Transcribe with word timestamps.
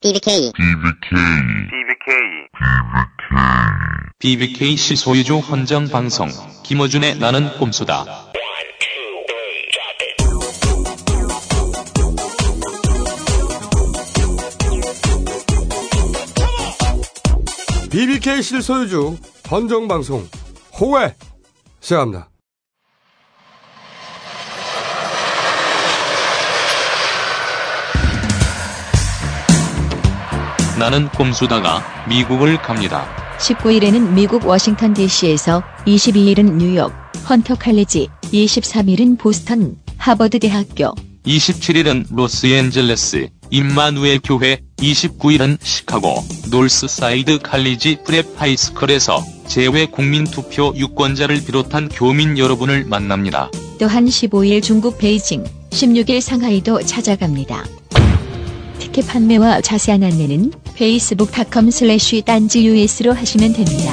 BBK 0.00 0.52
BBK 4.20 4.76
시 4.76 4.94
소유주 4.94 5.38
헌정 5.38 5.88
방송. 5.88 6.28
김어준의 6.62 7.18
나는 7.18 7.58
꼼수다. 7.58 8.04
BBK 17.90 18.40
실소유주 18.40 19.16
헌정방송. 19.50 20.28
호회. 20.78 21.16
시작합니다. 21.80 22.28
나는 30.78 31.08
꼼수다가 31.08 31.82
미국을 32.08 32.56
갑니다. 32.62 33.06
19일에는 33.38 34.10
미국 34.12 34.46
워싱턴 34.46 34.94
DC에서, 34.94 35.62
22일은 35.86 36.52
뉴욕, 36.52 36.92
헌터 37.28 37.56
칼리지, 37.56 38.08
23일은 38.32 39.18
보스턴, 39.18 39.76
하버드 39.96 40.38
대학교, 40.38 40.94
27일은 41.26 42.06
로스앤젤레스 42.10 43.28
임마누엘 43.50 44.20
교회, 44.22 44.60
29일은 44.76 45.58
시카고 45.60 46.24
놀스사이드 46.50 47.40
칼리지 47.40 47.98
프랩 48.04 48.36
하이스쿨에서 48.36 49.24
재외 49.46 49.86
국민 49.86 50.24
투표 50.24 50.72
유권자를 50.76 51.44
비롯한 51.44 51.88
교민 51.88 52.38
여러분을 52.38 52.84
만납니다. 52.84 53.50
또한 53.78 54.06
15일 54.06 54.62
중국 54.62 54.98
베이징, 54.98 55.44
16일 55.70 56.20
상하이도 56.20 56.82
찾아갑니다. 56.82 57.64
티켓 58.98 59.06
판매와 59.06 59.60
자세한 59.60 60.02
안내는 60.02 60.50
facebook.com 60.70 61.70
슬래시 61.70 62.22
딴지 62.22 62.68
us로 62.68 63.12
하시면 63.12 63.52
됩니다. 63.52 63.92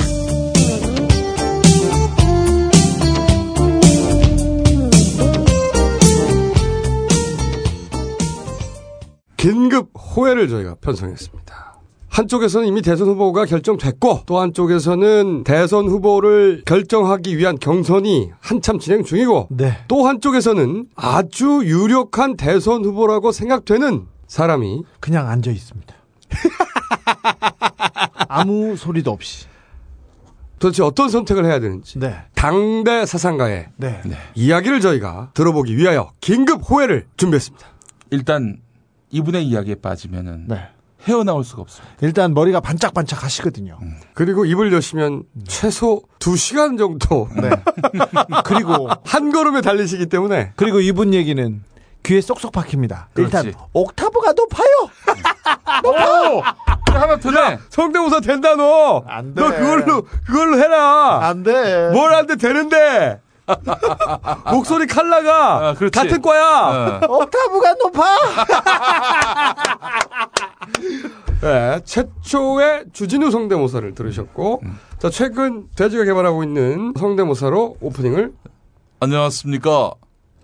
긴급 9.38 9.90
호회를 9.96 10.48
저희가 10.48 10.76
편성했습니다. 10.82 11.76
한쪽에서는 12.16 12.68
이미 12.68 12.82
대선 12.82 13.10
후보가 13.10 13.46
결정됐고 13.46 14.22
또 14.26 14.40
한쪽에서는 14.40 15.44
대선 15.44 15.86
후보를 15.88 16.64
결정하기 16.66 17.38
위한 17.38 17.60
경선이 17.60 18.32
한참 18.40 18.80
진행 18.80 19.04
중이고 19.04 19.50
네. 19.52 19.78
또 19.90 20.08
한쪽에서는 20.08 20.86
아주 20.96 21.62
유력한 21.66 22.38
대선 22.38 22.86
후보라고 22.86 23.34
생각되는 23.34 24.15
사람이 24.28 24.84
그냥 25.00 25.30
앉아 25.30 25.52
있습니다. 25.52 25.96
아무 28.28 28.76
소리도 28.76 29.12
없이. 29.12 29.46
도대체 30.60 30.84
어떤 30.84 31.10
선택을 31.10 31.46
해야 31.46 31.60
되는지 31.60 32.00
네. 32.00 32.16
당대 32.34 33.06
사상가의 33.06 33.68
네. 33.76 34.02
이야기를 34.36 34.80
저희가 34.82 35.32
들어보기 35.34 35.76
위하여 35.76 36.12
긴급 36.22 36.70
호회를 36.70 37.08
준비했습니다. 37.18 37.66
일단 38.12 38.58
이분의 39.12 39.46
이야기에 39.48 39.76
빠지면은 39.76 40.46
네. 40.48 40.68
헤어나올 41.08 41.44
수가 41.44 41.62
없습니다. 41.62 41.96
일단 42.02 42.34
머리가 42.34 42.60
반짝반짝 42.62 43.24
하시거든요. 43.24 43.78
그리고 44.14 44.46
입을 44.46 44.74
여시면 44.74 45.24
최소 45.48 46.02
2시간 46.20 46.78
정도 46.80 47.30
네. 47.40 47.50
그리고 48.44 48.90
한 49.04 49.32
걸음에 49.32 49.62
달리시기 49.62 50.08
때문에 50.08 50.54
그리고 50.56 50.80
이분 50.80 51.14
얘기는 51.14 51.62
귀에 52.06 52.22
쏙쏙 52.22 52.52
박힙니다. 52.52 53.10
그렇지. 53.14 53.38
일단 53.38 53.54
옥타브가 53.74 54.34
높아요. 54.34 54.68
하나 56.88 57.18
더 57.20 57.32
내. 57.32 57.60
성대모사 57.70 58.20
된다 58.22 58.56
너. 58.56 59.04
안 59.08 59.34
돼. 59.34 59.42
너 59.42 59.50
그걸로 59.52 60.04
그걸로 60.26 60.58
해라. 60.58 61.20
안 61.28 61.44
돼. 61.44 61.90
뭘 61.92 62.14
안 62.14 62.26
돼 62.28 62.36
되는데. 62.38 63.22
목소리 64.52 64.88
칼라가 64.88 65.70
아, 65.70 65.74
그렇지. 65.76 66.00
같은 66.00 66.20
과야. 66.22 67.00
어. 67.04 67.06
옥타브가 67.08 67.74
높아. 67.76 68.04
네, 71.42 71.80
최초의 71.84 72.86
주진우 72.92 73.30
성대모사를 73.30 73.94
들으셨고, 73.94 74.62
자 74.98 75.10
최근 75.12 75.68
돼지가 75.76 76.06
개발하고 76.06 76.44
있는 76.44 76.94
성대모사로 76.98 77.78
오프닝을 77.82 78.34
안녕하십니까. 79.00 79.92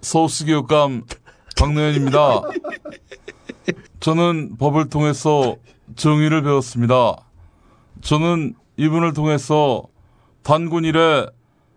서울시 0.02 0.46
교육감 0.46 1.04
박노현입니다. 1.62 2.42
저는 4.00 4.58
법을 4.58 4.90
통해서 4.90 5.58
정의를 5.96 6.42
배웠습니다. 6.42 7.16
저는 8.02 8.56
이분을 8.78 9.14
통해서 9.14 9.84
단군 10.42 10.86
일에 10.86 11.28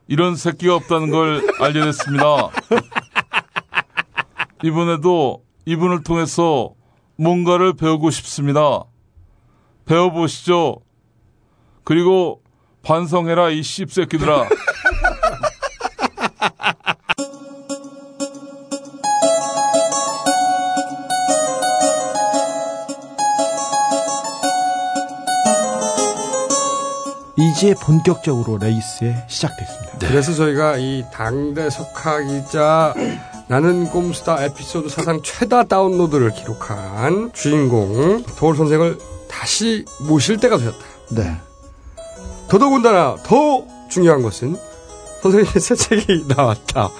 이런 0.08 0.36
새끼가 0.36 0.74
없다는 0.76 1.10
걸 1.10 1.46
알게 1.60 1.80
됐습니다. 1.84 2.48
이번에도 4.64 5.44
이분을 5.66 6.02
통해서 6.02 6.72
뭔가를 7.16 7.74
배우고 7.74 8.10
싶습니다. 8.10 8.84
배워보시죠. 9.84 10.80
그리고 11.84 12.42
반성해라 12.82 13.50
이 13.50 13.62
씹새끼들아. 13.62 14.48
이제 27.36 27.74
본격적으로 27.74 28.58
레이스에 28.58 29.24
시작됐습니다. 29.28 30.08
그래서 30.08 30.32
저희가 30.34 30.76
이 30.76 31.04
당대 31.12 31.68
석학이자 31.68 32.94
나는 33.48 33.86
꼼수다 33.90 34.44
에피소드 34.44 34.88
사상 34.88 35.20
최다 35.22 35.64
다운로드를 35.64 36.30
기록한 36.30 37.30
주인공 37.32 38.22
도울 38.38 38.56
선생을 38.56 38.98
다시 39.28 39.84
모실 40.08 40.38
때가 40.38 40.58
되었다. 40.58 40.78
네. 41.10 41.36
더더군다나 42.48 43.16
더 43.24 43.64
중요한 43.90 44.22
것은 44.22 44.56
선생님의 45.22 45.60
새 45.60 45.74
책이 45.74 46.26
나왔다. 46.36 46.90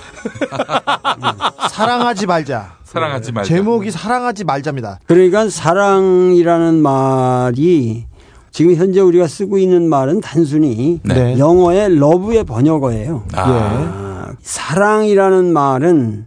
사랑하지 1.70 2.26
말자. 2.26 2.76
사랑하지 2.84 3.32
말자. 3.32 3.48
제목이 3.48 3.90
사랑하지 3.90 4.44
말자입니다. 4.44 4.98
그러니까 5.06 5.48
사랑이라는 5.48 6.74
말이 6.82 8.06
지금 8.54 8.76
현재 8.76 9.00
우리가 9.00 9.26
쓰고 9.26 9.58
있는 9.58 9.88
말은 9.88 10.20
단순히 10.20 11.00
네. 11.02 11.36
영어의 11.36 11.98
러브의 11.98 12.44
번역어예요. 12.44 13.24
아. 13.32 13.42
아, 13.42 14.32
사랑이라는 14.42 15.52
말은 15.52 16.26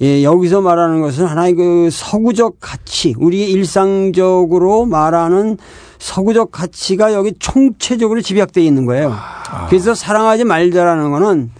예, 0.00 0.22
여기서 0.22 0.62
말하는 0.62 1.02
것은 1.02 1.26
하나의 1.26 1.52
그 1.52 1.90
서구적 1.92 2.56
가치, 2.58 3.14
우리 3.18 3.50
일상적으로 3.50 4.86
말하는 4.86 5.58
서구적 5.98 6.52
가치가 6.52 7.12
여기 7.12 7.34
총체적으로 7.38 8.22
집약되어 8.22 8.64
있는 8.64 8.86
거예요. 8.86 9.14
그래서 9.68 9.94
사랑하지 9.94 10.44
말자라는 10.44 11.10
거는 11.10 11.50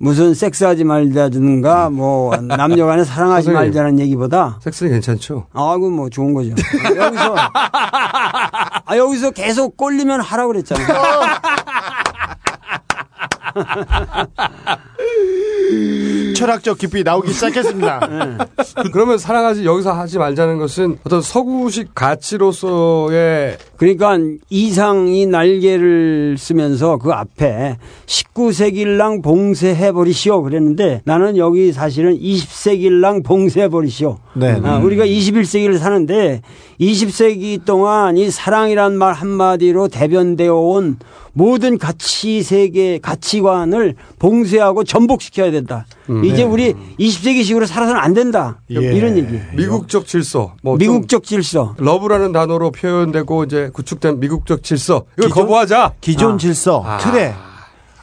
무슨 0.00 0.32
섹스하지 0.32 0.84
말자든가 0.84 1.90
뭐 1.90 2.34
남녀 2.36 2.86
간에 2.86 3.02
사랑하지 3.04 3.46
선생님. 3.46 3.54
말자라는 3.70 3.98
얘기보다 4.00 4.58
섹스는 4.62 4.92
괜찮죠? 4.92 5.46
아그 5.52 5.88
뭐 5.90 6.08
좋은 6.08 6.34
거죠. 6.34 6.50
여기서 6.96 7.34
아 7.36 8.96
여기서 8.96 9.32
계속 9.32 9.76
꼴리면 9.76 10.20
하라 10.20 10.46
그랬잖아요. 10.46 10.86
철학적 16.36 16.78
깊이 16.78 17.02
나오기 17.02 17.32
시작했습니다. 17.32 18.00
그러면 18.92 19.18
사랑하지 19.18 19.64
여기서 19.66 19.92
하지 19.92 20.18
말자는 20.18 20.58
것은 20.58 20.98
어떤 21.04 21.20
서구식 21.20 21.94
가치로서의 21.94 23.58
그러니까 23.78 24.18
이상이 24.50 25.26
날개를 25.26 26.36
쓰면서 26.36 26.98
그 26.98 27.12
앞에 27.12 27.78
19세기랑 28.06 29.22
봉쇄해버리시오 29.22 30.42
그랬는데 30.42 31.02
나는 31.04 31.36
여기 31.36 31.72
사실은 31.72 32.18
20세기랑 32.18 33.24
봉쇄해버리시오. 33.24 34.18
네. 34.34 34.60
아, 34.64 34.78
우리가 34.78 35.06
21세기를 35.06 35.78
사는데 35.78 36.42
20세기 36.80 37.64
동안 37.64 38.16
이 38.16 38.30
사랑이란 38.30 38.98
말 38.98 39.12
한마디로 39.12 39.88
대변되어 39.88 40.54
온 40.54 40.98
모든 41.32 41.78
가치 41.78 42.42
세계 42.42 42.98
가치관을 42.98 43.94
봉쇄하고 44.18 44.82
전복시켜야 44.82 45.52
된다. 45.52 45.86
이제 46.24 46.42
우리 46.42 46.74
20세기식으로 46.98 47.64
살아서는 47.64 48.00
안 48.00 48.12
된다. 48.12 48.60
예. 48.70 48.74
이런 48.74 49.16
얘기. 49.16 49.38
미국적 49.54 50.06
질서, 50.06 50.54
뭐좀 50.62 50.78
미국적 50.78 51.22
질서. 51.22 51.76
러브라는 51.78 52.32
단어로 52.32 52.72
표현되고 52.72 53.44
이제 53.44 53.67
구축된 53.72 54.20
미국적 54.20 54.62
질서 54.62 55.04
이걸 55.18 55.30
기존- 55.30 55.42
거부하자. 55.42 55.92
기존 56.00 56.34
아. 56.34 56.36
질서, 56.38 56.82
아. 56.84 56.98
틀에 56.98 57.34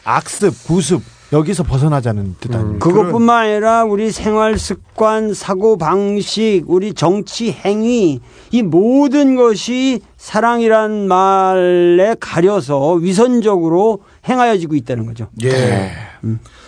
악습, 0.03 0.53
구습 0.65 1.01
여기서 1.33 1.63
벗어나자는 1.63 2.35
뜻 2.39 2.51
음. 2.53 2.55
아닙니까? 2.55 2.85
그것뿐만 2.87 3.45
아니라 3.47 3.83
우리 3.83 4.11
생활 4.11 4.59
습관, 4.59 5.33
사고 5.33 5.77
방식, 5.77 6.63
우리 6.67 6.93
정치 6.93 7.51
행위 7.51 8.19
이 8.51 8.61
모든 8.61 9.35
것이 9.35 10.01
사랑이란 10.17 11.07
말에 11.07 12.15
가려서 12.19 12.93
위선적으로 12.93 14.01
행하여지고 14.29 14.75
있다는 14.75 15.07
거죠. 15.07 15.27
예. 15.43 15.91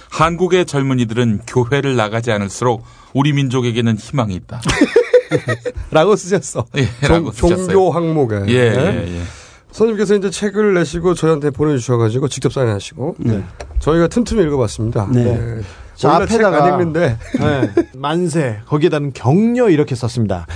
한국의 0.09 0.65
젊은이들은 0.65 1.41
교회를 1.47 1.95
나가지 1.95 2.31
않을수록 2.31 2.83
우리 3.13 3.33
민족에게는 3.33 3.97
희망이 3.97 4.33
있다. 4.35 4.61
라고 5.91 6.15
쓰셨어. 6.15 6.65
예, 6.77 6.87
종. 7.05 7.31
종교 7.31 7.91
항목에. 7.91 8.43
예, 8.47 8.69
네. 8.71 9.05
예, 9.07 9.17
예. 9.17 9.21
선생님께서 9.71 10.15
이제 10.15 10.29
책을 10.29 10.73
내시고 10.73 11.13
저희한테 11.13 11.51
보내주셔가지고 11.51 12.27
직접 12.29 12.53
사인하시고 12.53 13.15
네. 13.19 13.43
저희가 13.79 14.07
틈틈이 14.07 14.41
읽어봤습니다. 14.43 15.07
네. 15.11 15.61
자, 15.95 16.13
원래 16.13 16.25
책안 16.25 16.53
앞에다가 16.53 16.69
읽는데 16.69 17.17
네. 17.39 17.71
만세 17.95 18.59
거기에다는 18.67 19.13
격려 19.13 19.69
이렇게 19.69 19.95
썼습니다. 19.95 20.47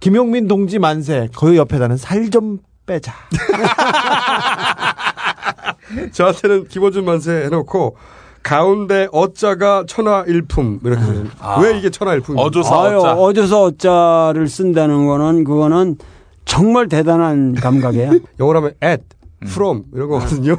김용민 0.00 0.48
동지 0.48 0.78
만세 0.78 1.28
그 1.36 1.56
옆에다는 1.56 1.96
살 1.96 2.30
좀 2.30 2.58
빼자. 2.86 3.12
저한테는 6.12 6.68
김어준 6.68 7.04
만세 7.04 7.32
해놓고 7.44 7.96
가운데 8.42 9.08
어자가 9.12 9.84
천하일품 9.86 10.80
이렇게 10.84 11.02
아. 11.40 11.60
왜 11.60 11.78
이게 11.78 11.90
천하일품입니까? 11.90 12.46
어조사 12.46 12.82
아유, 12.82 12.98
어자. 12.98 13.14
어조서 13.14 13.62
어자를 13.64 14.48
쓴다는 14.48 15.06
거는 15.06 15.44
그거는 15.44 15.96
정말 16.44 16.88
대단한 16.88 17.54
감각이에요. 17.60 18.12
영어로 18.40 18.58
하면 18.60 18.72
at, 18.82 19.02
from 19.44 19.84
이런 19.94 20.08
거거든요. 20.08 20.56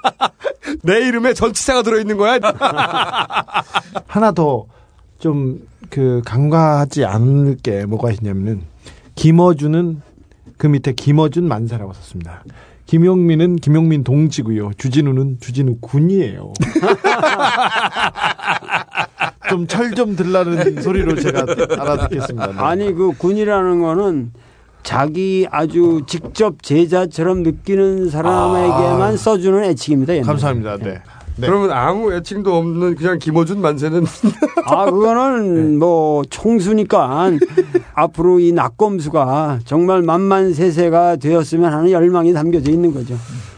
내 0.82 1.06
이름에 1.06 1.34
전치사가 1.34 1.82
들어있는 1.82 2.16
거야. 2.16 2.38
하나 4.06 4.32
더 4.32 4.66
좀 5.18 5.60
그 5.90 6.22
간과하지 6.24 7.04
않을 7.04 7.56
게 7.62 7.84
뭐가 7.84 8.12
있냐면은 8.12 8.62
김어준은 9.16 10.00
그 10.56 10.66
밑에 10.68 10.92
김어준 10.92 11.46
만세라고 11.48 11.92
썼습니다. 11.94 12.44
김용민은 12.90 13.56
김용민 13.56 14.02
동지고요. 14.02 14.72
주진우는 14.76 15.36
주진우 15.38 15.76
군이에요. 15.80 16.52
좀 19.48 19.68
철좀 19.68 20.16
들라는 20.16 20.82
소리로 20.82 21.14
제가 21.14 21.46
알아듣겠습니다. 21.78 22.46
네. 22.48 22.54
아니 22.58 22.92
그 22.92 23.12
군이라는 23.16 23.80
거는 23.80 24.32
자기 24.82 25.46
아주 25.52 26.02
직접 26.08 26.64
제자처럼 26.64 27.44
느끼는 27.44 28.10
사람에게만 28.10 29.16
써주는 29.16 29.62
애칭입니다. 29.66 30.14
옛날에. 30.14 30.26
감사합니다. 30.26 30.78
네. 30.78 31.00
네. 31.36 31.46
그러면 31.46 31.70
아무 31.70 32.12
애칭도 32.12 32.56
없는 32.56 32.96
그냥 32.96 33.20
김어준 33.20 33.60
만세는 33.60 34.04
아 34.66 34.86
그거는 34.86 35.78
뭐 35.78 36.24
총수니까 36.28 37.30
앞으로 38.02 38.40
이 38.40 38.52
나꼼수가 38.52 39.60
정말 39.64 40.02
만만세세가 40.02 41.16
되었으면 41.16 41.72
하는 41.72 41.90
열망이 41.90 42.32
담겨져 42.32 42.70
있는 42.70 42.94
거죠. 42.94 43.16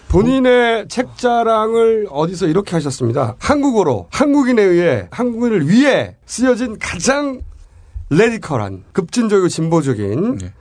본인의 0.08 0.88
책 0.88 1.16
자랑을 1.16 2.06
어디서 2.10 2.46
이렇게 2.46 2.72
하셨습니다. 2.72 3.36
한국어로 3.38 4.08
한국인에 4.10 4.62
의해 4.62 5.08
한국인을 5.10 5.68
위해 5.68 6.16
쓰여진 6.26 6.78
가장 6.78 7.40
radical한 8.10 8.84
급진적이고 8.92 9.48
진보적인 9.48 10.38
네. 10.38 10.52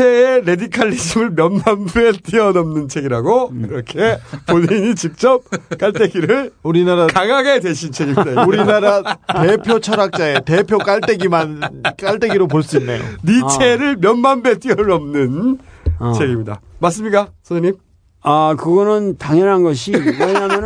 니체의 0.00 0.44
레디칼리즘을 0.44 1.30
몇만 1.30 1.86
배 1.86 2.12
뛰어넘는 2.12 2.88
책이라고 2.88 3.52
이렇게 3.64 4.18
본인이 4.46 4.94
직접 4.94 5.42
깔때기를 5.78 6.52
우리나라 6.62 7.06
강하게 7.06 7.60
대신 7.60 7.92
책입니다. 7.92 8.44
우리나라 8.44 9.02
대표 9.42 9.80
철학자의 9.80 10.42
대표 10.44 10.78
깔때기만 10.78 11.82
깔때기로 11.98 12.46
볼 12.48 12.62
수 12.66 12.78
있네요. 12.78 13.00
니체를 13.24 13.96
몇만 13.96 14.42
배 14.42 14.58
뛰어넘는 14.58 15.58
어. 16.00 16.12
책입니다. 16.12 16.60
맞습니까, 16.80 17.28
선생님? 17.42 17.76
아 18.22 18.54
그거는 18.58 19.16
당연한 19.18 19.62
것이 19.62 19.92
왜냐하면은 19.92 20.64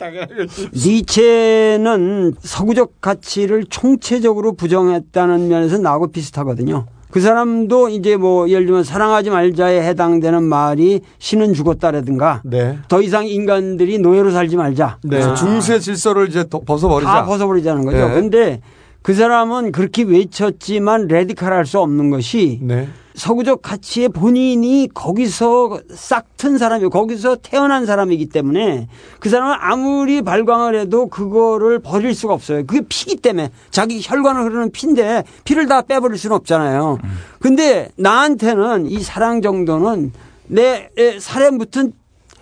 니체는 0.72 2.34
서구적 2.40 3.00
가치를 3.00 3.64
총체적으로 3.68 4.54
부정했다는 4.54 5.48
면에서 5.48 5.78
나하고 5.78 6.10
비슷하거든요. 6.12 6.86
그 7.12 7.20
사람도 7.20 7.90
이제 7.90 8.16
뭐 8.16 8.48
예를 8.48 8.64
들면 8.64 8.84
사랑하지 8.84 9.28
말자에 9.28 9.82
해당되는 9.82 10.42
말이 10.42 11.02
신은 11.18 11.52
죽었다라든가 11.52 12.40
네. 12.42 12.78
더 12.88 13.02
이상 13.02 13.26
인간들이 13.26 13.98
노예로 13.98 14.30
살지 14.30 14.56
말자. 14.56 14.96
네. 15.04 15.22
아, 15.22 15.34
중세 15.34 15.78
질서를 15.78 16.28
이제 16.28 16.46
더 16.48 16.60
벗어버리자. 16.60 17.12
다 17.12 17.24
벗어버리자는 17.26 17.84
거죠. 17.84 18.08
네. 18.08 18.14
근데 18.14 18.60
그 19.02 19.12
사람은 19.12 19.72
그렇게 19.72 20.04
외쳤지만 20.04 21.06
레디칼할 21.06 21.66
수 21.66 21.80
없는 21.80 22.08
것이 22.08 22.60
네. 22.62 22.88
서구적 23.14 23.62
가치에 23.62 24.08
본인이 24.08 24.88
거기서 24.92 25.80
싹튼 25.94 26.58
사람이고 26.58 26.90
거기서 26.90 27.36
태어난 27.36 27.84
사람이기 27.86 28.26
때문에 28.30 28.88
그 29.20 29.28
사람은 29.28 29.54
아무리 29.60 30.22
발광을 30.22 30.78
해도 30.78 31.08
그거를 31.08 31.78
버릴 31.78 32.14
수가 32.14 32.34
없어요. 32.34 32.64
그게 32.66 32.82
피기 32.88 33.16
때문에 33.16 33.50
자기 33.70 34.00
혈관을 34.02 34.44
흐르는 34.44 34.70
피인데 34.72 35.24
피를 35.44 35.66
다 35.66 35.82
빼버릴 35.82 36.18
수는 36.18 36.36
없잖아요. 36.36 36.98
근데 37.38 37.90
나한테는 37.96 38.86
이 38.86 39.00
사랑 39.00 39.42
정도는 39.42 40.12
내 40.46 40.90
에, 40.96 41.18
살에 41.18 41.50
묻은 41.50 41.92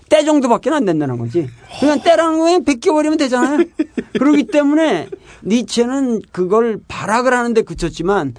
때 0.09 0.25
정도밖에 0.25 0.71
안 0.71 0.85
된다는 0.85 1.19
거지. 1.19 1.49
그냥 1.79 2.01
때라는 2.03 2.39
거 2.39 2.45
그냥 2.45 2.65
벗겨버리면 2.65 3.17
되잖아요. 3.17 3.65
그렇기 4.19 4.49
때문에 4.49 5.09
니체는 5.45 6.21
그걸 6.33 6.81
발악을 6.89 7.33
하는데 7.33 7.63
그쳤지만 7.63 8.35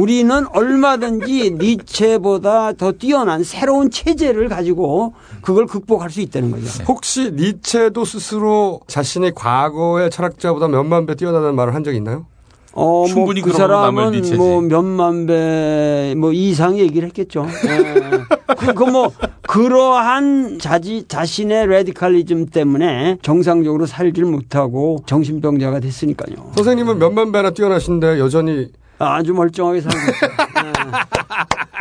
우리는 0.00 0.46
얼마든지 0.52 1.52
니체보다 1.58 2.74
더 2.74 2.92
뛰어난 2.92 3.42
새로운 3.42 3.90
체제를 3.90 4.50
가지고 4.50 5.14
그걸 5.40 5.64
극복할 5.66 6.10
수 6.10 6.20
있다는 6.20 6.50
거죠. 6.50 6.84
혹시 6.86 7.32
니체도 7.32 8.04
스스로 8.04 8.80
자신의 8.86 9.32
과거의 9.34 10.10
철학자보다 10.10 10.68
몇만 10.68 11.06
배 11.06 11.14
뛰어나다는 11.14 11.54
말을 11.56 11.74
한 11.74 11.82
적이 11.82 11.96
있나요? 11.96 12.26
어, 12.74 13.06
충분히 13.08 13.40
뭐 13.40 13.50
그 13.52 13.56
사람은. 13.56 14.36
뭐 14.36 14.60
몇만 14.60 15.24
배, 15.24 16.14
뭐 16.18 16.30
이상 16.34 16.76
얘기를 16.76 17.08
했겠죠. 17.08 17.46
예. 17.66 18.10
그, 18.54 18.74
그 18.74 18.84
뭐, 18.84 19.10
그러한 19.48 20.58
자지, 20.58 21.06
자신의 21.08 21.68
레디칼리즘 21.68 22.46
때문에 22.46 23.16
정상적으로 23.22 23.86
살질 23.86 24.26
못하고 24.26 24.98
정신병자가 25.06 25.80
됐으니까요. 25.80 26.52
선생님은 26.54 26.98
몇만 26.98 27.32
배나 27.32 27.52
뛰어나신데 27.52 28.18
여전히 28.18 28.68
아주 28.98 29.32
멀쩡하게 29.34 29.80
살고 29.82 29.98
있어요. 29.98 30.30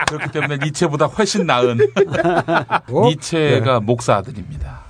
그렇기 0.08 0.32
때문에 0.32 0.58
니체보다 0.64 1.06
훨씬 1.06 1.46
나은 1.46 1.80
어? 2.90 3.08
니체가 3.08 3.80
목사 3.80 4.16
아들입니다. 4.16 4.84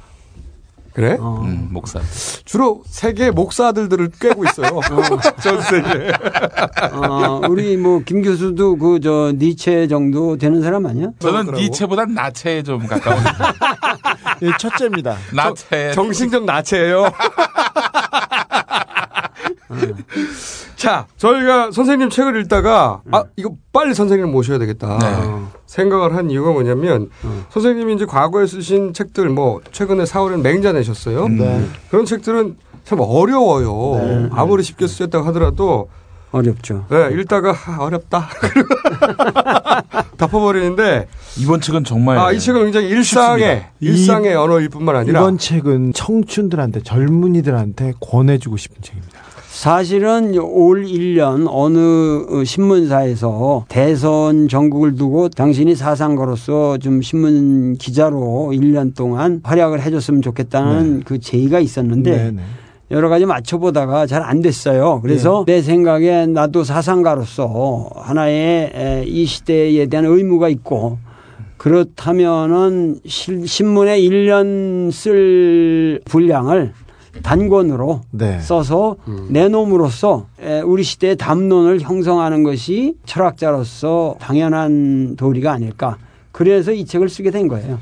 그래? 0.94 1.18
어. 1.20 1.42
음, 1.44 1.68
목사. 1.72 2.00
주로 2.46 2.82
세계 2.88 3.30
목사들들을 3.30 4.12
꿰고 4.18 4.46
있어요. 4.46 4.80
전 5.44 5.62
세계. 5.62 6.10
어, 6.94 7.42
우리 7.50 7.76
뭐 7.76 8.00
김 8.06 8.22
교수도 8.22 8.78
그 8.78 9.00
저 9.02 9.34
니체 9.36 9.88
정도 9.90 10.38
되는 10.38 10.62
사람 10.62 10.86
아니야? 10.86 11.08
저는. 11.20 11.54
니체보다 11.54 12.06
나체에 12.06 12.64
좀 12.64 12.88
가까운 12.88 13.22
예, 14.42 14.52
첫째입니다. 14.58 15.18
나체. 15.34 15.92
정신적 15.92 16.46
나체예요. 16.46 17.12
자, 20.76 21.08
저희가 21.18 21.72
선생님 21.72 22.10
책을 22.10 22.40
읽다가 22.42 23.02
아 23.12 23.24
이거 23.36 23.56
빨리 23.74 23.94
선생님 23.94 24.32
모셔야 24.32 24.58
되겠다 24.60 24.98
네. 25.00 25.42
생각을 25.66 26.16
한 26.16 26.30
이유가 26.30 26.52
뭐냐면 26.52 27.10
선생님이 27.50 27.96
이제 27.96 28.06
과거에 28.06 28.46
쓰신 28.48 28.94
책들 28.94 29.30
뭐 29.30 29.62
최근에 29.72 30.04
4월엔 30.04 30.42
맹자 30.42 30.72
내셨어요. 30.74 31.28
네. 31.30 31.66
그런 31.90 32.06
책들은 32.06 32.58
참 32.84 33.00
어려워요. 33.02 34.30
아무리 34.32 34.62
쉽게 34.64 34.86
쓰였다고 34.88 35.26
하더라도 35.28 35.90
어렵죠. 36.32 36.86
네, 36.90 37.10
읽다가 37.14 37.52
아, 37.66 37.78
어렵다. 37.80 38.28
덮어버리는데 40.18 41.08
이번 41.40 41.62
책은 41.62 41.84
정말 41.84 42.18
아, 42.18 42.32
이 42.32 42.40
책은 42.40 42.64
굉장히 42.64 42.88
일상의 42.90 43.66
이- 43.80 43.86
일상의 43.88 44.36
언어일 44.36 44.70
뿐만 44.70 44.96
아니라 44.96 45.20
이번 45.22 45.38
책은 45.38 45.94
청춘들한테 45.94 46.82
젊은이들한테 46.82 47.94
권해주고 48.02 48.58
싶은 48.58 48.78
책입니다. 48.82 49.05
사실은 49.60 50.38
올 50.38 50.84
1년 50.84 51.48
어느 51.50 52.44
신문사에서 52.44 53.66
대선 53.70 54.50
전국을 54.50 54.96
두고 54.96 55.30
당신이 55.30 55.76
사상가로서 55.76 56.78
좀 56.78 57.02
신문 57.02 57.76
기자로 57.78 58.52
1년 58.54 58.94
동안 58.98 59.40
활약을 59.46 59.82
해줬으면 59.82 60.22
좋겠다는 60.22 61.04
그 61.06 61.20
제의가 61.22 61.62
있었는데 61.62 62.12
네, 62.12 62.32
네. 62.32 62.42
여러 62.92 63.08
가지 63.08 63.26
맞춰보다가 63.26 64.08
잘 64.08 64.22
안 64.24 64.42
됐어요. 64.42 65.00
그래서 65.02 65.46
내 65.48 65.62
생각에 65.62 66.26
나도 66.28 66.66
사상가로서 66.66 67.90
하나의 67.96 68.72
에, 68.76 69.04
이 69.08 69.26
시대에 69.26 69.86
대한 69.86 70.06
의무가 70.06 70.50
있고 70.50 70.98
그렇다면은 71.56 72.98
실- 73.08 73.48
신문에 73.48 74.02
1년 74.02 74.92
쓸 74.92 76.02
분량을 76.04 76.74
단권으로 77.24 78.02
네. 78.12 78.40
써서 78.40 78.96
음. 79.08 79.28
내놈으로써 79.30 80.28
에, 80.40 80.62
우리 80.62 80.84
시대의 80.84 81.16
담론을 81.18 81.82
형성하는 81.82 82.44
것이 82.44 82.96
철학자로서 83.06 84.16
당연한 84.20 85.16
도리가 85.16 85.52
아닐까. 85.52 85.98
그래서 86.32 86.72
이 86.72 86.86
책을 86.86 87.10
쓰게 87.10 87.32
된 87.32 87.48
거예요. 87.48 87.80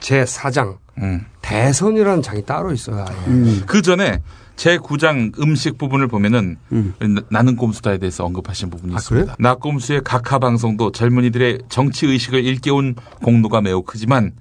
제 0.00 0.24
4장 0.24 0.76
음. 0.98 1.24
대선이라는 1.42 2.22
장이 2.22 2.44
따로 2.44 2.72
있어요. 2.72 3.04
음. 3.26 3.62
그 3.66 3.82
전에 3.82 4.20
제 4.56 4.76
9장 4.76 5.38
음식 5.40 5.78
부분을 5.78 6.08
보면은 6.08 6.56
음. 6.72 6.94
나- 7.00 7.22
나는 7.30 7.56
꼼수다에 7.56 7.98
대해서 7.98 8.24
언급하신 8.24 8.70
부분이 8.70 8.92
아, 8.94 8.96
있습니다. 8.96 9.36
나 9.38 9.54
꼼수의 9.54 10.02
각하 10.04 10.38
방송도 10.38 10.90
젊은이들의 10.92 11.60
정치 11.68 12.06
의식을 12.06 12.44
일깨운 12.44 12.96
공로가 13.22 13.60
매우 13.60 13.82
크지만 13.82 14.32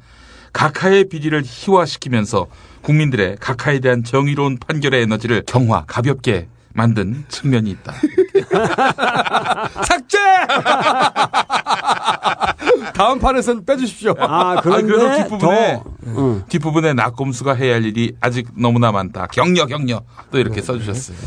각하의 0.53 1.09
비리를 1.09 1.41
희화시키면서 1.45 2.47
국민들의 2.81 3.37
각하에 3.39 3.79
대한 3.79 4.03
정의로운 4.03 4.57
판결의 4.57 5.03
에너지를 5.03 5.43
경화 5.45 5.83
가볍게 5.87 6.47
만든 6.73 7.25
측면이 7.27 7.69
있다. 7.71 7.91
삭제! 9.83 10.17
다음 12.93 13.19
판에서는 13.19 13.65
빼주십시오. 13.65 14.15
아, 14.19 14.61
그런데 14.61 14.87
그래도 14.87 15.15
뒷부분에 15.17 15.73
더, 15.75 15.83
응. 16.07 16.43
뒷부분에 16.47 16.93
나꼼수가 16.93 17.53
해야 17.55 17.75
할 17.75 17.85
일이 17.85 18.15
아직 18.21 18.47
너무나 18.55 18.91
많다. 18.91 19.27
격려 19.27 19.65
격려 19.65 20.01
또 20.31 20.39
이렇게 20.39 20.61
써주셨어요. 20.61 21.17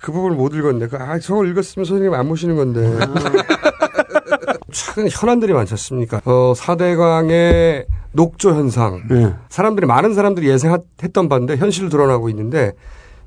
그 0.00 0.12
부분을 0.12 0.36
못 0.36 0.54
읽었네. 0.54 0.88
그, 0.88 0.96
아, 0.96 1.18
저걸 1.18 1.50
읽었으면 1.50 1.84
선생님 1.84 2.14
안 2.14 2.26
모시는 2.28 2.56
건데. 2.56 2.80
최근 4.72 5.08
현안들이 5.10 5.52
많지 5.52 5.74
않습니까? 5.74 6.20
어, 6.24 6.52
4대강의 6.56 7.86
녹조 8.12 8.50
현상. 8.54 9.02
예. 9.10 9.34
사람들이, 9.48 9.86
많은 9.86 10.14
사람들이 10.14 10.48
예상했던 10.48 11.28
바인데 11.28 11.56
현실로 11.56 11.88
드러나고 11.88 12.28
있는데 12.30 12.72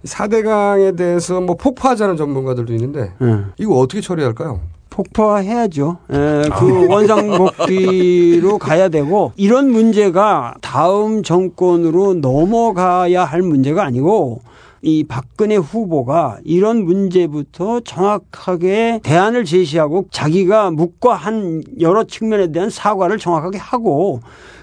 4대강에 0.05 0.97
대해서 0.97 1.41
뭐 1.41 1.55
폭파하자는 1.55 2.17
전문가들도 2.17 2.73
있는데 2.73 3.13
예. 3.21 3.39
이거 3.57 3.75
어떻게 3.77 4.01
처리할까요? 4.01 4.61
폭파해야죠. 4.89 5.97
에, 6.11 6.49
그 6.57 6.87
원상복귀로 6.89 8.57
가야 8.59 8.89
되고 8.89 9.31
이런 9.37 9.69
문제가 9.69 10.55
다음 10.61 11.23
정권으로 11.23 12.15
넘어가야 12.15 13.23
할 13.23 13.41
문제가 13.41 13.83
아니고 13.83 14.41
이 14.81 15.03
박근혜 15.03 15.55
후보가 15.55 16.39
이런 16.43 16.85
문제부터 16.85 17.81
정확하게 17.81 19.01
대안을 19.03 19.45
제시하고 19.45 20.07
자기가 20.11 20.71
묵과한 20.71 21.63
여러 21.81 22.03
측면에 22.05 22.51
대한 22.51 22.69
사과를 22.69 23.17
정확하게 23.17 23.57
하고 23.57 24.21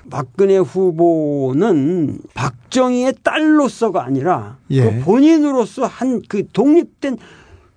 박근혜 0.09 0.57
후보는 0.57 2.19
박정희의 2.35 3.15
딸로서가 3.23 4.05
아니라 4.05 4.57
예. 4.71 4.85
그 4.85 5.01
본인으로서 5.05 5.85
한 5.87 6.23
그 6.29 6.45
독립된 6.53 7.19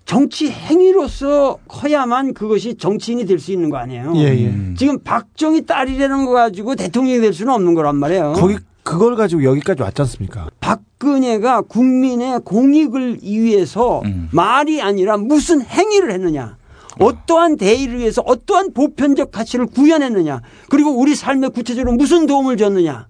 정치 0.06 0.50
행위로서 0.50 1.58
커야만 1.68 2.34
그것이 2.34 2.76
정치인이 2.76 3.26
될 3.26 3.38
수 3.38 3.52
있는 3.52 3.70
거 3.70 3.78
아니에요. 3.78 4.14
예, 4.16 4.22
예. 4.22 4.48
음. 4.48 4.76
지금 4.78 4.98
박정희 5.00 5.66
딸이라는 5.68 6.26
거 6.26 6.32
가지고 6.32 6.76
대통령이 6.76 7.20
될 7.20 7.32
수는 7.34 7.54
없는 7.54 7.76
거란 7.76 7.96
말이에요. 7.98 8.34
거기 8.36 8.58
그걸 8.90 9.16
가지고 9.16 9.44
여기까지 9.44 9.82
왔지 9.84 10.02
않습니까? 10.02 10.50
박근혜가 10.60 11.62
국민의 11.62 12.42
공익을 12.44 13.20
위해서 13.24 14.02
음. 14.06 14.30
말이 14.32 14.82
아니라 14.82 15.18
무슨 15.18 15.62
행위를 15.62 16.12
했느냐. 16.12 16.58
어떠한 17.00 17.58
대의를 17.58 18.00
위해서 18.00 18.22
어떠한 18.26 18.74
보편적 18.74 19.32
가치를 19.32 19.68
구현했느냐. 19.68 20.42
그리고 20.70 20.92
우리 20.92 21.16
삶에 21.16 21.48
구체적으로 21.50 21.94
무슨 21.96 22.26
도움을 22.26 22.58
줬느냐. 22.58 23.08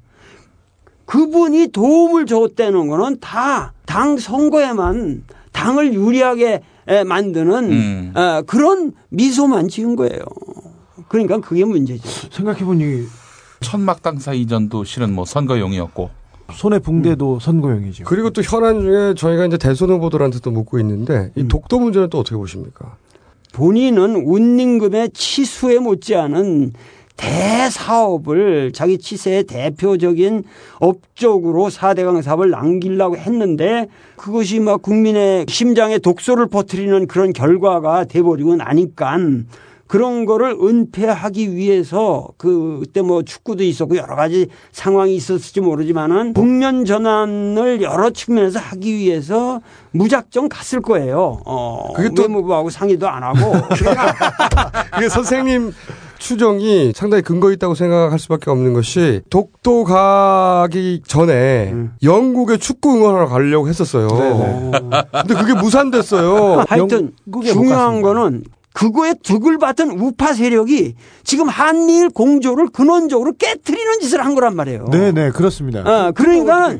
그분이 1.06 1.70
도움을 1.72 2.26
줬다는 2.26 2.88
거는 2.88 3.20
다 3.20 3.74
당 3.90 4.20
선거에만 4.20 5.24
당을 5.52 5.96
유리하게 5.96 6.62
에, 6.88 7.04
만드는 7.04 7.72
음. 7.72 8.14
어, 8.16 8.44
그런 8.46 8.92
미소만 9.10 9.68
지은 9.68 9.96
거예요. 9.96 10.20
그러니까 11.08 11.40
그게 11.40 11.66
문제죠. 11.66 12.08
생각해보니 12.30 13.08
천막당사 13.62 14.34
이전도 14.34 14.84
실은 14.84 15.14
뭐 15.14 15.26
선거용이었고 15.26 16.10
손에 16.54 16.80
붕대도 16.80 17.40
선거용이죠. 17.40 18.06
그리고 18.06 18.32
또 18.32 18.42
현안 18.42 18.82
중에 18.82 19.14
저희가 19.16 19.46
이제 19.46 19.58
대선 19.58 19.90
후보들한테도 19.90 20.52
묻고 20.52 20.80
있는데 20.80 21.32
이 21.36 21.48
독도 21.48 21.80
문제는 21.80 22.10
또 22.10 22.20
어떻게 22.20 22.36
보십니까? 22.36 22.96
본인은 23.54 24.16
운임금의 24.16 25.12
치수에 25.12 25.80
못지않은 25.80 26.74
대사업을 27.18 28.72
자기 28.74 28.98
치세의 28.98 29.44
대표적인 29.44 30.44
업적으로 30.80 31.70
4대강 31.70 32.22
사업을 32.22 32.50
남기려고 32.50 33.18
했는데 33.18 33.88
그것이 34.16 34.60
막 34.62 34.82
국민의 34.82 35.46
심장에 35.50 35.98
독소를 36.00 36.48
퍼뜨리는 36.48 37.08
그런 37.08 37.34
결과가 37.34 38.06
돼버리고 38.06 38.56
나니까 38.56 39.18
그런 39.90 40.26
거를 40.26 40.52
은폐하기 40.62 41.56
위해서 41.56 42.28
그 42.38 42.78
그때 42.82 43.02
뭐 43.02 43.24
축구도 43.24 43.64
있었고 43.64 43.98
여러 43.98 44.16
가지 44.16 44.48
상황이 44.72 45.16
있었을지 45.16 45.62
모르지만은 45.62 46.34
국면 46.34 46.86
전환을 46.86 47.82
여러 47.82 48.12
측면에서 48.12 48.60
하기 48.60 48.96
위해서 48.96 49.62
무작정 49.90 50.48
갔을 50.48 50.80
거예요. 50.82 51.42
어, 51.44 51.92
그게 51.96 52.10
또- 52.14 52.22
외무부하고 52.22 52.70
상의도 52.70 53.10
안 53.10 53.24
하고 53.24 53.56
이게 54.98 55.10
선생님 55.10 55.74
추정이 56.20 56.92
상당히 56.96 57.24
근거 57.24 57.52
있다고 57.52 57.74
생각할 57.74 58.20
수밖에 58.20 58.52
없는 58.52 58.74
것이 58.74 59.22
독도 59.32 59.86
가기 59.86 61.02
전에 61.08 61.72
음. 61.72 61.94
영국에 62.04 62.58
축구 62.58 62.94
응원하러 62.96 63.28
가려고 63.28 63.68
했었어요. 63.68 64.08
근데 65.12 65.34
그게 65.34 65.56
무산됐어요. 65.56 66.66
하여튼 66.68 67.14
중요한. 67.44 68.04
거는 68.04 68.44
그거에 68.74 69.14
득을 69.24 69.58
받던 69.58 69.92
우파 69.92 70.34
세력이 70.34 70.96
지금 71.24 71.50
한미일 71.50 72.10
공조를 72.10 72.70
근원적으로 72.70 73.34
깨뜨리는 73.38 74.00
짓을 74.00 74.24
한 74.24 74.36
거란 74.36 74.56
말이에요. 74.56 74.86
네, 74.92 75.12
네, 75.12 75.32
그렇습니다. 75.32 75.80
어, 75.80 76.12
그러니까 76.12 76.78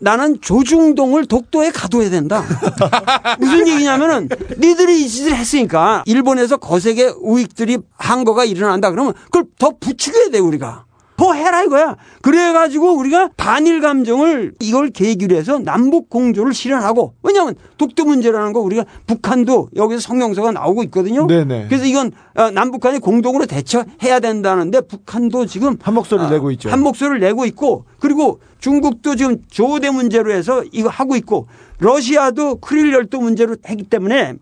나는 0.00 0.40
조중동을 0.40 1.26
독도에 1.26 1.70
가둬야 1.70 2.10
된다. 2.10 2.44
무슨 3.38 3.66
얘기냐면은 3.66 4.28
니들이 4.58 5.04
이 5.04 5.08
짓을 5.08 5.34
했으니까 5.34 6.02
일본에서 6.06 6.56
거세게 6.56 7.14
우익들이 7.20 7.78
한 7.96 8.24
거가 8.24 8.44
일어난다 8.44 8.90
그러면 8.90 9.14
그걸 9.24 9.44
더 9.58 9.72
부추겨야 9.78 10.30
돼 10.30 10.38
우리가. 10.38 10.84
더 11.18 11.32
해라 11.34 11.64
이거야. 11.64 11.96
그래가지고 12.22 12.96
우리가 12.96 13.30
반일 13.36 13.80
감정을 13.80 14.54
이걸 14.60 14.90
계기로 14.90 15.34
해서 15.34 15.58
남북 15.58 16.08
공조를 16.08 16.54
실현하고 16.54 17.14
왜냐하면 17.24 17.56
독도 17.76 18.04
문제라는 18.04 18.52
거 18.52 18.60
우리가 18.60 18.84
북한도 19.06 19.70
여기서 19.74 20.00
성명서가 20.00 20.52
나오고 20.52 20.84
있거든요. 20.84 21.26
네네. 21.26 21.66
그래서 21.68 21.86
이건 21.86 22.12
어, 22.36 22.52
남북한이 22.52 23.00
공동으로 23.00 23.46
대처해야 23.46 24.20
된다는데 24.20 24.82
북한도 24.82 25.46
지금 25.46 25.76
한 25.82 25.94
목소리를 25.94 26.28
아, 26.28 26.30
내고 26.30 26.52
있죠. 26.52 26.70
한 26.70 26.80
목소리를 26.82 27.18
내고 27.18 27.46
있고 27.46 27.84
그리고 27.98 28.40
중국도 28.60 29.16
지금 29.16 29.38
조대 29.50 29.90
문제로 29.90 30.30
해서 30.30 30.62
이거 30.70 30.88
하고 30.88 31.16
있고 31.16 31.48
러시아도 31.80 32.56
크릴 32.56 32.92
열도 32.92 33.20
문제로 33.20 33.56
했기 33.68 33.82
때문에 33.82 34.34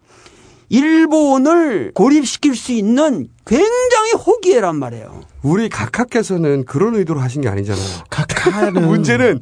일본을 0.69 1.93
고립시킬 1.95 2.57
수 2.57 2.73
있는 2.73 3.29
굉장히 3.47 4.13
호기애란 4.13 4.77
말이에요. 4.77 5.21
우리 5.43 5.69
각하께서는 5.69 6.65
그런 6.65 6.97
의도로 6.97 7.21
하신 7.21 7.43
게 7.43 7.49
아니잖아요. 7.49 8.05
각하는 8.11 8.83
문제는 8.87 9.41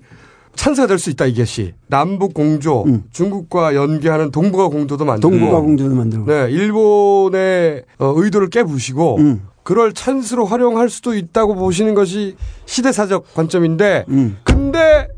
찬사될 0.54 0.98
수 0.98 1.10
있다 1.10 1.26
이것이 1.26 1.74
남북 1.88 2.34
공조, 2.34 2.84
음. 2.84 3.04
중국과 3.10 3.74
연계하는 3.74 4.30
동북아 4.30 4.68
공조도 4.68 5.04
만들고, 5.04 5.30
동북아 5.36 5.60
공조도 5.60 5.94
만들고. 5.94 6.26
네 6.26 6.50
일본의 6.50 7.82
어, 7.98 8.14
의도를 8.16 8.50
깨부시고 8.50 9.16
음. 9.18 9.42
그럴 9.64 9.92
찬스로 9.94 10.44
활용할 10.44 10.90
수도 10.90 11.14
있다고 11.14 11.54
보시는 11.54 11.94
것이 11.94 12.36
시대사적 12.66 13.32
관점인데, 13.34 14.04
음. 14.08 14.36
근데 14.44 15.08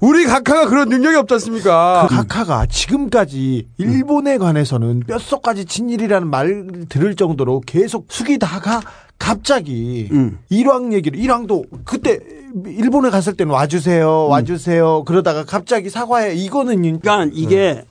우리 0.00 0.24
각하가 0.24 0.68
그런 0.68 0.88
능력이 0.88 1.16
없지 1.16 1.34
않습니까? 1.34 2.06
그 2.08 2.14
각하가 2.14 2.66
지금까지 2.66 3.68
일본에 3.78 4.36
관해서는 4.38 5.00
뼛속까지 5.06 5.64
친일이라는 5.64 6.28
말을 6.28 6.86
들을 6.88 7.14
정도로 7.14 7.62
계속 7.64 8.06
숙이다가 8.08 8.82
갑자기 9.18 10.08
음. 10.12 10.38
일왕 10.50 10.92
얘기를 10.92 11.18
일왕도 11.18 11.64
그때 11.84 12.18
일본에 12.66 13.08
갔을 13.08 13.34
때는 13.34 13.52
와주세요 13.52 14.26
와주세요 14.26 15.04
그러다가 15.04 15.44
갑자기 15.44 15.88
사과해 15.88 16.34
이거는 16.34 16.82
그러니까 16.82 17.26
이게 17.32 17.82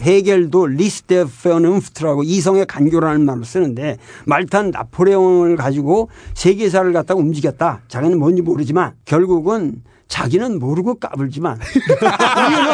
해겔도 0.00 0.66
리스테 0.66 1.24
페어넘프트라고 1.42 2.22
이성의 2.22 2.66
간교라는 2.66 3.24
말을 3.24 3.44
쓰는데 3.44 3.98
말탄 4.24 4.70
나포레옹을 4.70 5.56
가지고 5.56 6.08
세계사를 6.34 6.90
갖다가 6.92 7.20
움직였다. 7.20 7.82
자기는 7.88 8.18
뭔지 8.18 8.40
모르지만 8.42 8.92
결국은 9.04 9.82
자기는 10.14 10.58
모르고 10.58 10.96
까불지만 10.98 11.58
우리는 11.70 12.72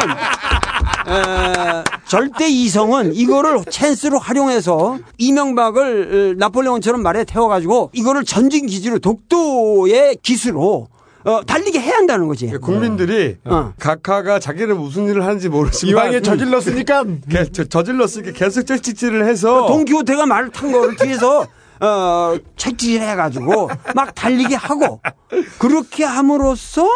에, 1.07 1.83
절대 2.09 2.49
이성은 2.49 3.13
이거를 3.13 3.63
찬스로 3.69 4.19
활용해서 4.19 4.97
이명박을 5.17 6.33
어, 6.35 6.39
나폴레옹처럼 6.39 7.01
말에 7.01 7.23
태워가지고 7.23 7.91
이거를 7.93 8.25
전진 8.25 8.65
기지로 8.65 8.99
독도의 8.99 10.17
기수로 10.21 10.87
어, 11.23 11.41
달리게 11.45 11.79
해야 11.79 11.95
한다는 11.97 12.27
거지. 12.27 12.47
국민들이 12.61 13.35
어. 13.45 13.73
각하가 13.79 14.39
자기는 14.39 14.77
무슨 14.77 15.07
일을 15.07 15.23
하는지 15.25 15.49
모르지만 15.49 15.91
이왕에 16.07 16.21
저질렀으니까 16.21 17.03
개- 17.29 17.51
저- 17.51 17.65
저질렀으니까 17.65 18.31
계속 18.31 18.63
째찍질을 18.65 19.25
해서 19.27 19.67
동키호테가 19.67 20.25
말을 20.25 20.49
탄 20.51 20.71
거를 20.71 20.95
뒤에서 20.95 21.45
어, 21.79 22.35
책질 22.55 23.01
해가지고 23.01 23.69
막 23.93 24.15
달리게 24.15 24.55
하고 24.55 24.99
그렇게 25.59 26.03
함으로써 26.05 26.87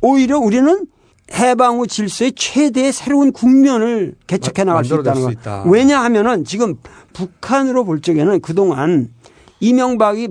오히려 0.00 0.38
우리는 0.38 0.86
해방 1.32 1.78
후 1.78 1.86
질서의 1.86 2.32
최대의 2.32 2.92
새로운 2.92 3.32
국면을 3.32 4.14
개척해 4.26 4.64
마- 4.64 4.72
나갈 4.72 4.84
수 4.84 4.94
있다는 4.94 5.20
수 5.20 5.26
거. 5.26 5.32
있다. 5.32 5.62
왜냐하면은 5.66 6.44
지금 6.44 6.76
북한으로 7.12 7.84
볼 7.84 8.00
적에는 8.00 8.40
그동안 8.40 9.08
이명박이 9.60 10.28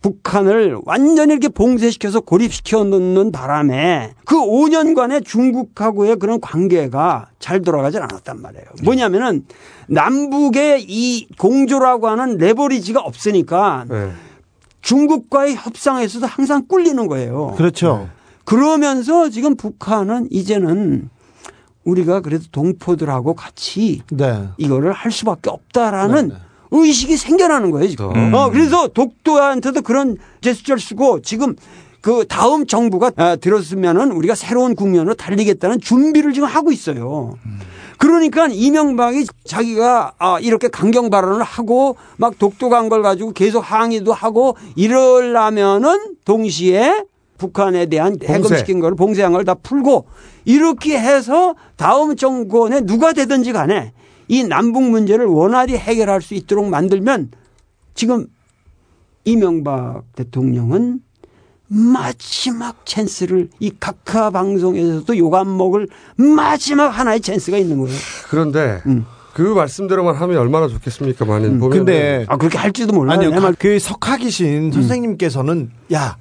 북한을 0.00 0.78
완전히 0.84 1.32
이렇게 1.32 1.48
봉쇄시켜서 1.48 2.20
고립시켜 2.20 2.84
놓는 2.84 3.32
바람에 3.32 4.14
그 4.24 4.36
5년간의 4.36 5.24
중국하고의 5.26 6.16
그런 6.16 6.40
관계가 6.40 7.30
잘 7.40 7.60
돌아가질 7.62 8.00
않았단 8.02 8.40
말이에요. 8.40 8.64
뭐냐면은 8.84 9.44
남북의 9.88 10.84
이 10.88 11.26
공조라고 11.36 12.06
하는 12.06 12.38
레버리지가 12.38 13.00
없으니까 13.00 13.86
네. 13.88 14.10
중국과의 14.82 15.56
협상에서도 15.56 16.26
항상 16.26 16.64
꿀리는 16.68 17.06
거예요. 17.08 17.54
그렇죠. 17.56 18.08
그러면서 18.48 19.28
지금 19.28 19.56
북한은 19.56 20.28
이제는 20.30 21.10
우리가 21.84 22.20
그래도 22.20 22.44
동포들하고 22.50 23.34
같이 23.34 24.00
네. 24.10 24.48
이거를 24.56 24.92
할 24.92 25.12
수밖에 25.12 25.50
없다라는 25.50 26.28
네, 26.28 26.34
네. 26.34 26.40
의식이 26.70 27.18
생겨나는 27.18 27.70
거예요, 27.70 27.88
지금. 27.88 28.10
음. 28.14 28.32
어, 28.32 28.48
그래서 28.48 28.88
독도한테도 28.88 29.82
그런 29.82 30.16
제스처를 30.40 30.80
쓰고 30.80 31.20
지금 31.20 31.56
그 32.00 32.24
다음 32.26 32.66
정부가 32.66 33.12
아, 33.16 33.36
들었으면은 33.36 34.12
우리가 34.12 34.34
새로운 34.34 34.74
국면으로 34.74 35.12
달리겠다는 35.12 35.82
준비를 35.82 36.32
지금 36.32 36.48
하고 36.48 36.72
있어요. 36.72 37.34
그러니까 37.98 38.46
이명박이 38.46 39.26
자기가 39.44 40.12
아, 40.18 40.38
이렇게 40.40 40.68
강경 40.68 41.10
발언을 41.10 41.42
하고 41.42 41.96
막 42.16 42.38
독도 42.38 42.70
간 42.70 42.88
걸 42.88 43.02
가지고 43.02 43.32
계속 43.32 43.60
항의도 43.60 44.14
하고 44.14 44.56
이러려면은 44.74 46.14
동시에 46.24 47.04
북한에 47.38 47.86
대한 47.86 48.16
해금시킨 48.22 48.80
걸 48.80 48.94
봉쇄한 48.94 49.32
걸 49.32 49.44
다 49.44 49.54
풀고 49.54 50.06
이렇게 50.44 50.98
해서 50.98 51.54
다음 51.76 52.16
정권에 52.16 52.82
누가 52.82 53.12
되든지 53.12 53.52
간에 53.52 53.92
이 54.28 54.44
남북 54.44 54.82
문제를 54.82 55.24
원활히 55.26 55.74
해결할 55.76 56.20
수 56.20 56.34
있도록 56.34 56.68
만들면 56.68 57.30
지금 57.94 58.26
이명박 59.24 60.02
대통령은 60.14 61.00
마지막 61.68 62.84
찬스를 62.86 63.50
이 63.60 63.70
각하 63.78 64.30
방송에서도 64.30 65.16
욕안 65.18 65.56
먹을 65.56 65.86
마지막 66.16 66.88
하나의 66.88 67.20
찬스가 67.20 67.58
있는 67.58 67.78
거예요. 67.78 67.96
그런데 68.30 68.80
음. 68.86 69.04
그 69.34 69.42
말씀대로만 69.42 70.14
하면 70.16 70.38
얼마나 70.38 70.66
좋겠습니까만은 70.66 71.60
보면 71.60 71.78
근데 71.78 72.24
아 72.28 72.36
그렇게 72.36 72.58
할지도 72.58 72.92
몰라요. 72.92 73.18
아니요. 73.18 73.52
그 73.58 73.78
석학이신 73.78 74.72
선생님께서는 74.72 75.70
야 75.92 76.16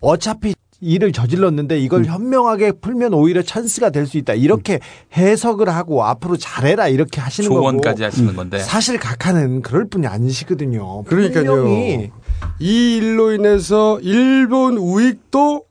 어차피 0.00 0.54
일을 0.82 1.12
저질렀는데 1.12 1.78
이걸 1.78 2.04
현명하게 2.04 2.72
풀면 2.72 3.14
오히려 3.14 3.40
찬스가 3.42 3.90
될 3.90 4.02
수 4.06 4.18
있다. 4.18 4.34
이렇게 4.34 4.80
해석을 5.16 5.68
하고 5.68 6.04
앞으로 6.04 6.36
잘해라 6.36 6.88
이렇게 6.88 7.20
하시는 7.20 7.48
조언까지 7.48 8.02
거고. 8.02 8.04
하시는 8.04 8.34
건데. 8.36 8.58
사실 8.58 8.98
각하는 8.98 9.62
그럴 9.62 9.84
분이 9.86 10.08
아니시거든요. 10.08 11.04
그러니까요. 11.04 11.44
분명히 11.54 12.10
이 12.58 12.96
일로 12.96 13.32
인해서 13.32 14.00
일본 14.00 14.76
우익도 14.76 15.62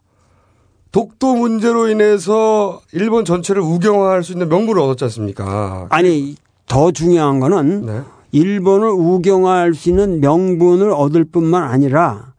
독도 0.93 1.35
문제로 1.35 1.89
인해서 1.89 2.81
일본 2.93 3.25
전체를 3.25 3.61
우경화할 3.61 4.23
수 4.23 4.31
있는 4.31 4.47
명분을 4.47 4.81
얻었지 4.81 5.03
않습니까? 5.05 5.87
아니 5.89 6.35
더 6.67 6.91
중요한 6.91 7.39
거는 7.41 7.85
네. 7.85 8.01
일본을 8.31 8.87
우경화할 8.89 9.73
수 9.73 9.89
있는 9.89 10.21
명분을 10.21 10.89
얻을 10.91 11.25
뿐만 11.25 11.63
아니라 11.63 12.30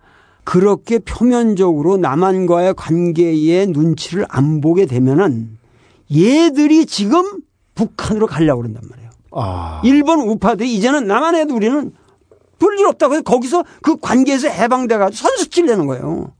그렇게 0.44 0.98
표면적으로 0.98 1.96
남한과의 1.96 2.74
관계의 2.74 3.68
눈치를 3.68 4.26
안 4.28 4.60
보게 4.60 4.86
되면은 4.86 5.58
얘들이 6.14 6.86
지금 6.86 7.40
북한으로 7.74 8.26
가려고 8.26 8.62
그런단 8.62 8.82
말이에요. 8.88 9.10
아. 9.32 9.80
일본 9.84 10.20
우파들이 10.20 10.74
이제는 10.74 11.06
남한에도 11.06 11.54
우리는 11.54 11.92
별일 12.58 12.86
없다고 12.86 13.14
해서 13.14 13.22
거기서 13.22 13.64
그 13.82 13.96
관계에서 13.98 14.48
해방돼가지고 14.48 15.28
선수질 15.28 15.66
내는 15.66 15.86
거예요. 15.86 16.32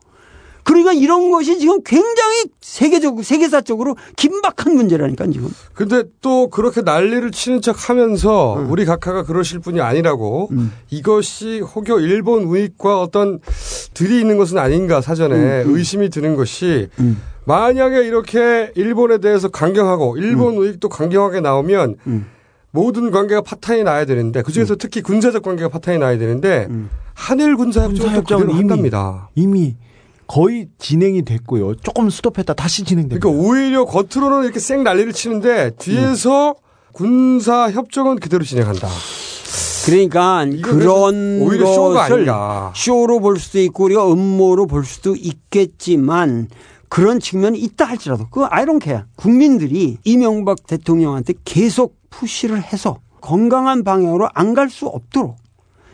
그러니까 0.62 0.92
이런 0.92 1.30
것이 1.30 1.58
지금 1.58 1.82
굉장히 1.82 2.44
세계적, 2.60 3.22
세계사적으로 3.24 3.96
긴박한 4.16 4.74
문제라니까 4.74 5.26
지금. 5.26 5.48
근데 5.74 6.04
또 6.20 6.48
그렇게 6.48 6.82
난리를 6.82 7.30
치는 7.32 7.60
척 7.60 7.88
하면서 7.88 8.56
음. 8.56 8.70
우리 8.70 8.84
각하가 8.84 9.24
그러실 9.24 9.58
분이 9.58 9.80
아니라고 9.80 10.50
이것이 10.90 11.60
혹여 11.60 12.00
일본 12.00 12.44
우익과 12.44 13.00
어떤 13.00 13.40
들이 13.94 14.20
있는 14.20 14.38
것은 14.38 14.58
아닌가 14.58 15.00
사전에 15.00 15.62
음, 15.62 15.74
의심이 15.74 16.08
드는 16.10 16.36
것이 16.36 16.88
만약에 17.44 18.04
이렇게 18.04 18.72
일본에 18.74 19.18
대해서 19.18 19.48
강경하고 19.48 20.16
일본 20.16 20.56
우익도 20.56 20.88
강경하게 20.88 21.40
나오면 21.40 21.96
음. 22.06 22.26
모든 22.70 23.10
관계가 23.10 23.42
파탄이 23.42 23.84
나야 23.84 24.04
되는데 24.04 24.42
그중에서 24.42 24.76
특히 24.76 25.02
군사적 25.02 25.42
관계가 25.42 25.68
파탄이 25.68 25.98
나야 25.98 26.18
되는데 26.18 26.66
음. 26.70 26.88
한일 27.14 27.56
군사협정은 27.56 27.96
또 27.98 28.04
군사협정은 28.04 28.40
그대로 28.46 28.58
이미 28.58 28.68
한답니다. 28.68 29.28
이미 29.34 29.76
거의 30.32 30.68
진행이 30.78 31.22
됐고요. 31.26 31.74
조금 31.76 32.08
스톱했다 32.08 32.54
다시 32.54 32.84
진행됩니다. 32.84 33.20
그러니까 33.20 33.46
오히려 33.46 33.84
겉으로는 33.84 34.44
이렇게 34.44 34.58
쌩 34.60 34.82
난리를 34.82 35.12
치는데 35.12 35.72
뒤에서 35.78 36.54
군사 36.92 37.70
협정은 37.70 38.18
그대로 38.18 38.42
진행한다. 38.42 38.88
그러니까 39.84 40.46
그런 40.62 41.42
오히려 41.42 41.66
쇼가 41.66 42.04
아닌가. 42.04 42.72
쇼로 42.74 43.20
볼 43.20 43.38
수도 43.38 43.58
있고 43.60 43.84
우리가 43.84 44.10
음모로 44.10 44.66
볼 44.66 44.86
수도 44.86 45.14
있겠지만 45.16 46.48
그런 46.88 47.20
측면이 47.20 47.58
있다 47.58 47.84
할지라도 47.84 48.28
그 48.30 48.44
아이로니컬하게 48.44 49.04
국민들이 49.16 49.98
이명박 50.04 50.66
대통령한테 50.66 51.34
계속 51.44 51.96
push를 52.08 52.62
해서 52.62 53.00
건강한 53.20 53.84
방향으로 53.84 54.28
안 54.32 54.54
갈 54.54 54.70
수 54.70 54.86
없도록 54.86 55.36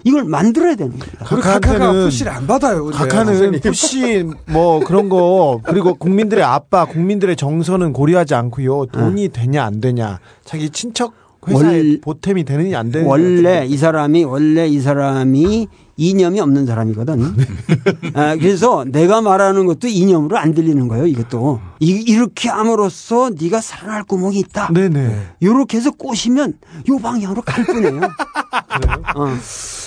이걸 0.09 0.25
만들어야 0.25 0.75
되는 0.75 0.99
겁니다. 0.99 1.25
각하는 1.25 2.05
push를 2.05 2.33
안 2.33 2.47
받아요. 2.47 2.85
근데 2.85 2.97
각하는 2.99 3.27
선생님. 3.37 3.61
push 3.61 4.25
뭐 4.47 4.81
그런 4.81 5.09
거 5.09 5.61
그리고 5.65 5.95
국민들의 5.95 6.43
아빠 6.43 6.85
국민들의 6.87 7.37
정서는 7.37 7.93
고려하지 7.93 8.35
않고요 8.35 8.87
돈이 8.87 9.29
되냐 9.29 9.65
안 9.65 9.81
되냐 9.81 10.19
자기 10.45 10.71
친척 10.71 11.13
회사에 11.47 11.77
월- 11.77 12.01
보탬이 12.01 12.45
되느냐 12.45 12.79
안 12.79 12.91
되느냐 12.91 13.09
원래 13.11 13.67
이 13.67 13.77
사람이 13.77 14.25
원래 14.25 14.67
이 14.67 14.81
사람이 14.81 15.69
이념이 15.99 16.41
없는 16.41 16.65
사람이거든. 16.65 17.35
아, 18.15 18.37
그래서 18.37 18.85
내가 18.87 19.21
말하는 19.21 19.67
것도 19.67 19.89
이념으로 19.89 20.39
안 20.39 20.55
들리는 20.55 20.87
거예요. 20.89 21.07
이것도 21.07 21.61
이, 21.81 21.91
이렇게 22.07 22.49
함으로써 22.49 23.31
네가 23.39 23.61
살아날 23.61 24.05
구멍이 24.05 24.39
있다. 24.39 24.73
네네 24.73 25.35
요렇게 25.43 25.77
해서 25.77 25.91
꼬시면 25.91 26.55
요 26.89 26.99
방향으로 26.99 27.43
갈 27.43 27.65
뿐이에요. 27.67 28.01
어. 29.17 29.27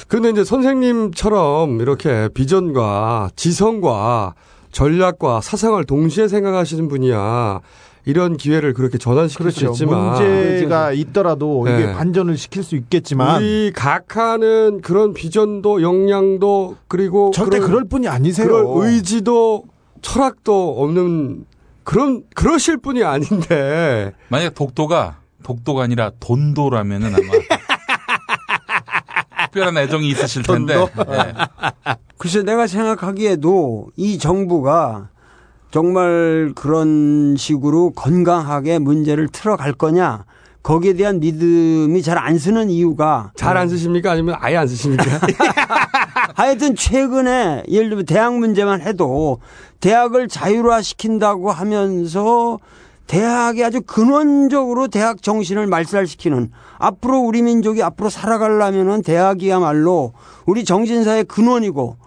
근데 0.10 0.30
이제 0.30 0.43
선생님처럼 0.43 1.80
이렇게 1.80 2.28
비전과 2.34 3.30
지성과 3.38 4.34
전략과 4.74 5.39
사상을 5.39 5.82
동시에 5.86 6.28
생각하시는 6.28 6.89
분이야 6.89 7.62
이런 8.05 8.37
기회를 8.37 8.73
그렇게 8.73 8.97
전환시킬 8.97 9.51
수 9.51 9.59
그렇죠 9.59 9.71
있지만 9.71 10.17
문제가 10.17 10.91
있더라도 10.91 11.67
이게 11.67 11.87
네. 11.87 11.93
반전을 11.93 12.37
시킬 12.37 12.63
수 12.63 12.75
있겠지만 12.75 13.41
우리 13.41 13.71
각하는 13.73 14.81
그런 14.81 15.13
비전도 15.13 15.81
역량도 15.81 16.77
그리고 16.87 17.31
절대 17.31 17.59
그런, 17.59 17.69
그럴 17.69 17.85
뿐이 17.85 18.07
아니세요 18.07 18.47
그럴 18.47 18.65
의지도 18.67 19.65
철학도 20.01 20.81
없는 20.81 21.45
그런 21.83 22.23
그러실 22.33 22.77
분이 22.77 23.03
아닌데 23.03 24.13
만약 24.29 24.55
독도가 24.55 25.17
독도가 25.43 25.83
아니라 25.83 26.11
돈도라면은 26.19 27.13
아마 27.13 27.19
특별한 29.51 29.77
애정이 29.77 30.07
있으실 30.09 30.43
텐데. 30.43 30.75
예. 30.75 31.33
글쎄 32.17 32.43
내가 32.43 32.67
생각하기에도 32.67 33.89
이 33.97 34.17
정부가 34.17 35.09
정말 35.71 36.51
그런 36.55 37.36
식으로 37.38 37.91
건강하게 37.91 38.79
문제를 38.79 39.29
틀어갈 39.29 39.73
거냐 39.73 40.25
거기에 40.63 40.93
대한 40.93 41.19
믿음이 41.19 42.03
잘 42.03 42.17
안 42.19 42.38
쓰는 42.38 42.69
이유가 42.69 43.31
잘 43.36 43.57
안 43.57 43.67
쓰십니까 43.69 44.12
아니면 44.12 44.36
아예 44.39 44.57
안 44.57 44.67
쓰십니까? 44.67 45.03
하여튼 46.36 46.75
최근에 46.75 47.63
예를 47.67 47.89
들면 47.89 48.05
대학 48.05 48.38
문제만 48.38 48.81
해도 48.81 49.39
대학을 49.79 50.27
자율화 50.27 50.81
시킨다고 50.81 51.51
하면서 51.51 52.60
대학이 53.07 53.63
아주 53.63 53.81
근원적으로 53.81 54.88
대학 54.88 55.21
정신을 55.21 55.67
말살시키는 55.67 56.51
앞으로 56.77 57.19
우리 57.19 57.41
민족이 57.41 57.81
앞으로 57.81 58.10
살아가려면은 58.10 59.01
대학이야말로 59.01 60.13
우리 60.45 60.63
정신사의 60.63 61.25
근원이고 61.25 61.97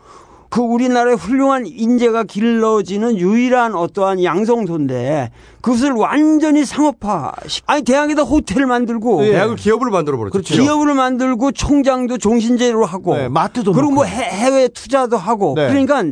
그 0.55 0.61
우리나라의 0.61 1.17
훌륭한 1.17 1.67
인재가 1.67 2.23
길러지는 2.23 3.19
유일한 3.19 3.75
어떠한 3.75 4.23
양성소인데 4.23 5.33
그것을 5.61 5.91
완전히 5.91 6.65
상업화. 6.65 7.33
아니 7.67 7.83
대학에다 7.83 8.23
호텔을 8.23 8.65
만들고 8.67 9.27
예. 9.27 9.33
대학을 9.33 9.57
기업으로 9.57 9.91
만들어 9.91 10.17
버렸죠. 10.17 10.31
그렇죠. 10.33 10.55
기업을 10.55 10.95
만들고 10.95 11.51
총장도 11.51 12.19
종신제로 12.19 12.85
하고 12.85 13.17
네, 13.17 13.29
마트도 13.29 13.73
그리고 13.73 13.91
뭐. 13.91 14.05
해- 14.05 14.31
해외 14.31 14.69
투자도 14.69 15.17
하고 15.17 15.55
네. 15.57 15.67
그러니까 15.67 16.05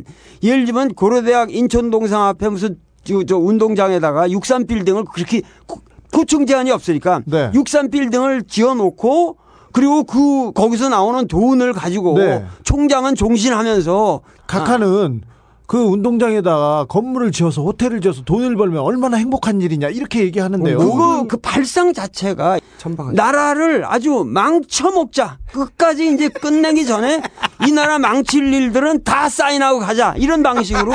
예를 0.42 0.64
들면 0.64 0.94
고려대학 0.94 1.54
인천동상 1.54 2.24
앞에 2.24 2.48
무슨 2.48 2.78
저, 3.04 3.22
저 3.22 3.38
운동장에다가 3.38 4.28
63 4.28 4.66
빌딩을 4.66 5.04
그렇게 5.04 5.42
고- 5.68 5.82
고층 6.12 6.46
제한이 6.46 6.72
없으니까 6.72 7.20
네. 7.26 7.52
63 7.54 7.90
빌딩을 7.90 8.42
지어 8.48 8.74
놓고 8.74 9.36
그리고 9.72 10.04
그 10.04 10.52
거기서 10.52 10.88
나오는 10.88 11.26
돈을 11.26 11.72
가지고 11.72 12.18
네. 12.18 12.44
총장은 12.64 13.14
종신하면서 13.14 14.20
각하는 14.46 15.22
그 15.66 15.78
운동장에다가 15.78 16.84
건물을 16.86 17.32
지어서 17.32 17.62
호텔을 17.62 18.02
지어서 18.02 18.22
돈을 18.24 18.56
벌면 18.56 18.82
얼마나 18.82 19.16
행복한 19.16 19.62
일이냐 19.62 19.88
이렇게 19.88 20.20
얘기하는데요. 20.20 20.76
그거 20.76 21.26
그 21.26 21.38
발상 21.38 21.94
자체가 21.94 22.58
천박하죠. 22.76 23.16
나라를 23.16 23.84
아주 23.86 24.22
망쳐먹자. 24.26 25.38
끝까지 25.50 26.12
이제 26.12 26.28
끝내기 26.28 26.84
전에 26.84 27.22
이 27.66 27.72
나라 27.72 27.98
망칠 27.98 28.52
일들은 28.52 29.02
다 29.04 29.30
사인하고 29.30 29.78
가자. 29.78 30.14
이런 30.18 30.42
방식으로 30.42 30.92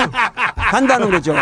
간다는 0.69 1.09
거죠. 1.09 1.33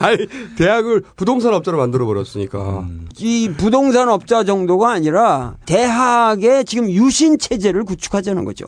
아니 0.00 0.26
대학을 0.56 1.02
부동산 1.16 1.54
업자로 1.54 1.78
만들어 1.78 2.06
버렸으니까. 2.06 2.86
이 3.18 3.50
부동산 3.56 4.08
업자 4.08 4.44
정도가 4.44 4.90
아니라 4.90 5.56
대학의 5.66 6.64
지금 6.64 6.90
유신 6.90 7.38
체제를 7.38 7.84
구축하자는 7.84 8.44
거죠. 8.44 8.66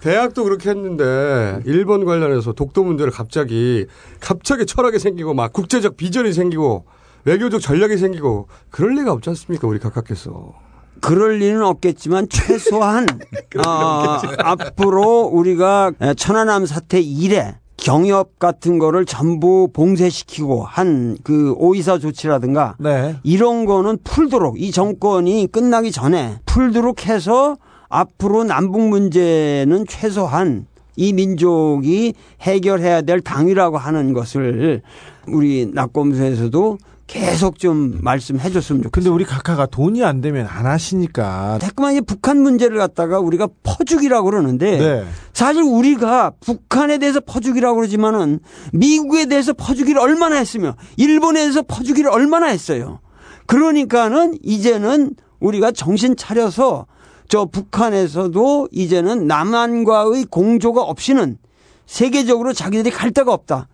대학도 0.00 0.44
그렇게 0.44 0.70
했는데 0.70 1.60
일본 1.64 2.04
관련해서 2.04 2.52
독도 2.52 2.84
문제를 2.84 3.12
갑자기 3.12 3.86
갑자기 4.20 4.66
철학이 4.66 4.98
생기고 4.98 5.34
막 5.34 5.52
국제적 5.52 5.96
비전이 5.96 6.32
생기고 6.32 6.84
외교적 7.24 7.60
전략이 7.60 7.96
생기고 7.96 8.48
그럴 8.70 8.94
리가 8.94 9.12
없지 9.12 9.30
않습니까 9.30 9.66
우리 9.66 9.78
각하께서. 9.78 10.54
그럴 11.00 11.38
리는 11.38 11.62
없겠지만 11.62 12.28
최소한 12.30 13.06
어, 13.66 14.18
앞으로 14.38 15.24
우리가 15.32 15.92
천안함 16.16 16.64
사태 16.64 17.00
이래 17.00 17.58
경협 17.76 18.38
같은 18.38 18.78
거를 18.78 19.04
전부 19.04 19.68
봉쇄시키고 19.72 20.64
한 20.64 21.16
그 21.22 21.54
오이사 21.56 21.98
조치라든가 21.98 22.76
네. 22.78 23.16
이런 23.22 23.64
거는 23.64 23.98
풀도록 24.04 24.60
이 24.60 24.70
정권이 24.70 25.48
끝나기 25.50 25.90
전에 25.90 26.38
풀도록 26.46 27.06
해서 27.06 27.56
앞으로 27.88 28.44
남북 28.44 28.82
문제는 28.88 29.86
최소한 29.88 30.66
이 30.96 31.12
민족이 31.12 32.14
해결해야 32.40 33.02
될 33.02 33.20
당위라고 33.20 33.76
하는 33.76 34.12
것을 34.12 34.82
우리 35.28 35.70
낙검수에서도 35.72 36.78
계속 37.06 37.58
좀 37.58 37.98
말씀해 38.02 38.50
줬으면 38.50 38.82
좋겠어요. 38.82 38.90
근데 38.90 39.08
우리 39.08 39.24
각하가 39.24 39.66
돈이 39.66 40.04
안 40.04 40.20
되면 40.20 40.46
안 40.46 40.66
하시니까. 40.66 41.58
자꾸만 41.60 41.94
이 41.94 42.00
북한 42.00 42.40
문제를 42.40 42.78
갖다가 42.78 43.20
우리가 43.20 43.48
퍼주기라고 43.62 44.30
그러는데 44.30 44.78
네. 44.78 45.04
사실 45.32 45.62
우리가 45.62 46.32
북한에 46.40 46.98
대해서 46.98 47.20
퍼주기라고 47.20 47.76
그러지만은 47.76 48.40
미국에 48.72 49.26
대해서 49.26 49.52
퍼주기를 49.52 50.00
얼마나 50.00 50.36
했으며 50.36 50.74
일본에 50.96 51.40
대해서 51.40 51.62
퍼주기를 51.62 52.10
얼마나 52.10 52.46
했어요. 52.46 53.00
그러니까는 53.46 54.38
이제는 54.42 55.14
우리가 55.38 55.70
정신 55.70 56.16
차려서 56.16 56.86
저 57.28 57.44
북한에서도 57.44 58.68
이제는 58.72 59.26
남한과의 59.26 60.26
공조가 60.30 60.82
없이는 60.82 61.38
세계적으로 61.86 62.52
자기들이 62.52 62.90
갈 62.90 63.12
데가 63.12 63.32
없다. 63.32 63.68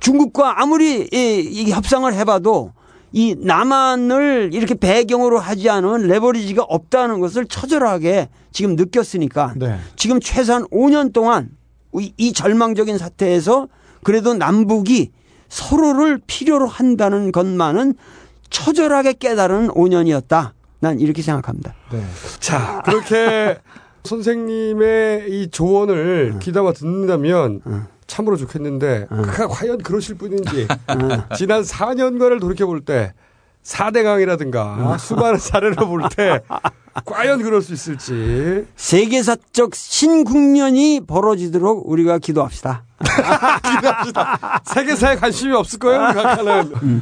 중국과 0.00 0.60
아무리 0.60 1.08
이, 1.12 1.40
이 1.50 1.70
협상을 1.70 2.12
해봐도 2.12 2.72
이 3.12 3.34
남한을 3.38 4.50
이렇게 4.52 4.74
배경으로 4.74 5.38
하지 5.38 5.68
않은 5.68 6.06
레버리지가 6.06 6.62
없다는 6.62 7.20
것을 7.20 7.46
처절하게 7.46 8.28
지금 8.52 8.76
느꼈으니까 8.76 9.54
네. 9.56 9.78
지금 9.96 10.20
최소한 10.20 10.64
5년 10.66 11.12
동안 11.12 11.50
이, 11.98 12.12
이 12.16 12.32
절망적인 12.32 12.98
사태에서 12.98 13.68
그래도 14.02 14.34
남북이 14.34 15.10
서로를 15.48 16.20
필요로 16.26 16.66
한다는 16.66 17.32
것만은 17.32 17.94
처절하게 18.48 19.14
깨달은 19.14 19.68
5년이었다. 19.68 20.52
난 20.78 20.98
이렇게 20.98 21.20
생각합니다. 21.22 21.74
네. 21.92 22.02
자 22.38 22.82
그렇게 22.84 23.58
선생님의 24.04 25.26
이 25.30 25.50
조언을 25.50 26.38
귀담아 26.40 26.72
듣는다면 26.72 27.60
참으로 28.10 28.36
좋겠는데 28.36 29.06
그가 29.08 29.46
과연 29.48 29.78
그러실 29.78 30.16
분인지 30.16 30.66
지난 31.36 31.62
4년간을 31.62 32.40
돌이켜 32.40 32.66
볼 32.66 32.80
때 32.84 33.12
4대강이라든가 33.62 34.98
수많은 34.98 35.38
사례를 35.38 35.74
볼 35.76 36.02
때 36.08 36.40
과연 37.06 37.42
그럴 37.42 37.62
수 37.62 37.72
있을지 37.72 38.66
세계사적 38.76 39.74
신국면이 39.74 41.02
벌어지도록 41.06 41.88
우리가 41.88 42.18
기도합시다. 42.18 42.82
기대합시다. 43.62 44.60
세계사에 44.64 45.16
관심이 45.16 45.54
없을 45.54 45.78
거예요, 45.78 46.00
각하는. 46.00 46.72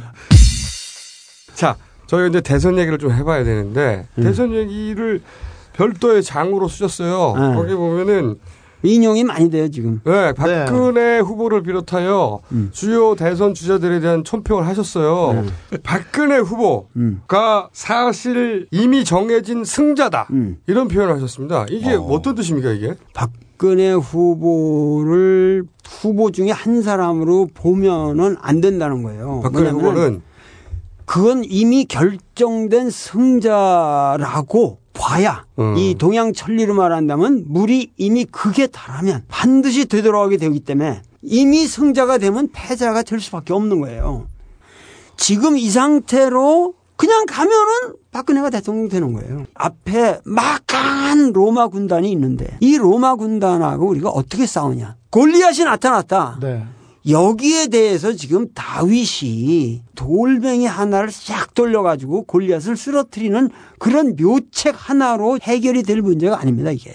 자, 1.55 1.75
저희가 2.07 2.27
이제 2.27 2.41
대선 2.41 2.77
얘기를 2.77 2.97
좀 2.99 3.11
해봐야 3.11 3.43
되는데, 3.43 4.07
대선 4.15 4.53
얘기를 4.53 5.21
별도의 5.73 6.23
장으로 6.23 6.67
쓰셨어요. 6.67 7.33
네. 7.35 7.55
거기 7.55 7.73
보면은, 7.73 8.39
인용이 8.83 9.23
많이 9.23 9.49
돼요, 9.49 9.69
지금. 9.69 10.01
네, 10.05 10.33
박근혜 10.33 11.19
후보를 11.19 11.63
비롯하여 11.63 12.39
주요 12.71 13.15
대선 13.15 13.53
주자들에 13.53 13.99
대한 13.99 14.23
총평을 14.23 14.65
하셨어요. 14.67 15.43
박근혜 15.83 16.37
후보가 16.37 17.69
사실 17.73 18.67
이미 18.71 19.03
정해진 19.03 19.63
승자다. 19.63 20.27
음. 20.31 20.57
이런 20.67 20.87
표현을 20.87 21.15
하셨습니다. 21.15 21.65
이게 21.69 21.93
어. 21.95 22.21
떤 22.21 22.35
뜻입니까, 22.35 22.71
이게? 22.71 22.95
박근혜 23.13 23.91
후보를 23.91 25.63
후보 25.85 26.31
중에 26.31 26.51
한 26.51 26.81
사람으로 26.81 27.49
보면은 27.53 28.37
안 28.41 28.61
된다는 28.61 29.03
거예요. 29.03 29.41
박근혜 29.43 29.69
후보는 29.71 30.21
그건 31.05 31.43
이미 31.43 31.85
결정된 31.85 32.89
승자라고 32.91 34.77
봐야 34.99 35.45
음. 35.57 35.77
이 35.77 35.95
동양 35.95 36.33
천리로 36.33 36.73
말한다면 36.73 37.45
물이 37.47 37.93
이미 37.95 38.25
극에 38.25 38.67
달하면 38.67 39.23
반드시 39.29 39.85
되돌아오게 39.85 40.35
되기 40.37 40.59
때문에 40.59 41.01
이미 41.21 41.65
승자가 41.65 42.17
되면 42.17 42.49
패자가 42.51 43.03
될 43.03 43.21
수밖에 43.21 43.53
없는 43.53 43.79
거예요. 43.79 44.27
지금 45.15 45.57
이 45.57 45.69
상태로 45.69 46.73
그냥 46.97 47.25
가면은 47.25 47.95
박근혜가 48.11 48.49
대통령 48.49 48.89
되는 48.89 49.13
거예요. 49.13 49.45
앞에 49.53 50.19
막강한 50.25 51.31
로마 51.31 51.67
군단이 51.67 52.11
있는데 52.11 52.57
이 52.59 52.77
로마 52.77 53.15
군단하고 53.15 53.87
우리가 53.87 54.09
어떻게 54.09 54.45
싸우냐. 54.45 54.97
골리앗이 55.11 55.63
나타났다. 55.63 56.39
네. 56.41 56.65
여기에 57.07 57.67
대해서 57.67 58.13
지금 58.13 58.47
다윗이 58.53 59.83
돌멩이 59.95 60.65
하나를 60.65 61.11
싹 61.11 61.53
돌려가지고 61.53 62.23
골리앗을 62.25 62.75
쓰러뜨리는 62.75 63.49
그런 63.79 64.15
묘책 64.15 64.75
하나로 64.77 65.39
해결이 65.41 65.83
될 65.83 66.01
문제가 66.01 66.39
아닙니다, 66.39 66.71
이게. 66.71 66.93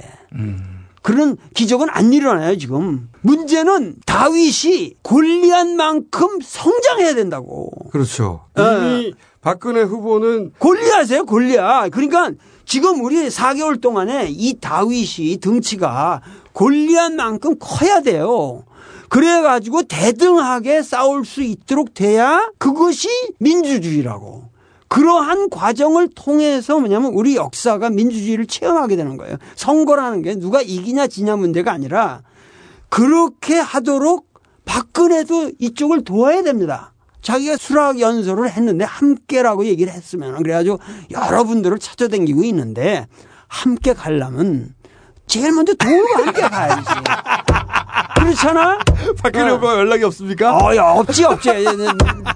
그런 1.03 1.37
기적은 1.55 1.89
안 1.91 2.13
일어나요, 2.13 2.57
지금. 2.57 3.09
문제는 3.23 3.97
다윗이 4.07 4.95
골리앗만큼 5.03 6.41
성장해야 6.43 7.15
된다고. 7.15 7.71
그렇죠. 7.91 8.45
네. 8.55 8.63
이미 8.63 9.15
박근혜 9.41 9.83
후보는 9.83 10.53
골리앗이에요, 10.59 11.27
골리앗. 11.27 11.91
그러니까 11.91 12.33
지금 12.65 13.05
우리 13.05 13.29
4개월 13.29 13.81
동안에 13.81 14.29
이 14.31 14.59
다윗이 14.59 15.39
등치가 15.43 16.23
골리앗만큼 16.53 17.57
커야 17.59 18.01
돼요. 18.01 18.65
그래가지고 19.15 19.85
대등하게 19.85 20.83
싸울 20.83 21.25
수 21.25 21.41
있도록 21.41 21.95
돼야 21.95 22.51
그것이 22.59 23.09
민주주의라고. 23.39 24.43
그러한 24.89 25.51
과정을 25.51 26.09
통해서 26.17 26.81
뭐냐면 26.81 27.13
우리 27.13 27.37
역사가 27.37 27.91
민주주의를 27.91 28.47
체험하게 28.47 28.97
되는 28.97 29.17
거예요. 29.17 29.37
선거라는 29.55 30.23
게 30.23 30.35
누가 30.35 30.63
이기냐 30.63 31.07
지냐 31.07 31.37
문제가 31.37 31.71
아니라 31.71 32.23
그렇게 32.89 33.57
하도록 33.57 34.27
박근혜도 34.65 35.53
이쪽을 35.61 36.03
도와야 36.03 36.43
됩니다. 36.43 36.93
자기가 37.23 37.57
수락 37.57 38.01
연설을 38.01 38.51
했는데 38.51 38.85
함께라고 38.85 39.67
얘기를 39.67 39.93
했으면 39.93 40.35
그래가지고 40.43 40.81
여러분들을 41.13 41.79
찾아다니고 41.79 42.43
있는데 42.43 43.07
함께 43.47 43.93
가려면 43.93 44.75
제일 45.29 45.53
먼저 45.53 45.73
도움과 45.75 46.27
함께 46.27 46.41
가야지. 46.41 46.83
그렇잖아? 48.15 48.79
박근혜 49.23 49.51
어. 49.51 49.55
후보가 49.57 49.79
연락이 49.79 50.05
없습니까? 50.05 50.57
어, 50.57 50.75
야, 50.77 50.85
없지, 50.91 51.25
없지. 51.25 51.51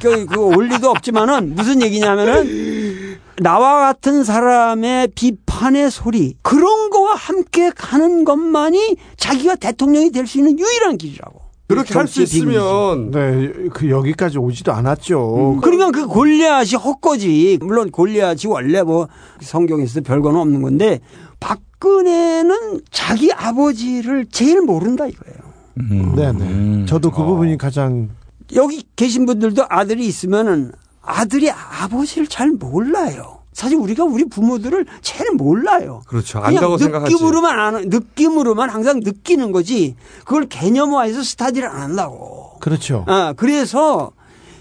그, 0.01 0.27
그, 0.27 0.41
올 0.41 0.69
리도 0.69 0.91
없지만은 0.91 1.55
무슨 1.55 1.83
얘기냐면은 1.83 3.19
나와 3.41 3.81
같은 3.81 4.25
사람의 4.25 5.09
비판의 5.15 5.91
소리 5.91 6.35
그런 6.43 6.91
거와 6.91 7.15
함께 7.15 7.71
가는 7.71 8.25
것만이 8.25 8.97
자기가 9.17 9.55
대통령이 9.57 10.11
될 10.11 10.27
수 10.27 10.39
있는 10.39 10.59
유일한 10.59 10.99
길이라고. 10.99 11.41
그렇게 11.69 11.93
할 11.95 12.09
수. 12.09 12.23
있으면 12.23 13.11
네, 13.11 13.53
그 13.75 13.91
여기까지 13.91 14.39
오지도 14.39 14.73
않았죠. 14.73 15.59
그러니까 15.63 15.91
그 15.91 16.07
골리앗이 16.07 16.71
헛거지. 16.83 17.59
물론 17.61 17.91
골리앗이 17.91 18.47
원래 18.47 18.83
뭐 18.83 19.07
성경에서 19.43 20.01
별거는 20.01 20.41
없는 20.41 20.63
건데 20.63 21.01
박근혜는 21.41 22.81
자기 22.91 23.31
아버지를 23.33 24.27
제일 24.33 24.63
모른다 24.63 25.07
이거예요. 25.07 25.48
음. 25.81 26.15
네네. 26.15 26.87
저도 26.87 27.11
그 27.11 27.23
어. 27.23 27.27
부분이 27.27 27.57
가장 27.59 28.11
여기 28.55 28.85
계신 28.97 29.27
분들도 29.27 29.67
아들이 29.69 30.07
있으면은 30.07 30.73
아들이 31.03 31.51
아버지를 31.51 32.27
잘 32.27 32.51
몰라요. 32.51 33.39
사실 33.53 33.77
우리가 33.77 34.05
우리 34.05 34.25
부모들을 34.25 34.87
제일 35.01 35.33
몰라요. 35.33 36.03
그렇죠. 36.07 36.39
안다고 36.39 36.79
생각하지. 36.79 37.13
느낌으로만 37.13 37.59
아는 37.59 37.89
느낌으로만 37.89 38.71
항상 38.71 39.01
느끼는 39.01 39.51
거지. 39.51 39.97
그걸 40.21 40.47
개념화해서 40.47 41.25
스타디를 41.25 41.69
안 41.69 41.81
한다고. 41.81 42.59
그렇죠. 42.61 43.05
아, 43.09 43.35
그래서 43.37 44.13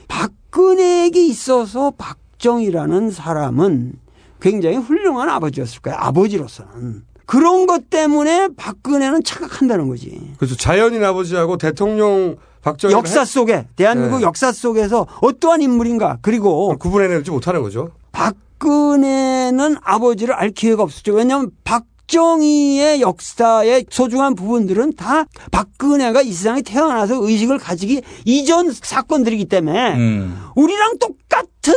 박근혜에게 0.08 1.24
있어서 1.28 1.92
박정희라는 1.92 3.12
사람은 3.12 3.94
굉장히 4.42 4.78
훌륭한 4.78 5.30
아버지였을 5.30 5.82
거예요. 5.82 5.98
아버지로서는. 6.00 7.04
그런 7.28 7.68
것 7.68 7.90
때문에 7.90 8.50
박근혜는 8.56 9.24
착각한다는 9.24 9.88
거지. 9.90 10.34
그렇죠. 10.38 10.56
자연인 10.56 11.04
아버지하고 11.04 11.58
대통령 11.58 12.38
박정희 12.62 12.94
역사 12.94 13.26
속에 13.26 13.68
대한민국 13.76 14.20
네. 14.20 14.24
역사 14.24 14.52
속에서 14.52 15.06
어떠한 15.22 15.62
인물인가 15.62 16.18
그리고 16.22 16.76
구분해내지 16.78 17.30
못하는 17.30 17.62
거죠. 17.62 17.92
박근혜는 18.14 19.76
아버지를 19.84 20.34
알 20.34 20.52
기회가 20.52 20.84
없었죠. 20.84 21.14
왜냐하면 21.14 21.52
박정희의 21.66 23.02
역사의 23.02 23.88
소중한 23.90 24.34
부분들은 24.34 24.96
다 24.96 25.26
박근혜가 25.52 26.22
이 26.22 26.32
세상에 26.32 26.62
태어나서 26.62 27.22
의식을 27.28 27.58
가지기 27.58 28.04
이전 28.24 28.72
사건들이기 28.72 29.46
때문에 29.46 29.96
음. 29.96 30.42
우리랑 30.56 30.98
똑같은 31.00 31.74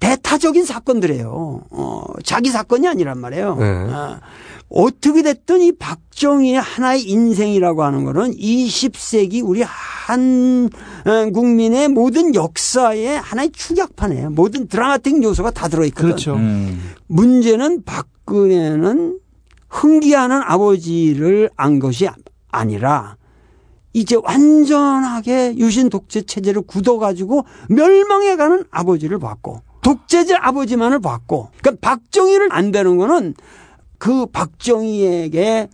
대타적인 0.00 0.64
사건들이에요. 0.64 1.62
어, 1.70 2.04
자기 2.24 2.50
사건이 2.50 2.86
아니란 2.86 3.18
말이에요. 3.18 3.56
네. 3.56 3.64
아, 3.64 4.20
어떻게 4.68 5.22
됐든 5.22 5.60
이 5.62 5.72
박정희의 5.72 6.60
하나의 6.60 7.02
인생이라고 7.02 7.82
하는 7.82 8.04
거는 8.04 8.32
20세기 8.32 9.42
우리 9.44 9.62
한 9.62 10.68
어, 11.06 11.30
국민의 11.30 11.88
모든 11.88 12.34
역사의 12.34 13.18
하나의 13.20 13.50
축약판이에요. 13.50 14.30
모든 14.30 14.68
드라마틱 14.68 15.22
요소가 15.22 15.50
다 15.50 15.68
들어있거든. 15.68 16.08
그렇죠. 16.08 16.34
음. 16.34 16.92
문제는 17.06 17.84
박근혜는 17.84 19.18
흥기하는 19.68 20.42
아버지를 20.44 21.50
안 21.56 21.78
것이 21.78 22.08
아니라 22.50 23.16
이제 23.92 24.16
완전하게 24.22 25.56
유신 25.56 25.88
독재 25.88 26.22
체제를 26.22 26.62
굳어가지고 26.62 27.44
멸망해가는 27.68 28.64
아버지를 28.70 29.18
봤고 29.18 29.62
독재자 29.82 30.38
아버지만을 30.40 31.00
봤고 31.00 31.48
그러니까 31.60 31.80
박정희를 31.80 32.48
안 32.50 32.70
되는 32.70 32.98
거는 32.98 33.34
그 33.98 34.26
박정희에게 34.26 35.68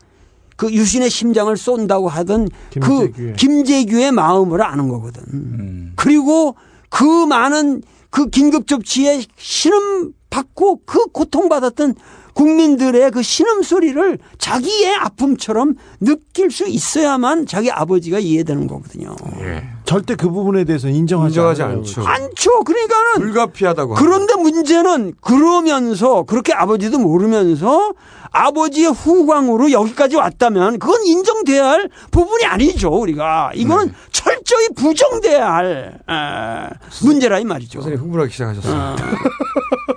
그 0.56 0.72
유신의 0.72 1.10
심장을 1.10 1.54
쏜다고 1.56 2.08
하던 2.08 2.48
김재규의. 2.70 3.12
그 3.12 3.32
김재규의 3.34 4.12
마음을 4.12 4.62
아는 4.62 4.88
거거든. 4.88 5.22
음. 5.32 5.92
그리고 5.96 6.56
그 6.88 7.04
많은 7.26 7.82
그 8.10 8.28
긴급 8.28 8.66
조치에 8.66 9.22
신음 9.36 10.12
받고 10.30 10.82
그 10.86 11.06
고통받았던 11.06 11.94
국민들의 12.34 13.10
그 13.10 13.22
신음 13.22 13.62
소리를 13.62 14.18
자기의 14.38 14.94
아픔처럼 14.96 15.74
느낄 16.00 16.50
수 16.50 16.66
있어야만 16.68 17.46
자기 17.46 17.70
아버지가 17.70 18.18
이해되는 18.18 18.66
거거든요. 18.66 19.14
예. 19.40 19.64
절대 19.84 20.14
그 20.14 20.30
부분에 20.30 20.64
대해서 20.64 20.88
인정하지, 20.88 21.32
인정하지. 21.34 21.62
않죠. 21.62 22.02
않죠. 22.06 22.64
그러니까는 22.64 23.12
불가피하다고. 23.20 23.94
그런데 23.94 24.34
문제는 24.34 25.12
그러면서 25.20 26.22
그렇게 26.22 26.52
아버지도 26.54 26.98
모르면서 26.98 27.92
아버지의 28.30 28.92
후광으로 28.92 29.70
여기까지 29.70 30.16
왔다면 30.16 30.78
그건 30.78 31.04
인정돼야 31.04 31.66
할 31.68 31.88
부분이 32.10 32.44
아니죠 32.44 32.88
우리가 32.90 33.52
이거는 33.54 33.92
철저히 34.10 34.68
부정돼야 34.74 35.52
할 35.52 36.00
에, 36.10 37.04
문제라 37.06 37.38
이 37.38 37.44
말이죠. 37.44 37.80
선생님 37.80 38.04
흥분하기 38.06 38.32
시작하셨어요. 38.32 38.96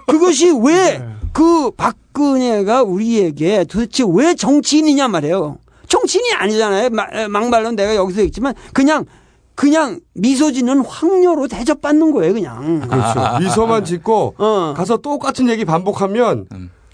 그것이 0.07 0.51
왜 0.63 0.99
네. 0.99 1.07
그 1.33 1.71
박근혜가 1.71 2.83
우리에게 2.83 3.63
도대체 3.63 4.03
왜 4.07 4.35
정치인이냐 4.35 5.07
말이에요. 5.07 5.57
정치인이 5.87 6.33
아니잖아요. 6.33 6.89
막말로 7.29 7.71
내가 7.71 7.95
여기서 7.95 8.21
했지만 8.21 8.53
그냥 8.73 9.05
그냥 9.57 9.99
미소 10.13 10.51
짓는 10.51 10.81
황녀로 10.81 11.47
대접받는 11.47 12.11
거예요, 12.11 12.33
그냥. 12.35 12.81
그렇죠. 12.87 13.39
미소만 13.39 13.85
짓고 13.85 14.35
어. 14.37 14.73
가서 14.77 14.97
똑같은 14.97 15.49
얘기 15.49 15.65
반복하면 15.65 16.45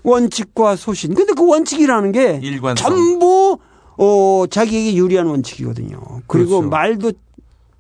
원칙과 0.04 0.78
소신. 0.78 1.14
근데 1.14 1.34
그 1.34 1.46
원칙이라는 1.46 2.14
게 2.14 2.40
일관성. 2.42 2.90
전부 2.90 3.60
어 3.98 4.46
자기에게 4.50 4.96
유리한 4.96 5.28
원칙이거든요. 5.28 5.98
그리고 6.26 6.60
그렇죠. 6.62 6.70
말도 6.70 7.12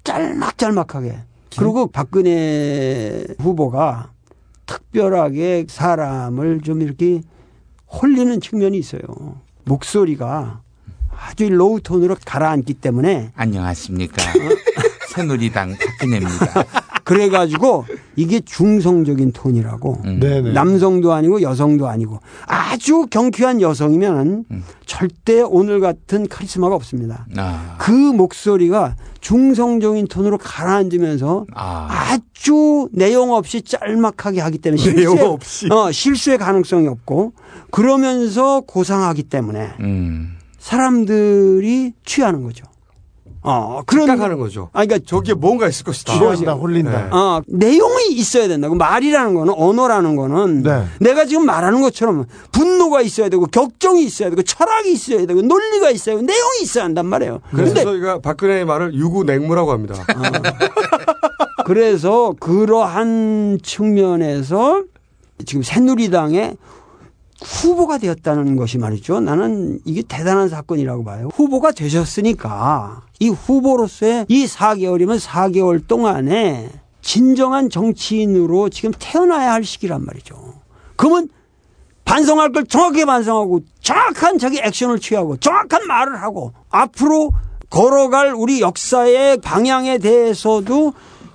짤막짤막하게. 0.03 1.17
그리고 1.57 1.87
박근혜 1.87 3.23
후보가 3.39 4.11
특별하게 4.65 5.65
사람을 5.69 6.59
좀 6.59 6.81
이렇게 6.81 7.21
홀리는 7.89 8.41
측면이 8.41 8.77
있어요. 8.77 9.01
목소리가 9.63 10.62
아주 11.19 11.49
low 11.49 11.81
톤으로 11.81 12.15
가라앉기 12.25 12.75
때문에 12.75 13.31
안녕하십니까. 13.35 14.23
새누리당 15.13 15.75
박근혜입니다. 15.77 16.65
그래가지고 17.03 17.85
이게 18.15 18.39
중성적인 18.39 19.33
톤이라고 19.33 20.01
음. 20.05 20.19
네네. 20.19 20.53
남성도 20.53 21.13
아니고 21.13 21.41
여성도 21.41 21.87
아니고 21.87 22.19
아주 22.47 23.07
경쾌한 23.09 23.61
여성이면 23.61 24.45
음. 24.49 24.63
절대 24.85 25.41
오늘 25.41 25.79
같은 25.79 26.27
카리스마가 26.27 26.75
없습니다. 26.75 27.27
아. 27.37 27.75
그 27.79 27.91
목소리가 27.91 28.95
중성적인 29.19 30.07
톤으로 30.07 30.37
가라앉으면서 30.37 31.45
아. 31.53 31.87
아주 31.89 32.87
내용 32.91 33.33
없이 33.33 33.61
짤막하게 33.61 34.41
하기 34.41 34.57
때문에 34.59 34.81
실수의, 34.81 35.07
없이. 35.21 35.67
어, 35.71 35.91
실수의 35.91 36.37
가능성이 36.37 36.87
없고 36.87 37.33
그러면서 37.71 38.61
고상하기 38.61 39.23
때문에 39.23 39.71
음. 39.81 40.37
사람들이 40.63 41.91
취하는 42.05 42.41
거죠. 42.41 42.63
어, 43.41 43.81
그런 43.85 44.07
착각하는 44.07 44.39
거죠. 44.39 44.69
아, 44.71 44.85
그러니까 44.85 45.05
저기에 45.05 45.33
뭔가 45.33 45.67
있을 45.67 45.83
것이다. 45.83 46.13
취한다, 46.13 46.53
홀린다. 46.53 46.89
네. 46.89 47.09
어, 47.11 47.41
내용이 47.47 48.13
있어야 48.13 48.47
된다고. 48.47 48.73
말이라는 48.73 49.33
거는, 49.33 49.53
언어라는 49.57 50.15
거는 50.15 50.63
네. 50.63 50.85
내가 51.01 51.25
지금 51.25 51.45
말하는 51.45 51.81
것처럼 51.81 52.25
분노가 52.53 53.01
있어야 53.01 53.27
되고, 53.27 53.45
격정이 53.45 54.05
있어야 54.05 54.29
되고, 54.29 54.41
철학이 54.41 54.93
있어야 54.93 55.25
되고, 55.25 55.41
논리가 55.41 55.89
있어야 55.89 56.15
되고, 56.15 56.25
내용이 56.25 56.61
있어야 56.61 56.85
한단 56.85 57.07
말이에요. 57.07 57.41
그래서 57.51 57.73
근데 57.73 57.83
저희가 57.83 58.19
박근혜의 58.19 58.63
말을 58.63 58.93
유구냉무라고 58.93 59.73
합니다. 59.73 59.95
그래서 61.65 62.33
그러한 62.39 63.59
측면에서 63.61 64.83
지금 65.45 65.61
새누리당의 65.61 66.55
후보가 67.43 67.97
되었다는 67.97 68.55
것이 68.55 68.77
말이죠. 68.77 69.19
나는 69.19 69.79
이게 69.85 70.01
대단한 70.01 70.49
사건이라고 70.49 71.03
봐요. 71.03 71.29
후보가 71.33 71.71
되셨으니까 71.71 73.03
이 73.19 73.29
후보로서의 73.29 74.25
이 74.29 74.45
4개월이면 74.45 75.19
4개월 75.19 75.85
동안에 75.87 76.69
진정한 77.01 77.69
정치인으로 77.69 78.69
지금 78.69 78.91
태어나야 78.97 79.53
할 79.53 79.63
시기란 79.63 80.05
말이죠. 80.05 80.35
그러면 80.95 81.29
반성할 82.05 82.51
걸 82.51 82.65
정확하게 82.65 83.05
반성하고 83.05 83.61
정확한 83.81 84.37
자기 84.37 84.59
액션을 84.59 84.99
취하고 84.99 85.37
정확한 85.37 85.87
말을 85.87 86.21
하고 86.21 86.53
앞으로 86.69 87.31
걸어갈 87.69 88.33
우리 88.33 88.61
역사의 88.61 89.37
방향에 89.41 89.97
대해서도 89.97 90.93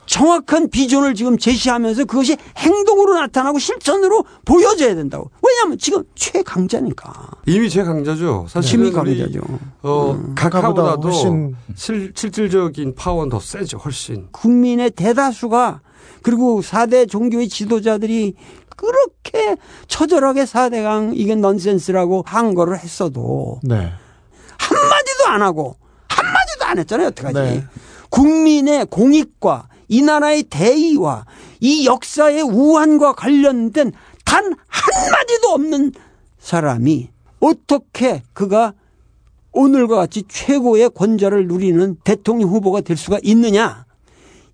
정확한 0.08 0.70
비전을 0.70 1.14
지금 1.14 1.38
제시하면서 1.38 2.06
그것이 2.06 2.36
행동으로 2.56 3.14
나타나고 3.14 3.58
실천으로 3.58 4.24
보여져야 4.44 4.94
된다고. 4.94 5.30
왜냐하면 5.46 5.78
지금 5.78 6.02
최강자니까. 6.14 7.30
이미 7.46 7.68
최강자죠. 7.68 8.38
힘이 8.40 8.48
사실은 8.48 8.92
강자죠. 8.92 9.40
우리 9.48 9.58
어, 9.82 10.18
각하보다 10.34 10.60
각하보다도 10.60 11.02
훨씬 11.08 11.54
실, 11.76 12.12
실질적인 12.14 12.94
파워는 12.94 13.28
더 13.28 13.38
세죠. 13.38 13.76
훨씬. 13.78 14.28
국민의 14.32 14.92
대다수가 14.92 15.82
그리고 16.22 16.62
4대 16.62 17.08
종교의 17.08 17.48
지도자들이 17.48 18.34
그렇게 18.76 19.56
처절하게 19.88 20.44
4대강 20.44 21.12
이게 21.14 21.34
넌센스라고 21.34 22.24
한 22.26 22.54
거를 22.54 22.78
했어도 22.78 23.60
네. 23.62 23.92
한마디도 24.58 25.26
안 25.26 25.42
하고 25.42 25.76
한마디도 26.08 26.64
안 26.64 26.78
했잖아요. 26.78 27.08
어떡하지. 27.08 27.34
네. 27.38 27.64
국민의 28.08 28.86
공익과 28.86 29.68
이 29.88 30.02
나라의 30.02 30.44
대의와 30.44 31.24
이 31.60 31.86
역사의 31.86 32.42
우환과 32.42 33.14
관련된 33.14 33.92
단 34.24 34.54
한마디도 34.66 35.48
없는 35.48 35.92
사람이 36.38 37.08
어떻게 37.40 38.22
그가 38.32 38.74
오늘과 39.52 39.96
같이 39.96 40.22
최고의 40.28 40.90
권좌를 40.90 41.48
누리는 41.48 41.96
대통령 42.04 42.50
후보가 42.50 42.82
될 42.82 42.96
수가 42.96 43.18
있느냐. 43.22 43.86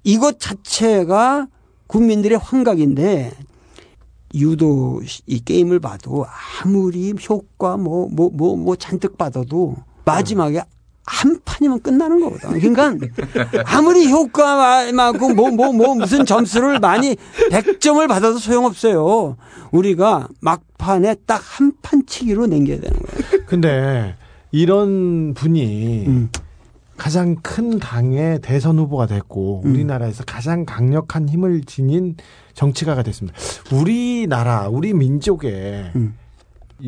이것 0.05 0.38
자체가 0.38 1.49
국민들의 1.88 2.38
환각인데 2.38 3.33
유도 4.35 5.01
이 5.27 5.40
게임을 5.40 5.81
봐도 5.81 6.27
아무리 6.62 7.12
효과 7.29 7.77
뭐 7.77 8.09
뭐 8.11 8.31
뭐뭐 8.31 8.77
잔뜩 8.77 9.16
받아도 9.16 9.77
마지막에 10.05 10.62
한 11.06 11.38
판이면 11.44 11.80
끝나는 11.82 12.20
거거든. 12.20 12.58
그러니까 12.58 12.94
아무리 13.66 14.10
효과 14.10 14.90
많고 14.92 15.34
뭐뭐 15.34 15.72
뭐 15.72 15.94
무슨 15.94 16.24
점수를 16.24 16.78
많이 16.80 17.16
100점을 17.50 18.06
받아도 18.08 18.38
소용없어요. 18.38 19.36
우리가 19.70 20.28
막판에 20.40 21.16
딱 21.26 21.42
한 21.58 21.72
판 21.82 22.06
치기로 22.06 22.46
남겨야 22.46 22.80
되는 22.80 22.98
거예요. 22.98 23.44
근데 23.46 24.14
이런 24.50 25.34
분이 25.34 26.06
음. 26.06 26.28
가장 26.96 27.34
큰 27.42 27.78
당의 27.80 28.40
대선 28.40 28.78
후보가 28.78 29.06
됐고 29.06 29.62
음. 29.64 29.70
우리나라에서 29.72 30.22
가장 30.24 30.64
강력한 30.64 31.28
힘을 31.28 31.62
지닌 31.64 32.16
정치가가 32.54 33.02
됐습니다. 33.02 33.36
우리나라 33.72 34.68
우리 34.68 34.94
민족에 34.94 35.90
음. 35.96 36.14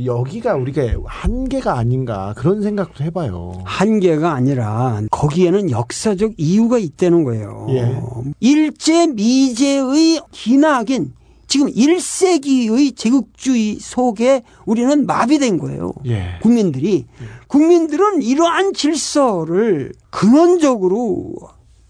여기가 0.05 0.57
우리가 0.57 0.83
한계가 1.05 1.79
아닌가 1.79 2.35
그런 2.37 2.63
생각도 2.63 3.05
해봐요. 3.05 3.63
한계가 3.65 4.33
아니라 4.33 5.01
거기에는 5.11 5.71
역사적 5.71 6.33
이유가 6.37 6.79
있다는 6.79 7.25
거예요. 7.25 7.67
예. 7.71 8.01
일제 8.41 9.07
미제의 9.07 10.21
기나긴 10.33 11.15
지금 11.47 11.69
1세기의 11.69 12.97
제국주의 12.97 13.77
속에 13.77 14.43
우리는 14.65 15.07
마비된 15.07 15.59
거예요. 15.59 15.93
예. 16.07 16.39
국민들이 16.43 17.07
국민들은 17.47 18.23
이러한 18.23 18.73
질서를 18.75 19.93
근원적으로 20.11 21.35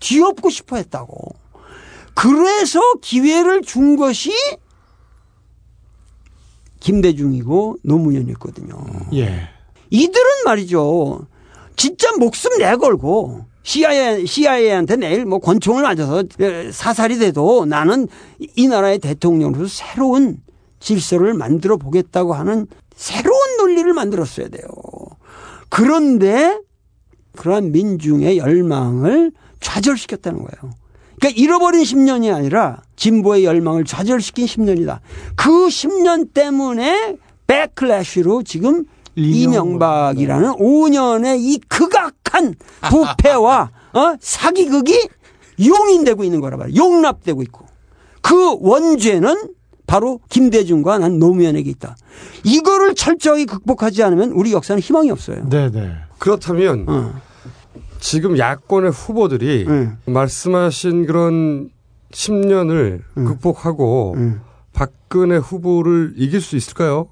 뒤엎고 0.00 0.50
싶어 0.50 0.76
했다고. 0.76 1.34
그래서 2.14 2.80
기회를 3.00 3.62
준 3.62 3.96
것이 3.96 4.30
김대중이고 6.80 7.78
노무현이었거든요. 7.82 8.76
예. 9.14 9.48
이들은 9.90 10.24
말이죠. 10.44 11.26
진짜 11.76 12.12
목숨 12.16 12.58
내걸고 12.58 13.44
CIA, 13.62 14.26
CIA한테 14.26 14.96
내일 14.96 15.24
뭐 15.24 15.38
권총을 15.38 15.82
맞아서 15.82 16.22
사살이 16.72 17.18
돼도 17.18 17.66
나는 17.66 18.06
이 18.38 18.68
나라의 18.68 19.00
대통령으로서 19.00 19.66
새로운 19.68 20.38
질서를 20.78 21.34
만들어 21.34 21.76
보겠다고 21.76 22.34
하는 22.34 22.66
새로운 22.94 23.56
논리를 23.58 23.92
만들었어야 23.92 24.48
돼요. 24.48 24.66
그런데 25.68 26.60
그러한 27.36 27.72
민중의 27.72 28.38
열망을 28.38 29.32
좌절시켰다는 29.60 30.38
거예요. 30.38 30.74
그러니까 31.18 31.40
잃어버린 31.40 31.82
10년이 31.82 32.34
아니라 32.34 32.82
진보의 32.96 33.44
열망을 33.44 33.84
좌절시킨 33.84 34.46
10년이다. 34.46 34.98
그 35.34 35.50
10년 35.68 36.32
때문에 36.34 37.16
백클래시로 37.46 38.42
지금 38.42 38.84
이명박 39.14 40.18
이라는 40.18 40.50
5년의 40.52 41.38
이 41.40 41.58
극악한 41.68 42.54
부패와 42.88 43.70
어? 43.94 44.16
사기극이 44.20 45.08
용인되고 45.64 46.22
있는 46.22 46.40
거라 46.40 46.56
말이야. 46.58 46.76
용납되고 46.76 47.42
있고. 47.42 47.66
그 48.20 48.58
원죄는 48.60 49.54
바로 49.86 50.20
김대중과 50.28 50.98
난 50.98 51.18
노무현에게 51.18 51.70
있다. 51.70 51.96
이거를 52.44 52.94
철저히 52.94 53.46
극복하지 53.46 54.02
않으면 54.02 54.32
우리 54.32 54.52
역사는 54.52 54.82
희망이 54.82 55.10
없어요. 55.10 55.48
네네. 55.48 55.92
그렇다면 56.18 56.84
어. 56.88 57.14
지금 57.98 58.38
야권의 58.38 58.90
후보들이 58.90 59.66
응. 59.68 59.96
말씀하신 60.06 61.06
그런 61.06 61.70
10년을 62.12 63.00
응. 63.18 63.24
극복하고 63.24 64.14
응. 64.16 64.40
박근혜 64.72 65.36
후보를 65.36 66.14
이길 66.16 66.40
수 66.40 66.56
있을까요? 66.56 67.08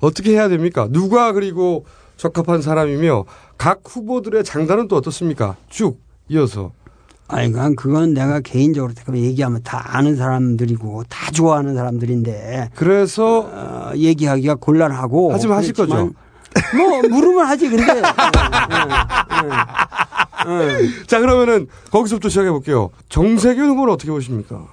어떻게 0.00 0.32
해야 0.32 0.48
됩니까? 0.48 0.88
누가 0.90 1.32
그리고 1.32 1.84
적합한 2.16 2.62
사람이며 2.62 3.24
각 3.56 3.80
후보들의 3.84 4.44
장단은 4.44 4.88
또 4.88 4.96
어떻습니까? 4.96 5.56
쭉 5.68 6.00
이어서. 6.28 6.72
아니, 7.28 7.50
그건, 7.50 7.76
그건 7.76 8.14
내가 8.14 8.40
개인적으로 8.40 8.92
얘기하면 9.14 9.62
다 9.62 9.96
아는 9.96 10.16
사람들이고 10.16 11.04
다 11.08 11.30
좋아하는 11.30 11.74
사람들인데 11.74 12.70
그래서 12.74 13.40
어, 13.40 13.92
얘기하기가 13.96 14.56
곤란하고. 14.56 15.32
하지만 15.32 15.58
하실 15.58 15.72
그렇지만 15.72 16.12
뭐 16.76 17.02
물으면 17.08 17.46
하지 17.46 17.70
근데. 17.70 17.84
예, 17.84 17.96
예, 17.96 18.02
예, 19.44 20.84
예. 20.84 21.06
자 21.06 21.20
그러면은 21.20 21.68
거기서부터 21.90 22.28
시작해 22.28 22.50
볼게요. 22.50 22.90
정세균 23.08 23.68
후보는 23.70 23.92
어떻게 23.94 24.10
보십니까? 24.10 24.66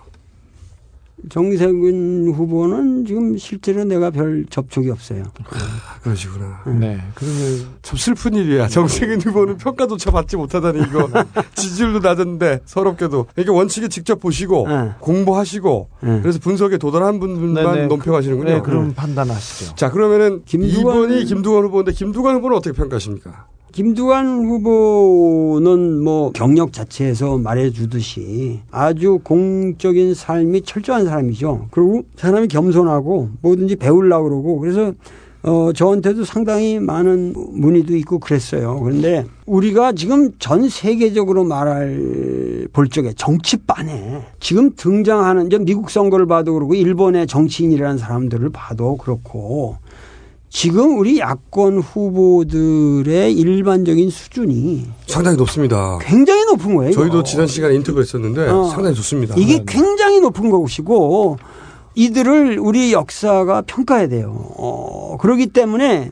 정세균 1.30 2.32
후보는 2.34 3.06
지금 3.06 3.38
실제로 3.38 3.84
내가 3.84 4.10
별 4.10 4.46
접촉이 4.50 4.90
없어요. 4.90 5.24
아, 5.52 6.00
그러시구나. 6.02 6.62
네. 6.66 6.98
그러면 7.14 7.68
참 7.82 7.98
슬픈 7.98 8.34
일이야. 8.36 8.70
정세균 8.70 9.20
후보는 9.20 9.58
평가조차 9.58 10.12
받지 10.12 10.38
못하다니 10.38 10.80
이거 10.80 11.10
지지율도 11.56 12.00
낮은데 12.00 12.62
서럽게도 12.66 13.28
이게 13.38 13.50
원칙에 13.52 13.90
직접 13.90 14.22
보시고 14.22 14.68
네. 14.70 14.92
공부하시고 15.02 15.90
네. 16.04 16.22
그래서 16.22 16.40
분석에 16.40 16.78
도달한 16.78 17.20
분만 17.20 17.66
네네. 17.74 17.88
논평하시는군요. 17.88 18.50
네, 18.54 18.62
그럼 18.62 18.94
판단하시죠. 18.94 19.76
자 19.76 19.92
그러면은 19.92 20.44
김두관- 20.46 21.10
2번이 21.10 21.28
김두관 21.28 21.66
후보인데 21.66 21.92
김두관 21.92 22.36
후보는 22.38 22.56
어떻게 22.56 22.74
평가하십니까? 22.74 23.48
김두관 23.80 24.44
후보는 24.44 26.04
뭐 26.04 26.34
경력 26.34 26.74
자체에서 26.74 27.38
말해주듯이 27.38 28.60
아주 28.72 29.22
공적인 29.24 30.16
삶이 30.16 30.64
철저한 30.64 31.06
사람이죠. 31.06 31.68
그리고 31.72 32.04
사람이 32.18 32.50
겸손하고 32.50 33.30
뭐든지 33.42 33.78
배우려고 33.78 34.28
그러고 34.28 34.60
그래서 34.60 34.92
어, 35.44 35.72
저한테도 35.72 36.26
상당히 36.26 36.78
많은 36.78 37.34
문의도 37.34 37.96
있고 37.96 38.20
그랬어요. 38.20 38.82
그런데 38.82 39.26
우리가 39.46 39.94
지금 39.94 40.34
전 40.40 40.68
세계적으로 40.68 41.46
말할 41.46 42.68
볼 42.74 42.90
적에 42.90 43.14
정치반에 43.14 44.26
지금 44.42 44.76
등장하는 44.76 45.48
이제 45.48 45.58
미국 45.58 45.90
선거를 45.90 46.26
봐도 46.26 46.54
그렇고 46.54 46.76
일본의 46.76 47.28
정치인이라는 47.28 47.98
사람들을 47.98 48.50
봐도 48.50 48.98
그렇고 48.98 49.78
지금 50.50 50.98
우리 50.98 51.20
야권 51.20 51.78
후보들의 51.80 53.34
일반적인 53.34 54.10
수준이 54.10 54.88
상당히 55.06 55.38
높습니다. 55.38 56.00
굉장히 56.02 56.44
높은 56.46 56.76
거예요. 56.76 56.92
이거. 56.92 57.02
저희도 57.02 57.24
지난 57.24 57.46
시간에 57.48 57.76
인터뷰 57.76 58.00
했었는데 58.00 58.48
어. 58.50 58.66
상당히 58.66 58.96
좋습니다. 58.96 59.36
이게 59.38 59.64
굉장히 59.68 60.20
높은 60.20 60.50
것이고 60.50 61.38
이들을 61.96 62.58
우리 62.60 62.94
역사가 62.94 63.62
평가해야 63.64 64.08
돼요. 64.08 64.54
어, 64.58 65.18
그렇기 65.20 65.48
때문에 65.48 66.12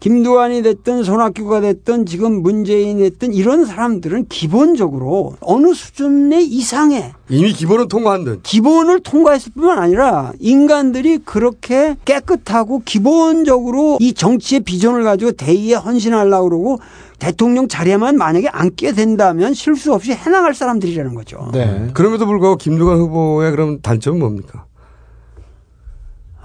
김두한이 0.00 0.62
됐든 0.62 1.04
손학규가 1.04 1.60
됐든 1.62 2.06
지금 2.06 2.42
문재인이 2.42 3.00
됐든 3.02 3.32
이런 3.32 3.64
사람들은 3.64 4.26
기본적으로 4.28 5.36
어느 5.40 5.72
수준의 5.72 6.46
이상의 6.46 7.12
이미 7.28 7.52
기본은 7.52 7.88
통과한 7.88 8.24
듯. 8.24 8.40
기본을 8.42 9.00
통과했을 9.00 9.52
뿐만 9.54 9.78
아니라 9.78 10.32
인간들이 10.38 11.18
그렇게 11.18 11.96
깨끗하고 12.04 12.82
기본적으로 12.84 13.96
이 14.00 14.12
정치의 14.12 14.60
비전을 14.60 15.02
가지고 15.02 15.32
대의에 15.32 15.74
헌신하려고 15.74 16.48
그러고 16.48 16.78
대통령 17.18 17.66
자리에만 17.66 18.16
만약에 18.16 18.48
앉게 18.48 18.92
된다면 18.92 19.54
실수 19.54 19.94
없이 19.94 20.12
해나갈 20.12 20.54
사람들이라는 20.54 21.14
거죠. 21.14 21.50
네. 21.52 21.88
그럼에도 21.94 22.26
불구하고 22.26 22.56
김두관 22.58 22.98
후보의 22.98 23.50
그럼 23.52 23.80
단점은 23.80 24.18
뭡니까? 24.18 24.66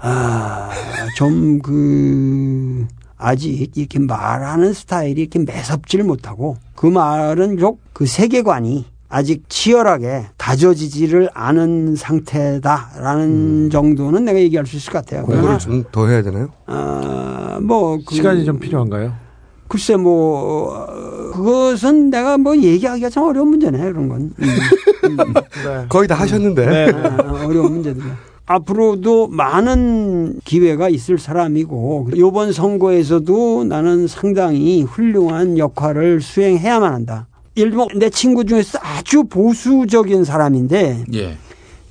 아, 0.00 0.70
좀 1.16 1.60
그, 1.60 2.86
아직 3.22 3.70
이렇게 3.76 3.98
말하는 4.00 4.72
스타일이 4.72 5.20
이렇게 5.22 5.38
매섭지를 5.38 6.04
못하고 6.04 6.56
그 6.74 6.86
말은 6.86 7.56
좀그 7.58 8.06
세계관이 8.06 8.84
아직 9.08 9.44
치열하게 9.48 10.26
다져지지를 10.38 11.28
않은 11.34 11.94
상태다라는 11.96 13.70
정도는 13.70 14.24
내가 14.24 14.38
얘기할 14.40 14.66
수 14.66 14.76
있을 14.76 14.92
것 14.92 15.04
같아요. 15.04 15.24
공부를 15.26 15.58
좀 15.58 15.84
더 15.92 16.08
해야 16.08 16.22
되나요? 16.22 16.48
아, 16.66 17.58
뭐, 17.62 17.98
그, 18.06 18.14
시간이 18.14 18.44
좀 18.46 18.58
필요한가요? 18.58 19.12
글쎄 19.68 19.96
뭐, 19.96 20.72
어, 20.74 21.30
그것은 21.32 22.10
내가 22.10 22.38
뭐 22.38 22.56
얘기하기가 22.56 23.10
참 23.10 23.24
어려운 23.24 23.48
문제네, 23.48 23.78
그런 23.92 24.08
건. 24.08 24.32
음. 24.38 24.46
네. 25.64 25.86
거의 25.88 26.08
다 26.08 26.14
하셨는데. 26.14 26.66
네. 26.66 26.92
아, 26.92 27.44
어려운 27.46 27.72
문제들이야. 27.72 28.31
앞으로도 28.46 29.28
많은 29.28 30.40
기회가 30.44 30.88
있을 30.88 31.18
사람이고 31.18 32.10
이번 32.14 32.52
선거에서도 32.52 33.64
나는 33.64 34.06
상당히 34.06 34.82
훌륭한 34.82 35.58
역할을 35.58 36.20
수행해야만 36.20 36.92
한다. 36.92 37.26
예를 37.56 37.70
들면 37.70 37.88
내 37.96 38.10
친구 38.10 38.44
중에서 38.44 38.78
아주 38.82 39.24
보수적인 39.24 40.24
사람인데 40.24 41.04
예. 41.14 41.36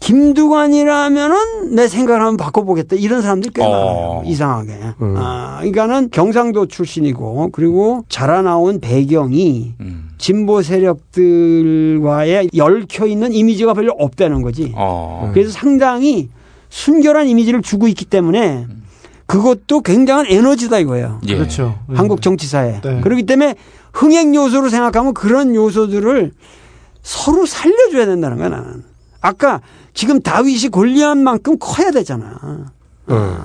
김두관이라면은 0.01 1.75
내 1.75 1.87
생각을 1.87 2.21
한번 2.21 2.37
바꿔보겠다 2.37 2.95
이런 2.95 3.21
사람들이 3.21 3.53
꽤 3.53 3.63
어. 3.63 3.69
많아요. 3.69 4.23
이상하게. 4.25 4.71
음. 5.01 5.15
아, 5.15 5.57
그러니까는 5.59 6.09
경상도 6.09 6.65
출신이고 6.65 7.49
그리고 7.51 8.03
자라나온 8.09 8.79
배경이 8.79 9.73
음. 9.79 10.09
진보 10.17 10.63
세력들과의 10.63 12.49
얽혀 12.59 13.05
있는 13.05 13.31
이미지가 13.31 13.75
별로 13.75 13.93
없다는 13.93 14.41
거지. 14.41 14.73
어. 14.75 15.29
그래서 15.33 15.51
상당히 15.51 16.29
순결한 16.71 17.27
이미지를 17.27 17.61
주고 17.61 17.87
있기 17.87 18.05
때문에 18.05 18.65
그것도 19.27 19.81
굉장한 19.81 20.25
에너지다 20.27 20.79
이거예요. 20.79 21.21
예. 21.27 21.35
그렇죠. 21.35 21.77
한국 21.93 22.21
정치사에. 22.21 22.81
네. 22.81 23.01
그렇기 23.01 23.25
때문에 23.25 23.55
흥행 23.93 24.33
요소로 24.33 24.69
생각하면 24.69 25.13
그런 25.13 25.53
요소들을 25.53 26.31
서로 27.03 27.45
살려줘야 27.45 28.07
된다는 28.07 28.37
거야 28.37 28.49
나는. 28.49 28.83
아까 29.21 29.61
지금 29.93 30.21
다윗이 30.21 30.69
골리앗만큼 30.69 31.57
커야 31.59 31.91
되잖아. 31.91 32.71
어. 33.07 33.37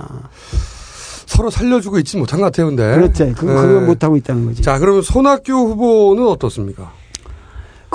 서로 1.27 1.51
살려주고 1.51 1.99
있지 1.99 2.17
못한 2.17 2.39
것 2.39 2.47
같아요, 2.47 2.67
근데. 2.67 2.95
그렇지. 2.95 3.35
그거, 3.37 3.55
그거 3.61 3.81
네. 3.81 3.87
못하고 3.87 4.17
있다는 4.17 4.47
거지. 4.47 4.63
자, 4.63 4.79
그러면 4.79 5.03
손학규 5.03 5.53
후보는 5.53 6.27
어떻습니까? 6.27 6.93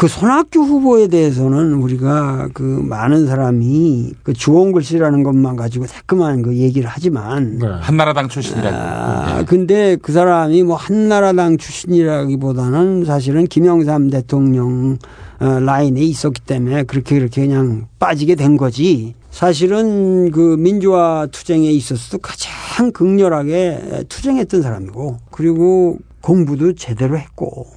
그 0.01 0.07
손학규 0.07 0.61
후보에 0.61 1.09
대해서는 1.09 1.73
우리가 1.73 2.49
그 2.55 2.63
많은 2.63 3.27
사람이 3.27 4.13
그 4.23 4.33
주홍 4.33 4.71
글씨라는 4.71 5.21
것만 5.21 5.55
가지고 5.55 5.85
자꾸만 5.85 6.41
그 6.41 6.55
얘기를 6.55 6.89
하지만 6.91 7.59
네. 7.59 7.67
한나라당 7.67 8.27
출신이라고. 8.27 8.75
아, 8.75 9.43
근데 9.45 9.95
그 10.01 10.11
사람이 10.11 10.63
뭐 10.63 10.75
한나라당 10.75 11.59
출신이라기보다는 11.59 13.05
사실은 13.05 13.45
김영삼 13.45 14.09
대통령 14.09 14.97
어, 15.39 15.59
라인에 15.59 16.01
있었기 16.01 16.41
때문에 16.47 16.81
그렇게 16.81 17.19
그렇게 17.19 17.45
그냥 17.45 17.85
빠지게 17.99 18.33
된 18.33 18.57
거지. 18.57 19.13
사실은 19.29 20.31
그 20.31 20.55
민주화 20.57 21.27
투쟁에 21.31 21.69
있어서도 21.69 22.17
가장 22.23 22.91
극렬하게 22.91 24.05
투쟁했던 24.09 24.63
사람이고 24.63 25.17
그리고 25.29 25.99
공부도 26.21 26.75
제대로 26.75 27.17
했고 27.17 27.67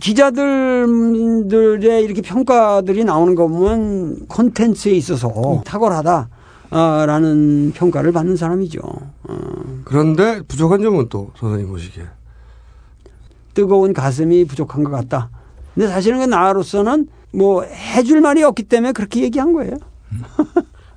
기자들의 0.00 2.04
이렇게 2.04 2.22
평가들이 2.22 3.04
나오는 3.04 3.34
거 3.34 3.48
보면 3.48 4.26
콘텐츠에 4.28 4.92
있어서 4.92 5.62
탁월하다라는 5.64 7.72
평가를 7.74 8.12
받는 8.12 8.36
사람이죠. 8.36 8.80
어. 8.84 9.80
그런데 9.84 10.42
부족한 10.46 10.82
점은 10.82 11.08
또 11.08 11.30
선생님 11.36 11.68
보시기에. 11.68 12.04
뜨거운 13.54 13.92
가슴이 13.92 14.44
부족한 14.44 14.84
것 14.84 14.90
같다. 14.90 15.30
근데 15.74 15.88
사실은 15.88 16.20
그 16.20 16.24
나로서는 16.24 17.08
뭐 17.32 17.62
해줄 17.62 18.20
말이 18.20 18.42
없기 18.42 18.64
때문에 18.64 18.92
그렇게 18.92 19.22
얘기한 19.22 19.52
거예요. 19.52 19.74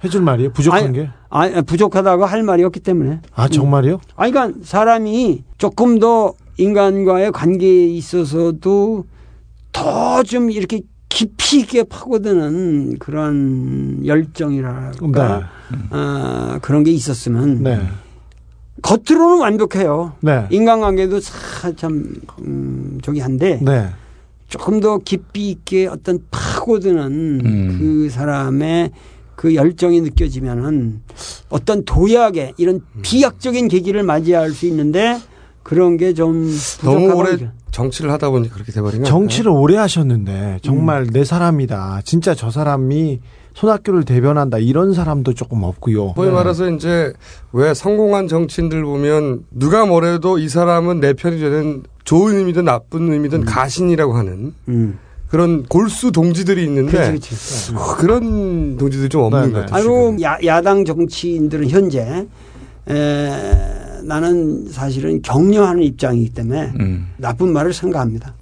해줄 0.03 0.21
말이에요? 0.21 0.51
부족한 0.51 0.83
아니, 0.83 0.93
게? 0.93 1.09
아니, 1.29 1.61
부족하다고 1.63 2.25
할 2.25 2.43
말이 2.43 2.63
없기 2.63 2.81
때문에. 2.81 3.21
아 3.33 3.47
정말이요? 3.47 3.99
아니, 4.15 4.31
그러니까 4.31 4.59
사람이 4.63 5.43
조금 5.57 5.99
더 5.99 6.33
인간과의 6.57 7.31
관계에 7.31 7.87
있어서도 7.87 9.05
더 9.71 10.23
좀 10.23 10.49
이렇게 10.49 10.81
깊이 11.09 11.59
있게 11.59 11.83
파고드는 11.83 12.97
그런 12.99 14.01
열정이랄까. 14.05 15.39
네. 15.71 15.77
어, 15.91 16.57
그런 16.61 16.83
게 16.83 16.91
있었으면 16.91 17.61
네. 17.63 17.79
겉으로는 18.81 19.39
완벽해요. 19.39 20.13
네. 20.21 20.47
인간관계도 20.49 21.19
사- 21.19 21.71
참 21.75 22.15
음, 22.41 22.99
저기 23.03 23.19
한데 23.19 23.59
네. 23.61 23.89
조금 24.47 24.79
더 24.79 24.97
깊이 24.97 25.49
있게 25.51 25.87
어떤 25.87 26.19
파고드는 26.31 27.41
음. 27.45 27.75
그 27.79 28.09
사람의 28.09 28.91
그 29.35 29.53
열정이 29.55 30.01
느껴지면은 30.01 31.01
어떤 31.49 31.85
도약의 31.85 32.53
이런 32.57 32.81
비약적인 33.03 33.67
계기를 33.67 34.01
맞이할 34.03 34.51
수 34.51 34.65
있는데 34.65 35.19
그런 35.67 35.97
게 35.97 36.13
좀 36.13 36.49
너무. 36.83 37.13
오래 37.13 37.37
정치를 37.71 38.09
하다 38.11 38.29
보니 38.29 38.49
그렇게 38.49 38.71
돼버린 38.71 39.01
거 39.01 39.07
정치를 39.07 39.51
오래 39.51 39.75
하셨는데 39.77 40.59
정말 40.63 41.01
음. 41.03 41.09
내 41.11 41.23
사람이다. 41.23 42.01
진짜 42.05 42.33
저 42.33 42.49
사람이 42.49 43.19
손학규를 43.53 44.03
대변한다. 44.05 44.59
이런 44.59 44.93
사람도 44.93 45.33
조금 45.33 45.63
없고요. 45.63 46.13
소위 46.15 46.27
네. 46.29 46.33
말해서 46.33 46.69
이제 46.69 47.11
왜 47.51 47.73
성공한 47.73 48.27
정치인들 48.27 48.83
보면 48.83 49.43
누가 49.51 49.85
뭐래도 49.85 50.37
이 50.39 50.47
사람은 50.47 50.99
내 51.01 51.13
편이 51.13 51.39
되는 51.39 51.83
좋은 52.05 52.35
의미든 52.35 52.63
나쁜 52.65 53.11
의미든 53.11 53.43
가신이라고 53.45 54.13
하는 54.13 54.53
음. 54.69 54.99
그런 55.27 55.63
골수 55.63 56.13
동지들이 56.13 56.63
있는데 56.63 56.91
그렇지, 56.91 57.29
그렇지. 57.29 57.75
어, 57.75 57.95
그런 57.97 58.77
동지들이 58.77 59.09
좀 59.09 59.23
없는 59.23 59.41
네, 59.47 59.51
것 59.51 59.53
네. 59.59 59.61
같아요. 59.65 59.75
아이고 59.81 60.11
지금. 60.17 60.21
야, 60.21 60.37
야당 60.45 60.85
정치인들은 60.85 61.69
현재 61.69 62.25
에, 62.89 63.31
나는 64.07 64.65
사실은 64.71 65.21
격려하는 65.21 65.83
입장이기 65.83 66.29
때문에 66.29 66.71
음. 66.79 67.11
나쁜 67.17 67.51
말을 67.51 67.73
생각합니다. 67.73 68.33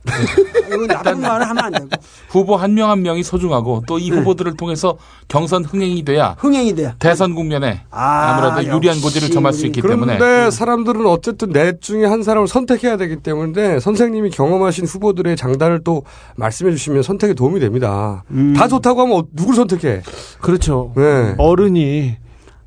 나쁜 0.87 1.21
말을 1.21 1.47
하면 1.49 1.63
안 1.65 1.71
되고 1.71 1.87
후보 2.29 2.55
한 2.55 2.75
명한 2.75 3.01
명이 3.01 3.23
소중하고 3.23 3.83
또이 3.87 4.11
네. 4.11 4.17
후보들을 4.17 4.57
통해서 4.57 4.97
경선 5.27 5.65
흥행이 5.65 6.05
돼야 6.05 6.35
흥행이 6.37 6.75
돼요. 6.75 6.91
대선 6.99 7.33
국면에 7.33 7.81
아, 7.89 8.37
아무래도 8.37 8.75
유리한 8.75 9.01
고지를 9.01 9.31
점할 9.31 9.53
수 9.53 9.65
있기 9.65 9.81
그런데 9.81 10.17
때문에 10.19 10.51
사람들은 10.51 11.05
어쨌든 11.07 11.49
넷 11.49 11.81
중에 11.81 12.05
한 12.05 12.21
사람을 12.21 12.47
선택해야 12.47 12.97
되기 12.97 13.15
때문에 13.17 13.79
선생님이 13.79 14.29
경험하신 14.29 14.85
후보들의 14.85 15.35
장단을 15.35 15.83
또 15.83 16.03
말씀해 16.35 16.71
주시면 16.71 17.01
선택에 17.01 17.33
도움이 17.33 17.59
됩니다. 17.59 18.23
음. 18.29 18.53
다 18.55 18.67
좋다고 18.67 19.01
하면 19.01 19.17
어- 19.17 19.23
누굴 19.33 19.55
선택해? 19.55 20.03
그렇죠. 20.41 20.93
네. 20.95 21.33
어른이 21.39 22.17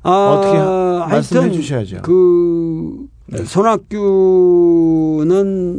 아, 0.03 0.35
어떻게 0.37 0.57
하- 0.57 1.07
말씀해 1.09 1.51
주셔야죠. 1.51 1.97
그 2.03 3.07
손학규는 3.45 3.93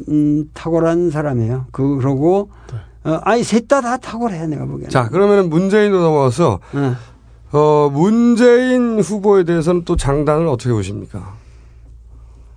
음, 0.08 0.50
탁월한 0.54 1.10
사람이에요. 1.10 1.66
그 1.72 1.96
그러고 1.96 2.50
어, 3.04 3.18
아니 3.22 3.42
셋 3.42 3.66
다 3.66 3.80
다 3.80 3.96
탁월해 3.96 4.46
내가 4.46 4.64
보기에는. 4.66 4.90
자, 4.90 5.08
그러면 5.08 5.48
문재인으로 5.48 6.02
넘어와서 6.02 6.60
어. 6.74 6.96
어, 7.52 7.90
문재인 7.92 9.00
후보에 9.00 9.44
대해서는 9.44 9.84
또 9.84 9.96
장단을 9.96 10.46
어떻게 10.46 10.72
보십니까? 10.72 11.34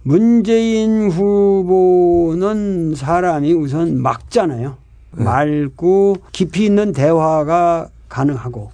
문재인 0.03 1.09
후보는 1.09 2.93
사람이 2.95 3.53
우선 3.53 3.97
막잖아요. 4.01 4.75
네. 5.15 5.23
맑고 5.23 6.17
깊이 6.33 6.65
있는 6.65 6.91
대화가 6.91 7.87
가능하고. 8.09 8.71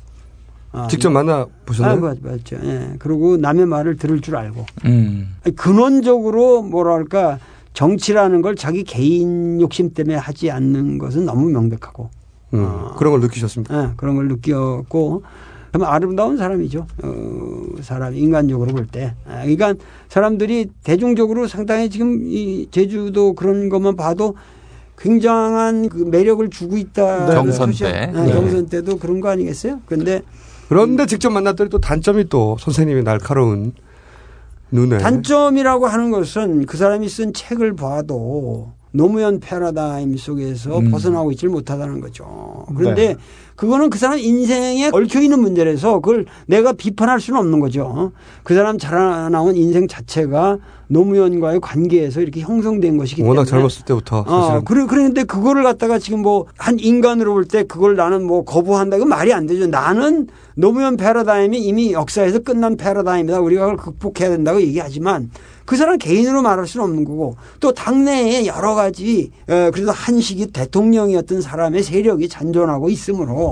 아, 0.72 0.88
직접 0.88 1.09
만나 1.09 1.34
아, 1.34 1.47
보셨나요? 1.65 1.99
맞, 1.99 2.17
맞죠. 2.22 2.57
예. 2.63 2.95
그리고 2.99 3.38
남의 3.38 3.65
말을 3.65 3.97
들을 3.97 4.22
줄 4.22 4.36
알고. 4.36 4.65
음. 4.86 5.36
아니, 5.43 5.55
근원적으로 5.55 6.61
뭐랄까 6.61 7.39
정치라는 7.74 8.41
걸 8.41 8.55
자기 8.55 8.84
개인 8.84 9.61
욕심 9.61 9.93
때문에 9.93 10.15
하지 10.15 10.51
않는 10.51 10.97
것은 10.97 11.26
너무 11.26 11.49
명백하고 11.49 12.09
음, 12.53 12.65
아. 12.65 12.95
그런 12.97 13.11
걸 13.13 13.22
느끼셨습니까? 13.22 13.84
예, 13.84 13.89
그런 13.95 14.15
걸 14.15 14.28
느꼈고 14.28 15.24
참 15.72 15.84
아름다운 15.84 16.38
사람이죠. 16.38 16.88
어, 17.03 17.61
사람 17.82 18.15
인간적으로 18.15 18.72
볼 18.72 18.88
때. 18.88 19.13
아, 19.28 19.41
그러니까 19.41 19.76
사람들이 20.09 20.70
대중적으로 20.84 21.47
상당히 21.47 21.89
지금 21.89 22.22
이 22.24 22.67
제주도 22.72 23.34
그런 23.34 23.70
것만 23.70 23.95
봐도 23.95 24.36
굉장한 24.97 25.89
그 25.89 25.97
매력을 25.99 26.47
주고 26.49 26.78
있다. 26.78 27.28
네, 27.28 27.36
경선 27.36 27.72
때. 27.72 28.11
네, 28.13 28.24
네. 28.24 28.34
경선 28.34 28.65
때도 28.67 28.97
그런 28.97 29.22
거 29.22 29.30
아니겠어요? 29.30 29.80
그런데 29.86 30.24
그런데 30.70 31.07
직접 31.07 31.32
만났더니 31.32 31.70
또 31.72 31.80
단점이 31.80 32.30
또 32.30 32.55
선생님의 32.59 33.03
날카로운 33.03 33.74
눈에 34.72 34.99
단점이라고 34.99 35.88
하는 35.88 36.11
것은 36.11 36.67
그 36.67 36.78
사람이 36.78 37.09
쓴 37.09 37.34
책을 37.34 37.76
봐도 37.76 38.72
노무현 38.91 39.39
패러다임 39.39 40.15
속에서 40.15 40.80
음. 40.80 40.91
벗어나고 40.91 41.32
있지를 41.32 41.51
못하다는 41.51 42.01
거죠. 42.01 42.65
그런데 42.76 43.09
네. 43.09 43.15
그거는 43.60 43.89
그 43.89 43.99
사람 43.99 44.18
인생에 44.18 44.89
얽혀 44.93 45.20
있는 45.20 45.41
문제라서 45.41 45.99
그걸 45.99 46.26
내가 46.47 46.72
비판할 46.72 47.20
수는 47.20 47.41
없는 47.41 47.60
거죠. 47.60 48.14
그 48.43 48.55
사람 48.55 48.78
자라나온 48.78 49.57
인생 49.57 49.86
자체가 49.86 50.60
노무현과의 50.88 51.60
관계에서 51.60 52.22
이렇게 52.22 52.39
형성된 52.39 52.97
것이기 52.97 53.22
때문에 53.22 53.38
워낙 53.38 53.49
젊었을 53.49 53.84
때부터 53.86 54.24
사실은 54.24 54.57
어, 54.57 54.62
그래, 54.64 54.86
그런데 54.88 55.24
그거를 55.26 55.64
갖다가 55.64 55.99
지금 55.99 56.22
뭐 56.22 56.45
한 56.57 56.80
인간으로 56.80 57.34
볼 57.34 57.45
때 57.49 57.64
그걸 57.64 57.95
나는 57.95 58.24
뭐 58.24 58.43
거부한다. 58.45 58.97
그 58.97 59.03
말이 59.03 59.34
안 59.34 59.45
되죠. 59.45 59.68
나는 59.68 60.28
노무현 60.55 60.95
패러다임이 60.97 61.60
이미 61.60 61.91
역사에서 61.93 62.39
끝난 62.39 62.78
패러다임이다. 62.78 63.39
우리가 63.41 63.62
그걸 63.66 63.78
극복해야 63.78 64.30
된다고 64.30 64.62
얘기하지만 64.62 65.32
그 65.66 65.78
사람 65.78 65.97
개인으로 65.97 66.41
말할 66.41 66.66
수는 66.68 66.84
없는 66.86 67.05
거고 67.05 67.36
또 67.60 67.72
당내에 67.74 68.45
여러 68.45 68.74
가지 68.76 69.32
에, 69.47 69.72
그래도 69.72 69.91
한 69.91 70.20
시기 70.20 70.47
대통령이었던 70.47 71.41
사람의 71.41 71.84
세력이 71.84 72.30
잔존하고 72.30 72.89
있으므로 72.89 73.48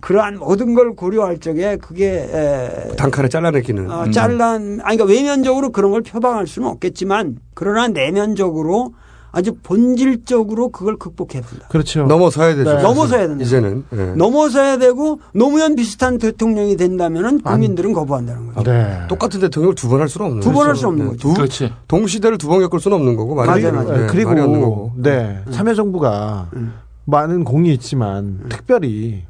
그러한 0.00 0.38
모든 0.38 0.74
걸 0.74 0.94
고려할 0.94 1.38
적에 1.38 1.76
그게 1.76 2.06
에, 2.32 2.96
단칼에 2.96 3.28
잘라내기는 3.28 3.90
어, 3.90 4.04
음. 4.04 4.12
잘란 4.12 4.80
아니 4.82 4.96
그러니까 4.96 5.04
외면적으로 5.04 5.70
그런 5.72 5.90
걸 5.90 6.02
표방할 6.02 6.46
수는 6.46 6.68
없겠지만 6.68 7.36
그러나 7.54 7.88
내면적으로 7.88 8.94
아주 9.32 9.54
본질적으로 9.62 10.70
그걸 10.70 10.96
극복해야 10.96 11.40
된다. 11.42 11.66
그렇죠. 11.68 12.04
넘어서야 12.04 12.56
되죠. 12.56 12.74
네. 12.76 12.82
넘어서야 12.82 13.28
된다. 13.28 13.44
이제는. 13.44 13.84
예. 13.92 13.96
넘어서야 14.16 14.78
되고 14.78 15.20
노무현 15.34 15.76
비슷한 15.76 16.18
대통령이 16.18 16.76
된다면은 16.76 17.40
국민들은 17.40 17.92
거부한다는 17.92 18.52
거죠. 18.52 18.68
네. 18.68 18.98
똑같은 19.08 19.38
대통령을 19.38 19.76
두 19.76 19.88
번 19.88 20.00
할 20.00 20.08
수는 20.08 20.26
없는 20.26 20.40
두 20.40 20.50
번 20.52 20.66
할수 20.66 20.80
거죠. 20.82 20.88
없는 20.88 21.04
네. 21.04 21.10
거죠. 21.12 21.28
두, 21.28 21.34
그렇지. 21.34 21.72
동시대를 21.86 22.38
두 22.38 22.48
번 22.48 22.58
겪을 22.60 22.80
수는 22.80 22.96
없는 22.96 23.14
거고 23.14 23.36
말이 23.36 23.46
맞아요, 23.48 23.56
안 23.58 23.62
되는 23.62 23.74
맞아요. 23.76 23.86
거고. 23.86 24.16
네, 24.18 24.24
말이 24.24 24.40
없는 24.40 24.52
그리고 24.60 24.74
거고. 24.74 24.92
네 24.96 25.38
참여정부가 25.52 26.48
음. 26.56 26.72
많은 27.10 27.44
공이 27.44 27.72
있지만 27.74 28.46
특별히 28.48 29.24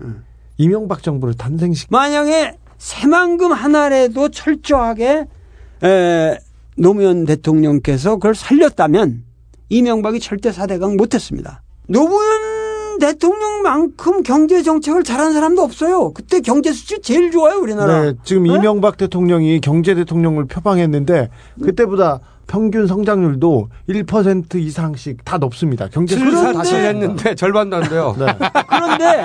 이명박 0.59 1.03
정부를 1.03 1.35
탄생시 1.35 1.87
만약에 1.91 2.57
새만금 2.79 3.53
하나라도 3.53 4.29
철저하게 4.29 5.27
에, 5.83 6.39
노무현 6.77 7.25
대통령께서 7.25 8.17
그걸 8.17 8.35
살렸다면 8.35 9.25
이명박이 9.69 10.21
절대 10.21 10.53
사대강 10.53 10.97
못했습니다. 10.97 11.63
노무현 11.89 12.99
대통령만큼 13.01 14.23
경제 14.23 14.63
정책을 14.63 15.03
잘한 15.05 15.33
사람도 15.33 15.63
없어요. 15.63 16.13
그때 16.13 16.41
경제 16.41 16.73
수치 16.73 17.01
제일 17.01 17.31
좋아요 17.31 17.59
우리나라. 17.59 18.03
네, 18.03 18.13
지금 18.25 18.45
네? 18.45 18.55
이명박 18.55 18.97
대통령이 18.97 19.61
경제 19.61 19.95
대통령을 19.95 20.47
표방했는데 20.47 21.31
그때보다 21.63 22.21
평균 22.51 22.89
성장률도 22.89 23.69
1% 23.89 24.57
이상씩 24.57 25.25
다 25.25 25.39
높습니다. 25.39 25.87
경제 25.87 26.17
수준 26.17 26.33
다시 26.53 26.71
자체가. 26.73 26.79
했는데 26.89 27.35
절반도 27.37 27.77
안 27.77 27.89
돼요. 27.89 28.17
네. 28.19 28.27
그런데 28.69 29.25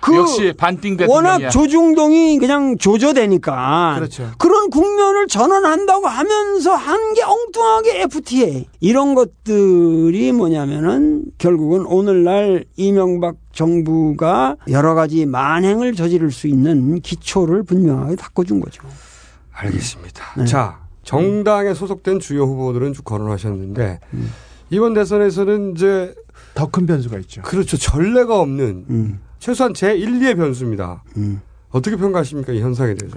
그 0.00 0.16
역시 0.16 0.52
반띵 0.56 0.96
대통령이야. 0.96 1.32
워낙 1.34 1.50
조중동이 1.50 2.38
그냥 2.38 2.76
조져대니까 2.76 3.94
그렇죠. 3.98 4.30
런 4.42 4.68
국면을 4.70 5.28
전환한다고 5.28 6.08
하면서 6.08 6.74
한 6.74 6.98
게 7.14 7.22
엉뚱하게 7.22 8.02
FTA 8.02 8.66
이런 8.80 9.14
것들이 9.14 10.32
뭐냐면은 10.32 11.24
결국은 11.38 11.86
오늘날 11.86 12.64
이명박 12.76 13.36
정부가 13.52 14.56
여러 14.70 14.94
가지 14.94 15.24
만행을 15.24 15.94
저지를 15.94 16.30
수 16.32 16.48
있는 16.48 17.00
기초를 17.00 17.62
분명하게 17.62 18.16
닦아준 18.16 18.58
거죠. 18.60 18.82
알겠습니다. 19.52 20.24
네. 20.36 20.44
자, 20.46 20.78
정당에 21.10 21.74
소속된 21.74 22.20
주요 22.20 22.44
후보들은 22.44 22.92
쭉 22.92 23.04
거론하셨는데 23.04 23.98
음. 24.14 24.30
이번 24.70 24.94
대선에서는 24.94 25.72
이제 25.72 26.14
더 26.54 26.66
큰 26.70 26.86
변수가 26.86 27.18
있죠. 27.20 27.42
그렇죠. 27.42 27.76
전례가 27.76 28.38
없는 28.40 28.84
음, 28.88 29.20
최소한 29.40 29.74
제 29.74 29.92
1, 29.96 30.20
2의 30.20 30.36
변수입니다. 30.36 31.02
음. 31.16 31.40
어떻게 31.70 31.96
평가하십니까? 31.96 32.52
이 32.52 32.60
현상에 32.60 32.94
대해서. 32.94 33.16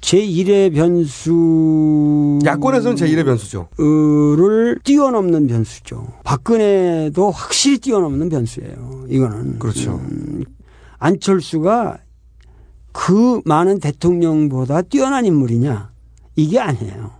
제 0.00 0.18
1의 0.18 0.74
변수 0.74 2.40
야권에서는 2.44 2.96
제 2.96 3.06
1의 3.08 3.24
변수죠. 3.24 3.68
를 3.78 4.78
뛰어넘는 4.82 5.46
변수죠. 5.46 6.06
박근혜도 6.24 7.30
확실히 7.30 7.78
뛰어넘는 7.78 8.28
변수예요. 8.28 9.06
이거는. 9.08 9.60
그렇죠. 9.60 10.00
음, 10.10 10.42
안철수가 10.98 11.98
그 12.92 13.40
많은 13.44 13.78
대통령보다 13.78 14.82
뛰어난 14.82 15.24
인물이냐? 15.26 15.93
이게 16.36 16.58
아니에요. 16.58 17.12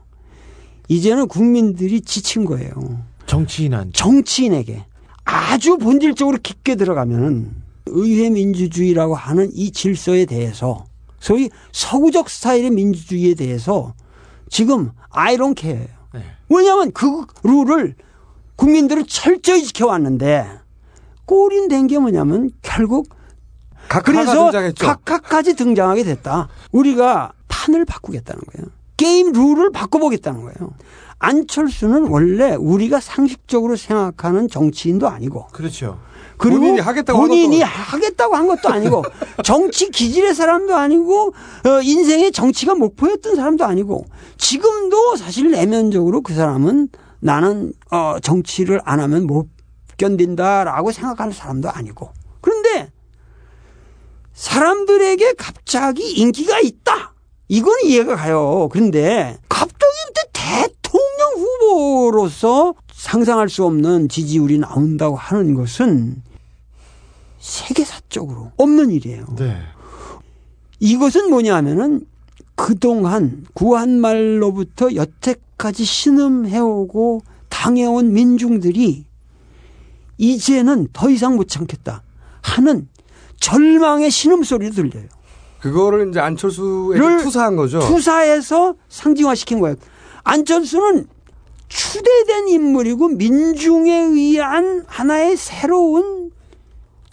이제는 0.88 1.28
국민들이 1.28 2.00
지친 2.00 2.44
거예요. 2.44 2.72
정치인한 3.26 3.92
정치인에게 3.92 4.84
아주 5.24 5.78
본질적으로 5.78 6.38
깊게 6.42 6.76
들어가면은 6.76 7.50
의회 7.86 8.28
민주주의라고 8.30 9.14
하는 9.14 9.50
이 9.54 9.70
질서에 9.70 10.26
대해서 10.26 10.84
소위 11.20 11.48
서구적 11.72 12.28
스타일의 12.28 12.70
민주주의에 12.70 13.34
대해서 13.34 13.94
지금 14.50 14.90
아이론 15.10 15.54
케어예요. 15.54 15.86
네. 16.12 16.22
왜냐하면 16.50 16.92
그 16.92 17.24
룰을 17.42 17.94
국민들은 18.56 19.06
철저히 19.06 19.62
지켜왔는데 19.64 20.46
꼴인 21.26 21.68
된 21.68 21.86
게 21.86 21.98
뭐냐면 21.98 22.50
결국 22.62 23.08
각하가 23.88 24.12
그래서 24.12 24.44
등장했죠. 24.44 24.86
각하까지 24.86 25.54
등장하게 25.56 26.04
됐다. 26.04 26.48
우리가 26.72 27.32
판을 27.48 27.84
바꾸겠다는 27.84 28.42
거예요. 28.52 28.68
게임 29.04 29.32
룰을 29.32 29.70
바꿔보겠다는 29.70 30.40
거예요. 30.42 30.72
안철수는 31.18 32.06
원래 32.08 32.54
우리가 32.54 33.00
상식적으로 33.00 33.76
생각하는 33.76 34.48
정치인도 34.48 35.08
아니고 35.08 35.46
그렇죠. 35.52 36.00
그리고 36.38 36.60
본인이 36.60 36.80
하겠다고 36.80 37.18
한 37.20 37.28
본인이 37.28 37.60
것도- 37.60 37.64
하겠다고 37.64 38.34
한 38.34 38.46
것도 38.48 38.68
아니고 38.68 39.04
정치 39.44 39.90
기질의 39.90 40.34
사람도 40.34 40.74
아니고 40.74 41.28
어, 41.66 41.80
인생의 41.82 42.32
정치가 42.32 42.74
목표였던 42.74 43.36
사람도 43.36 43.64
아니고 43.64 44.06
지금도 44.38 45.16
사실 45.16 45.50
내면적으로 45.50 46.22
그 46.22 46.34
사람은 46.34 46.88
나는 47.20 47.72
어, 47.90 48.16
정치를 48.22 48.80
안 48.84 49.00
하면 49.00 49.26
못 49.26 49.48
견딘다라고 49.96 50.90
생각하는 50.92 51.32
사람도 51.32 51.70
아니고 51.70 52.10
그런데 52.40 52.90
사람들에게 54.32 55.34
갑자기 55.34 56.10
인기가 56.12 56.58
있다. 56.58 57.13
이건 57.48 57.84
이해가 57.84 58.16
가요. 58.16 58.68
그런데 58.72 59.36
갑자기 59.48 59.84
대통령 60.32 61.32
후보로서 61.36 62.74
상상할 62.92 63.48
수 63.48 63.64
없는 63.64 64.08
지지율이 64.08 64.58
나온다고 64.58 65.16
하는 65.16 65.54
것은 65.54 66.22
세계사적으로 67.38 68.52
없는 68.56 68.90
일이에요. 68.90 69.26
네. 69.36 69.58
이것은 70.80 71.30
뭐냐 71.30 71.54
하면은 71.56 72.06
그동안 72.54 73.44
구한말로부터 73.54 74.94
여태까지 74.94 75.84
신음해오고 75.84 77.22
당해온 77.48 78.12
민중들이 78.12 79.04
이제는 80.18 80.88
더 80.92 81.10
이상 81.10 81.36
못 81.36 81.48
참겠다 81.48 82.02
하는 82.42 82.88
절망의 83.40 84.10
신음소리를 84.10 84.74
들려요. 84.74 85.08
그거를 85.64 86.10
이제 86.10 86.20
안철수에게 86.20 86.98
를 86.98 87.22
투사한 87.22 87.56
거죠. 87.56 87.78
투사해서 87.78 88.74
상징화시킨 88.90 89.60
거예요. 89.60 89.76
안철수는 90.22 91.06
추대된 91.68 92.48
인물이고 92.48 93.08
민중에 93.08 93.90
의한 93.90 94.84
하나의 94.86 95.38
새로운 95.38 96.30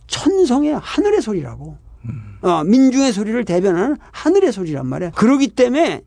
천성의 0.08 0.78
하늘의 0.82 1.22
소리라고. 1.22 1.78
어, 2.42 2.64
민중의 2.66 3.14
소리를 3.14 3.46
대변하는 3.46 3.96
하늘의 4.12 4.52
소리란 4.52 4.86
말이에요. 4.86 5.14
그러기 5.16 5.48
때문에 5.48 6.02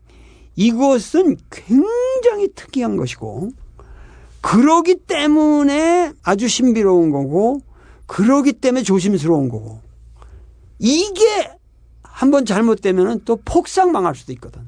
이것은 0.55 1.37
굉장히 1.49 2.49
특이한 2.53 2.95
것이고, 2.95 3.49
그러기 4.41 4.97
때문에 5.07 6.13
아주 6.21 6.47
신비로운 6.47 7.09
거고, 7.09 7.61
그러기 8.05 8.53
때문에 8.53 8.83
조심스러운 8.83 9.49
거고, 9.49 9.79
이게 10.77 11.49
한 12.15 12.31
번 12.31 12.45
잘못되면 12.45 13.21
또 13.25 13.37
폭삭 13.43 13.91
망할 13.91 14.15
수도 14.15 14.31
있거든. 14.33 14.61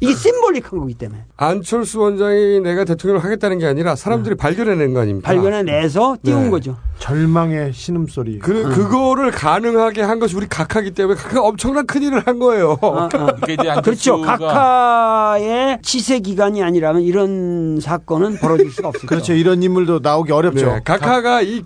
이게 0.00 0.12
심볼릭한 0.12 0.78
거기 0.80 0.92
때문에. 0.94 1.24
안철수 1.36 2.00
원장이 2.00 2.60
내가 2.60 2.84
대통령을 2.84 3.24
하겠다는 3.24 3.58
게 3.60 3.66
아니라 3.66 3.94
사람들이 3.94 4.34
발견해낸 4.34 4.92
거 4.92 5.00
아닙니까? 5.00 5.26
발견해내서 5.28 6.16
띄운 6.24 6.44
네. 6.44 6.50
거죠. 6.50 6.76
절망의 6.98 7.72
신음소리. 7.72 8.40
그, 8.40 8.64
그거를 8.74 9.30
가능하게 9.30 10.02
한 10.02 10.18
것이 10.18 10.34
우리 10.36 10.48
각하기 10.48 10.90
때문에 10.90 11.16
각하가 11.16 11.42
엄청난 11.46 11.86
큰 11.86 12.02
일을 12.02 12.26
한 12.26 12.38
거예요. 12.40 12.76
어, 12.82 12.86
어. 12.88 13.08
그러니까 13.40 13.46
이제 13.52 13.80
그렇죠. 13.82 14.20
각하의 14.20 15.78
치세 15.82 16.18
기간이 16.18 16.62
아니라면 16.62 17.02
이런 17.02 17.78
사건은 17.80 18.38
벌어질 18.40 18.70
수가 18.72 18.88
없어요. 18.88 19.06
그렇죠. 19.06 19.32
이런 19.32 19.62
인물도 19.62 20.00
나오기 20.02 20.32
어렵죠. 20.32 20.66
네, 20.66 20.80
각하가 20.84 21.40
이 21.42 21.62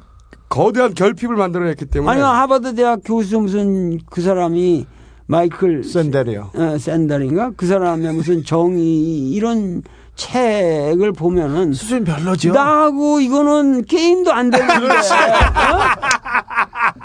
거대한 0.48 0.94
결핍을 0.94 1.36
만들어냈기 1.36 1.86
때문에 1.86 2.10
아니면 2.10 2.34
하버드 2.34 2.74
대학 2.74 3.00
교수 3.04 3.38
무슨 3.40 3.98
그 4.10 4.22
사람이 4.22 4.86
마이클 5.26 5.84
샌델이요. 5.84 6.50
어, 6.54 6.78
샌더인가 6.78 7.52
그 7.56 7.66
사람의 7.66 8.14
무슨 8.14 8.42
정의 8.44 9.30
이런 9.30 9.82
책을 10.16 11.12
보면은 11.12 11.72
수준 11.74 12.02
별로죠. 12.04 12.52
나하고 12.52 13.20
이거는 13.20 13.84
게임도 13.84 14.32
안 14.32 14.50
되는데. 14.50 14.74
어? 14.74 14.98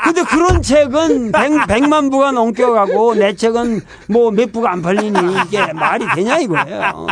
근데 0.03 0.23
그런 0.23 0.61
책은 0.61 1.31
백, 1.67 1.87
만 1.87 2.09
부가 2.09 2.31
넘게 2.31 2.63
가고 2.65 3.13
내 3.13 3.35
책은 3.35 3.81
뭐 4.09 4.31
몇 4.31 4.51
부가 4.51 4.71
안 4.71 4.81
팔리니 4.81 5.19
이게 5.45 5.71
말이 5.73 6.05
되냐 6.15 6.39
이거예요. 6.39 6.91
어. 6.95 7.07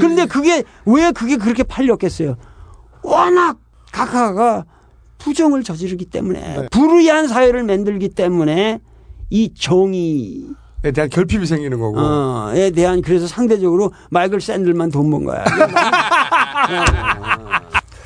그런데 0.00 0.26
그게 0.26 0.62
왜 0.86 1.10
그게 1.12 1.36
그렇게 1.36 1.62
팔렸겠어요? 1.64 2.36
워낙 3.02 3.58
각하가 3.92 4.64
부정을 5.22 5.62
저지르기 5.62 6.06
때문에 6.06 6.66
불의한 6.70 7.28
사회를 7.28 7.62
만들기 7.64 8.08
때문에 8.10 8.80
이 9.30 9.52
정의 9.58 10.44
에 10.84 10.90
대한 10.90 11.08
결핍이 11.08 11.46
생기는 11.46 11.78
거고. 11.78 11.96
어, 12.00 12.50
에 12.54 12.70
대한 12.72 13.02
그래서 13.02 13.26
상대적으로 13.28 13.92
마이클 14.10 14.40
샌들만 14.40 14.90
돈 14.90 15.10
번 15.10 15.24
거야. 15.24 15.44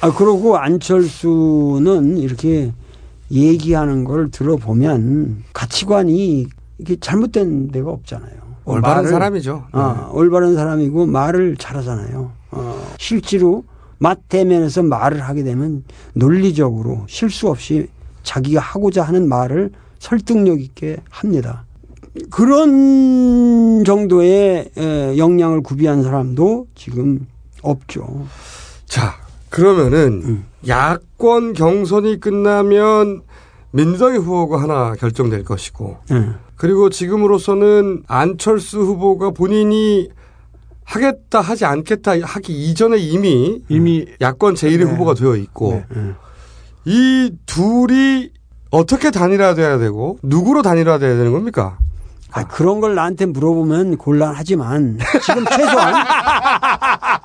아, 0.03 0.12
그러고 0.14 0.59
안철수는 0.59 2.19
이렇게 2.19 2.73
얘기하는 3.31 4.05
걸 4.05 4.31
들어보면 4.31 5.45
가치관이 5.53 6.47
이게 6.79 6.97
잘못된 7.01 7.71
데가 7.73 7.91
없잖아요. 7.91 8.35
올바른 8.67 9.05
말을- 9.05 9.09
사람이죠. 9.11 9.64
네. 9.75 9.81
어, 9.81 10.11
올바른 10.12 10.55
사람이고 10.55 11.07
말을 11.07 11.57
잘하잖아요. 11.57 12.31
어, 12.51 12.87
실제로 12.99 13.64
맞대면에서 13.99 14.82
말을 14.82 15.22
하게 15.22 15.42
되면 15.42 15.84
논리적으로 16.14 17.05
실수 17.09 17.49
없이 17.49 17.88
자기가 18.22 18.61
하고자 18.61 19.03
하는 19.03 19.28
말을 19.28 19.70
설득력 19.99 20.61
있게 20.61 20.99
합니다. 21.11 21.64
그런 22.30 23.84
정도의 23.84 24.70
에, 24.76 25.18
역량을 25.18 25.62
구비한 25.62 26.03
사람도 26.03 26.66
지금 26.74 27.26
없죠. 27.62 28.26
자, 28.86 29.14
그러면은 29.51 30.22
음. 30.24 30.44
야권 30.66 31.53
경선이 31.53 32.20
끝나면 32.20 33.22
민주당의 33.70 34.18
후보가 34.18 34.62
하나 34.62 34.94
결정될 34.94 35.44
것이고 35.44 35.99
예. 36.12 36.28
그리고 36.57 36.88
지금으로서는 36.88 38.05
안철수 38.07 38.80
후보가 38.80 39.30
본인이 39.30 40.09
하겠다 40.87 41.41
하지 41.41 41.64
않겠다 41.64 42.12
하기 42.22 42.53
이전에 42.53 42.97
이미 42.97 43.61
이미 43.68 44.07
야권 44.20 44.55
제1의 44.55 44.78
네. 44.78 44.84
후보가 44.84 45.14
되어 45.14 45.37
있고 45.37 45.84
네. 45.95 46.12
이 46.84 47.32
둘이 47.45 48.30
어떻게 48.70 49.11
단일화돼야 49.11 49.78
되고 49.78 50.18
누구로 50.22 50.62
단일화돼야 50.62 51.16
되는 51.16 51.32
겁니까? 51.32 51.76
아, 52.32 52.47
그런 52.47 52.80
걸 52.80 52.95
나한테 52.95 53.26
물어보면 53.26 53.97
곤란하지만 53.97 54.99
지금 55.24 55.45
최소한 55.47 55.95
어, 55.95 55.99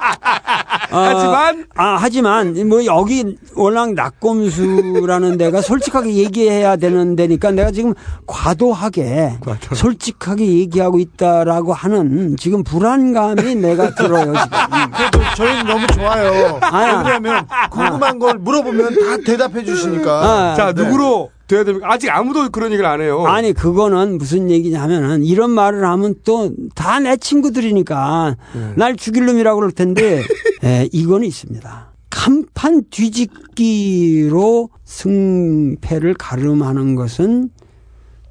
하지만 0.92 1.66
아 1.76 1.98
하지만 2.00 2.68
뭐 2.68 2.86
여기 2.86 3.38
월랑 3.56 3.96
낙검수라는 3.96 5.38
데가 5.38 5.62
솔직하게 5.62 6.14
얘기해야 6.16 6.76
되는 6.76 7.16
데니까 7.16 7.52
내가 7.52 7.72
지금 7.72 7.94
과도하게 8.28 9.38
솔직하게 9.74 10.46
얘기하고 10.46 11.00
있다라고 11.00 11.74
하는 11.74 12.36
지금 12.38 12.64
불안감이 12.64 13.56
내가 13.56 13.96
들어요 13.96 14.34
지금. 14.34 14.92
그래도 14.92 15.20
저희는 15.38 15.66
너무 15.66 15.88
좋아요. 15.88 16.60
아야. 16.62 16.98
왜냐하면 17.04 17.48
궁금한 17.72 18.20
걸 18.20 18.38
물어보면 18.40 18.90
다 18.96 19.18
대답해 19.26 19.64
주시니까. 19.64 20.12
아, 20.12 20.56
자 20.56 20.74
네. 20.74 20.84
누구로 20.84 21.30
돼야 21.52 21.64
됩니까? 21.66 21.92
아직 21.92 22.10
아무도 22.10 22.50
그런 22.50 22.72
얘기를 22.72 22.90
안 22.90 23.02
해요. 23.02 23.26
아니 23.28 23.52
그거는 23.54 24.18
무슨 24.18 24.50
얘기냐면은 24.50 25.24
이런 25.24 25.50
말을 25.52 25.86
하면 25.86 26.16
또 26.24 26.50
다 26.76 27.00
내 27.00 27.18
친구들이니까 27.18 28.38
날 28.78 28.96
죽일 28.96 29.26
놈이라고 29.26 29.60
그럴 29.60 29.72
텐데 29.72 30.24
에, 30.64 30.88
이거는 30.94 31.28
있습니다. 31.28 31.92
간판 32.10 32.84
뒤집기로 32.90 34.70
승패를 34.86 36.14
가름하는 36.16 36.96
것은 36.96 37.50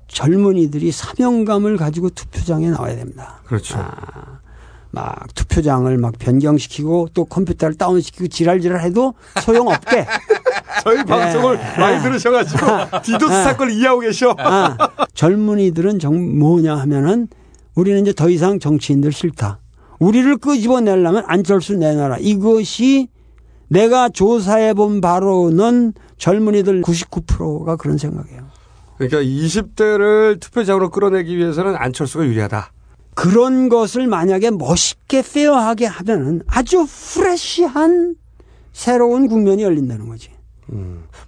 젊은이들이 0.09 0.91
사명감을 0.93 1.77
가지고 1.77 2.11
투표장에 2.11 2.71
나와야 2.71 2.97
됩니다. 2.97 3.41
그렇죠. 3.47 3.77
아, 3.79 4.41
막 4.91 5.33
투표장을 5.35 5.97
막 5.99 6.15
변경시키고 6.19 7.11
또 7.15 7.25
컴퓨터를 7.25 7.77
다운시키고 7.77 8.27
지랄지랄 8.29 8.81
해도 8.81 9.15
소용없게 9.41 10.07
저희 10.83 11.05
방송을 11.05 11.59
많이 11.79 12.03
들으셔가지고 12.03 12.67
디도스 13.03 13.45
사건을 13.45 13.73
이해하고 13.73 14.01
계셔. 14.01 14.35
아, 14.39 14.77
젊은이들은 15.15 15.99
정 15.99 16.39
뭐냐 16.39 16.77
하면은 16.77 17.29
우리는 17.75 18.01
이제 18.03 18.13
더 18.13 18.29
이상 18.29 18.59
정치인들 18.59 19.13
싫다. 19.13 19.61
우리를 19.99 20.37
끄집어내려면 20.39 21.25
안철수 21.27 21.77
내놔라. 21.77 22.19
이것이 22.21 23.09
내가 23.69 24.09
조사해 24.09 24.75
본 24.75 25.01
바로는 25.01 25.93
젊은이들 26.19 26.83
99%가 26.83 27.77
그런 27.77 27.99
생각이에요. 27.99 28.49
그러니까 28.97 29.23
20대를 29.23 30.41
투표장으로 30.41 30.91
끌어내기 30.91 31.37
위해서는 31.37 31.77
안철수가 31.77 32.27
유리하다. 32.27 32.73
그런 33.15 33.69
것을 33.69 34.07
만약에 34.07 34.51
멋있게 34.51 35.23
페어하게 35.23 35.87
하면은 35.87 36.43
아주 36.47 36.87
프레시한 36.87 38.15
새로운 38.73 39.29
국면이 39.29 39.63
열린다는 39.63 40.09
거지. 40.09 40.31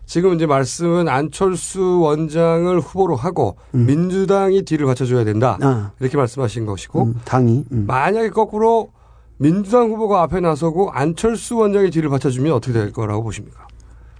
지금 0.06 0.34
이제 0.34 0.46
말씀은 0.46 1.08
안철수 1.08 2.00
원장을 2.00 2.78
후보로 2.80 3.16
하고 3.16 3.56
민주당이 3.72 4.62
뒤를 4.62 4.86
받쳐줘야 4.86 5.24
된다. 5.24 5.58
아, 5.60 5.92
이렇게 6.00 6.16
말씀하신 6.16 6.66
것이고 6.66 7.02
음, 7.04 7.14
당이. 7.24 7.64
음. 7.72 7.84
만약에 7.86 8.30
거꾸로 8.30 8.90
민주당 9.38 9.90
후보가 9.90 10.22
앞에 10.22 10.40
나서고 10.40 10.90
안철수 10.92 11.56
원장이 11.56 11.90
뒤를 11.90 12.10
받쳐주면 12.10 12.52
어떻게 12.52 12.72
될 12.72 12.92
거라고 12.92 13.24
보십니까? 13.24 13.66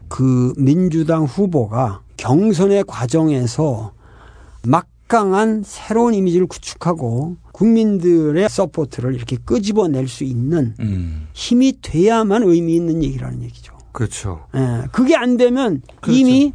그 0.09 0.53
민주당 0.57 1.25
후보가 1.25 2.01
경선의 2.17 2.85
과정에서 2.87 3.93
막강한 4.65 5.63
새로운 5.65 6.15
이미지를 6.15 6.47
구축하고 6.47 7.37
국민들의 7.53 8.49
support를 8.49 9.15
이렇게 9.15 9.37
끄집어낼 9.45 10.09
수 10.09 10.25
있는 10.25 10.75
음. 10.81 11.29
힘이 11.33 11.81
돼야만 11.81 12.43
의미 12.43 12.77
있는 12.77 13.03
얘기라는 13.03 13.43
얘기죠. 13.43 13.72
그렇죠. 13.93 14.47
예, 14.55 14.85
그게 14.91 15.17
안 15.17 15.37
되면 15.37 15.83
이미 16.09 16.53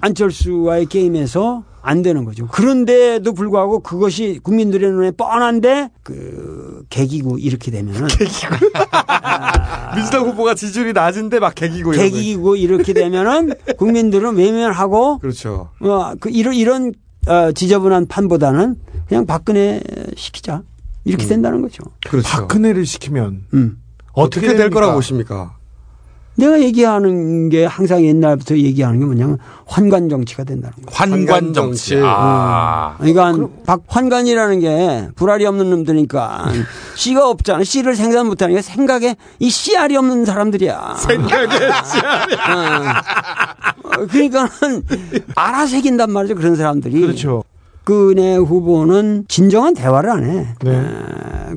안철수와의 0.00 0.86
게임에서 0.86 1.64
안 1.82 2.02
되는 2.02 2.24
거죠. 2.24 2.46
그런데도 2.46 3.34
불구하고 3.34 3.80
그것이 3.80 4.38
국민들의 4.42 4.90
눈에 4.90 5.10
뻔한데 5.10 5.90
그 6.04 6.84
개기고 6.90 7.38
이렇게 7.38 7.70
되면은 7.72 8.06
민주당 9.96 10.28
후보가 10.28 10.54
지지율이 10.54 10.92
낮은데 10.92 11.40
막 11.40 11.54
개기고. 11.54 11.90
개기고 11.90 12.56
이렇게 12.56 12.92
되면은 12.92 13.54
국민들은 13.76 14.36
외면하고 14.36 15.18
그렇죠. 15.18 15.70
어, 15.80 16.14
그 16.20 16.30
이런 16.30 16.54
이런 16.54 16.92
어, 17.26 17.52
지저분한 17.52 18.06
판보다는 18.06 18.76
그냥 19.08 19.26
박근혜 19.26 19.80
시키자 20.16 20.62
이렇게 21.04 21.26
된다는 21.26 21.62
거죠. 21.62 21.82
그렇죠. 22.06 22.28
박근혜를 22.28 22.86
시키면 22.86 23.46
음. 23.54 23.78
어떻게 24.12 24.46
될 24.46 24.56
됩니까? 24.56 24.74
거라고 24.74 24.94
보십니까? 24.94 25.56
내가 26.34 26.60
얘기하는 26.60 27.48
게 27.50 27.64
항상 27.64 28.02
옛날부터 28.04 28.56
얘기하는 28.56 29.00
게 29.00 29.04
뭐냐면 29.04 29.38
환관 29.66 30.08
정치가 30.08 30.44
된다는 30.44 30.74
거예요. 30.86 30.86
환관 30.90 31.52
정치. 31.52 32.00
아. 32.02 32.96
그러니까 32.98 33.48
박 33.66 33.82
환관이라는 33.86 34.60
게 34.60 35.08
불알이 35.14 35.44
없는 35.46 35.70
놈들이니까 35.70 36.46
씨가 36.96 37.28
없잖아. 37.28 37.64
씨를 37.64 37.94
생산 37.96 38.26
못하니까 38.26 38.62
생각에 38.62 39.16
이 39.38 39.50
씨알이 39.50 39.96
없는 39.96 40.24
사람들이야. 40.24 40.96
생각에 40.98 41.58
씨알이. 41.84 42.34
어, 43.84 44.06
그러니까는 44.10 44.82
알아서 45.34 45.72
새긴단 45.72 46.10
말이죠. 46.10 46.34
그런 46.34 46.56
사람들이. 46.56 47.00
그렇죠. 47.00 47.44
박근혜 47.84 48.36
후보는 48.36 49.24
진정한 49.28 49.74
대화를 49.74 50.10
안 50.10 50.24
해. 50.24 50.46
네. 50.62 50.70
에, 50.70 51.56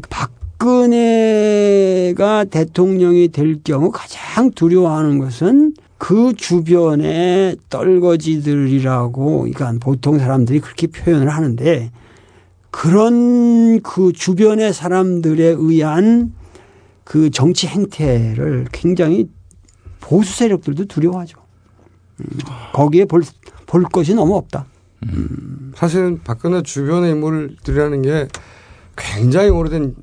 박근혜가 0.57 2.45
대통령이 2.45 3.29
될 3.29 3.61
경우 3.63 3.91
가장 3.91 4.51
두려워하는 4.51 5.19
것은 5.19 5.73
그 5.97 6.33
주변의 6.35 7.57
떨거지들이라고, 7.69 9.39
그러니까 9.39 9.73
보통 9.79 10.17
사람들이 10.17 10.59
그렇게 10.59 10.87
표현을 10.87 11.29
하는데 11.29 11.91
그런 12.71 13.81
그 13.81 14.11
주변의 14.13 14.73
사람들에 14.73 15.55
의한 15.57 16.33
그 17.03 17.29
정치 17.29 17.67
행태를 17.67 18.67
굉장히 18.71 19.29
보수 19.99 20.37
세력들도 20.37 20.85
두려워하죠. 20.85 21.37
음, 22.19 22.25
거기에 22.73 23.05
볼, 23.05 23.23
볼 23.65 23.83
것이 23.83 24.15
너무 24.15 24.35
없다. 24.35 24.65
사실은 25.75 26.21
박근혜 26.23 26.63
주변의 26.63 27.11
인물들이라는 27.11 28.01
게 28.01 28.27
굉장히 28.95 29.49
오래된 29.49 29.95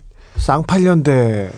쌍팔년대 0.42 1.50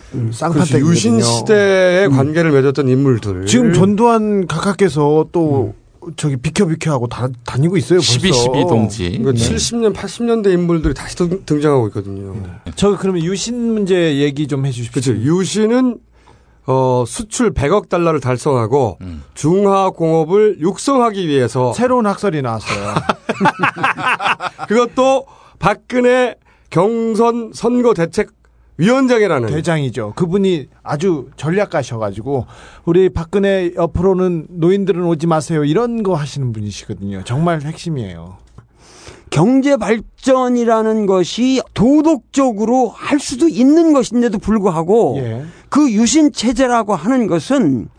그렇죠. 0.53 0.79
유신 0.79 1.19
시대의 1.21 2.09
관계를 2.09 2.51
맺었던 2.51 2.87
인물들. 2.87 3.47
지금 3.47 3.73
전두환 3.73 4.45
각하께서 4.45 5.25
또 5.31 5.73
저기 6.17 6.37
비켜 6.37 6.67
비켜 6.67 6.91
하고 6.91 7.07
다, 7.07 7.27
다니고 7.45 7.77
있어요. 7.77 7.97
벌써. 7.97 8.11
12, 8.13 8.31
12 8.31 8.61
동지. 8.67 9.17
그러니까 9.17 9.31
70년, 9.43 9.93
80년대 9.95 10.53
인물들이 10.53 10.93
다시 10.93 11.15
등- 11.15 11.41
등장하고 11.47 11.87
있거든요. 11.87 12.35
저 12.75 12.95
그러면 12.95 13.23
유신 13.23 13.73
문제 13.73 14.17
얘기 14.17 14.45
좀 14.47 14.67
해주십시오. 14.67 15.01
그렇죠. 15.01 15.19
유신은 15.19 15.97
어, 16.67 17.03
수출 17.07 17.53
100억 17.53 17.89
달러를 17.89 18.19
달성하고 18.19 18.97
음. 19.01 19.23
중화공업을 19.33 20.59
육성하기 20.59 21.27
위해서 21.27 21.73
새로운 21.73 22.05
학설이 22.05 22.41
나왔어요. 22.43 22.93
그것도 24.67 25.25
박근혜 25.57 26.35
경선 26.69 27.51
선거 27.53 27.93
대책 27.95 28.29
위원장이라는 28.77 29.49
대장이죠. 29.49 30.13
그분이 30.15 30.67
아주 30.83 31.29
전략가셔가지고 31.37 32.45
우리 32.85 33.09
박근혜 33.09 33.71
옆으로는 33.75 34.47
노인들은 34.49 35.03
오지 35.05 35.27
마세요 35.27 35.63
이런 35.63 36.03
거 36.03 36.15
하시는 36.15 36.51
분이시거든요. 36.51 37.23
정말 37.23 37.61
핵심이에요. 37.61 38.37
경제 39.29 39.75
발전이라는 39.75 41.05
것이 41.07 41.61
도덕적으로 41.73 42.89
할 42.89 43.19
수도 43.19 43.47
있는 43.47 43.91
것인데도 43.91 44.37
불구하고 44.37 45.15
예. 45.19 45.43
그 45.69 45.91
유신 45.91 46.31
체제라고 46.31 46.95
하는 46.95 47.27
것은 47.27 47.89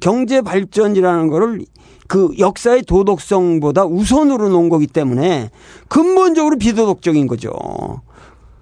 경제 0.00 0.40
발전이라는 0.40 1.28
거를 1.28 1.64
그 2.08 2.30
역사의 2.38 2.82
도덕성보다 2.82 3.84
우선으로 3.84 4.48
놓은 4.48 4.68
거기 4.68 4.86
때문에 4.86 5.50
근본적으로 5.88 6.56
비도덕적인 6.56 7.26
거죠. 7.26 7.50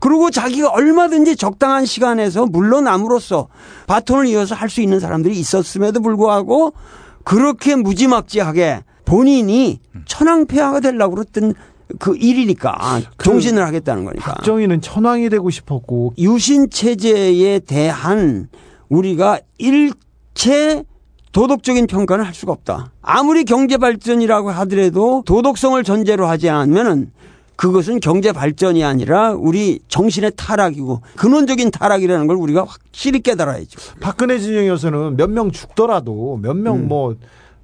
그리고 0.05 0.30
자기가 0.30 0.68
얼마든지 0.68 1.34
적당한 1.34 1.86
시간에서 1.86 2.44
물러남으로써 2.44 3.48
바톤을 3.86 4.26
이어서 4.26 4.55
할 4.55 4.68
수 4.68 4.82
있는 4.82 5.00
사람들이 5.00 5.34
있었음에도 5.38 6.02
불구하고 6.02 6.74
그렇게 7.22 7.74
무지막지하게 7.74 8.82
본인이 9.07 9.80
천황폐하가 10.05 10.80
되려고 10.80 11.14
그랬던 11.14 11.55
그 11.98 12.16
일이니까 12.16 13.00
정신을 13.22 13.64
하겠다는 13.64 14.05
거니까. 14.05 14.34
박정희는 14.34 14.82
천왕이 14.82 15.30
되고 15.30 15.48
싶었고 15.48 16.12
유신 16.18 16.68
체제에 16.68 17.61
대한 17.61 18.48
우리가 18.90 19.38
일체 19.57 20.84
도덕적인 21.32 21.86
평가는 21.86 22.22
할 22.22 22.34
수가 22.34 22.52
없다. 22.52 22.92
아무리 23.00 23.44
경제 23.44 23.78
발전이라고 23.78 24.50
하더라도 24.50 25.22
도덕성을 25.24 25.82
전제로 25.82 26.26
하지 26.26 26.50
않으면은 26.50 27.11
그것은 27.57 28.00
경제 28.00 28.32
발전이 28.32 28.82
아니라 28.84 29.32
우리 29.32 29.78
정신의 29.88 30.32
타락이고 30.36 31.02
근원적인 31.16 31.70
타락이라는 31.70 32.26
걸 32.26 32.36
우리가 32.36 32.64
확실히 32.64 33.20
깨달아야죠. 33.20 33.78
박근혜 34.00 34.38
진영이어서는 34.38 35.16
몇 35.16 35.30
명 35.30 35.50
죽더라도 35.50 36.38
몇명 36.42 36.76
음. 36.76 36.88
뭐 36.88 37.14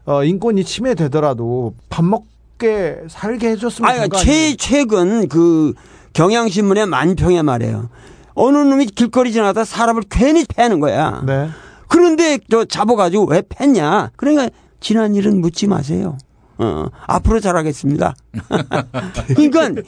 어, 0.06 0.24
인권이 0.24 0.64
침해되더라도 0.64 1.74
밥 1.88 2.04
먹게 2.04 2.98
살게 3.08 3.50
해줬으면 3.50 3.90
아니, 3.90 4.08
최? 4.24 4.56
최근 4.56 5.28
그 5.28 5.74
경향신문의 6.12 6.86
만평에 6.86 7.42
말이에요. 7.42 7.88
어느 8.34 8.56
놈이 8.58 8.86
길거리 8.86 9.32
지나가다 9.32 9.64
사람을 9.64 10.04
괜히 10.08 10.44
패는 10.44 10.80
거야. 10.80 11.22
네. 11.26 11.48
그런데 11.88 12.38
저 12.50 12.64
잡아가지고 12.64 13.26
왜 13.26 13.42
팼냐? 13.42 14.10
그러니까 14.16 14.48
지난 14.80 15.14
일은 15.14 15.40
묻지 15.40 15.66
마세요. 15.66 16.16
어, 16.60 16.86
앞으로 17.06 17.40
잘하겠습니다. 17.40 18.14
그러니까 19.34 19.82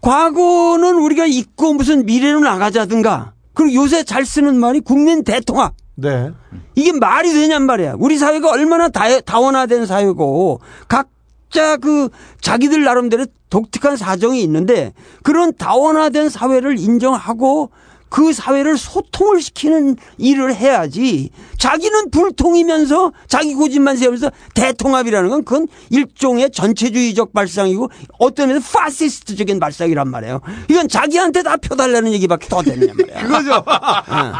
과거는 0.00 0.96
우리가 0.96 1.26
잊고 1.26 1.74
무슨 1.74 2.06
미래로 2.06 2.40
나가자든가. 2.40 3.32
그리고 3.54 3.74
요새 3.82 4.02
잘 4.02 4.24
쓰는 4.24 4.58
말이 4.58 4.80
국민 4.80 5.22
대통합. 5.22 5.74
네. 5.94 6.30
이게 6.74 6.92
말이 6.92 7.32
되냔 7.32 7.66
말이야. 7.66 7.96
우리 7.98 8.16
사회가 8.16 8.50
얼마나 8.50 8.88
다, 8.88 9.20
다원화된 9.20 9.84
사회고 9.84 10.60
각자 10.88 11.76
그 11.76 12.08
자기들 12.40 12.82
나름대로 12.82 13.26
독특한 13.50 13.96
사정이 13.96 14.42
있는데 14.42 14.94
그런 15.22 15.54
다원화된 15.54 16.30
사회를 16.30 16.78
인정하고 16.78 17.70
그 18.12 18.34
사회를 18.34 18.76
소통을 18.76 19.40
시키는 19.40 19.96
일을 20.18 20.54
해야지 20.54 21.30
자기는 21.58 22.10
불통이면서 22.10 23.10
자기 23.26 23.54
고집만 23.54 23.96
세우면서 23.96 24.30
대통합이라는 24.52 25.30
건 25.30 25.44
그건 25.44 25.66
일종의 25.88 26.50
전체주의적 26.50 27.32
발상이고 27.32 27.90
어떤 28.18 28.48
면에서 28.48 28.78
파시스트적인 28.78 29.58
발상이란 29.58 30.10
말이에요. 30.10 30.42
이건 30.68 30.88
자기한테 30.88 31.42
다 31.42 31.56
표달라는 31.56 32.12
얘기밖에 32.12 32.48
더 32.48 32.60
되느냐 32.60 32.92
말이야. 32.92 33.22
그거죠. 33.24 33.64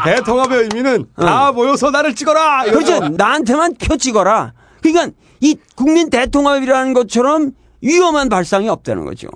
대통합의 0.05 0.69
의미는 0.71 1.07
다 1.17 1.51
모여서 1.51 1.89
나를 1.89 2.13
찍어라. 2.13 2.65
그렇죠. 2.65 2.99
나한테만 2.99 3.73
표 3.81 3.97
찍어라. 3.97 4.53
그러니까 4.81 5.15
이 5.39 5.57
국민 5.73 6.11
대통합이라는 6.11 6.93
것처럼 6.93 7.53
위험한 7.81 8.29
발상이 8.29 8.69
없다는 8.69 9.03
거죠. 9.05 9.29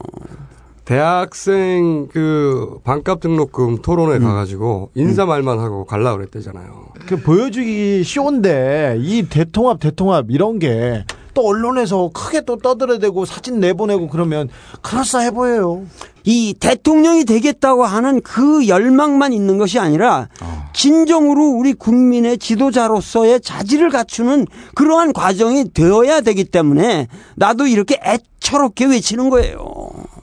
대학생 0.87 2.07
그 2.07 2.79
반값 2.85 3.19
등록금 3.19 3.81
토론회 3.81 4.19
가가지고 4.19 4.91
인사 4.95 5.25
말만 5.25 5.59
하고 5.59 5.83
갈라 5.83 6.15
그랬대잖아요. 6.15 6.93
그 7.05 7.17
보여주기 7.17 8.05
쉬운데 8.05 8.95
이 8.97 9.27
대통합 9.27 9.81
대통합 9.81 10.31
이런 10.31 10.59
게 10.59 11.03
또 11.37 11.45
언론에서 11.45 12.09
크게 12.15 12.41
또 12.41 12.57
떠들어대고 12.57 13.25
사진 13.25 13.59
내보내고 13.59 14.07
그러면 14.07 14.49
그럴싸해 14.81 15.29
보여요. 15.29 15.85
이 16.23 16.55
대통령이 16.59 17.25
되겠다고 17.25 17.85
하는 17.85 18.21
그 18.21 18.67
열망만 18.67 19.33
있는 19.33 19.59
것이 19.59 19.77
아니라 19.77 20.29
진정으로 20.73 21.43
우리 21.43 21.73
국민의 21.73 22.39
지도자로서의 22.39 23.41
자질을 23.41 23.91
갖추는 23.91 24.47
그러한 24.73 25.13
과정이 25.13 25.71
되어야 25.71 26.21
되기 26.21 26.43
때문에 26.43 27.07
나도 27.35 27.67
이렇게 27.67 27.99
애처롭게 28.03 28.85
외치는 28.85 29.29
거예요. 29.29 29.59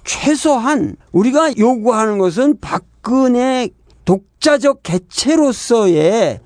최소한 0.05 0.97
우리가 1.13 1.57
요구하는 1.59 2.19
것은 2.19 2.59
박근혜 2.61 3.69
독자적 4.05 4.83
개체로서의 4.83 6.41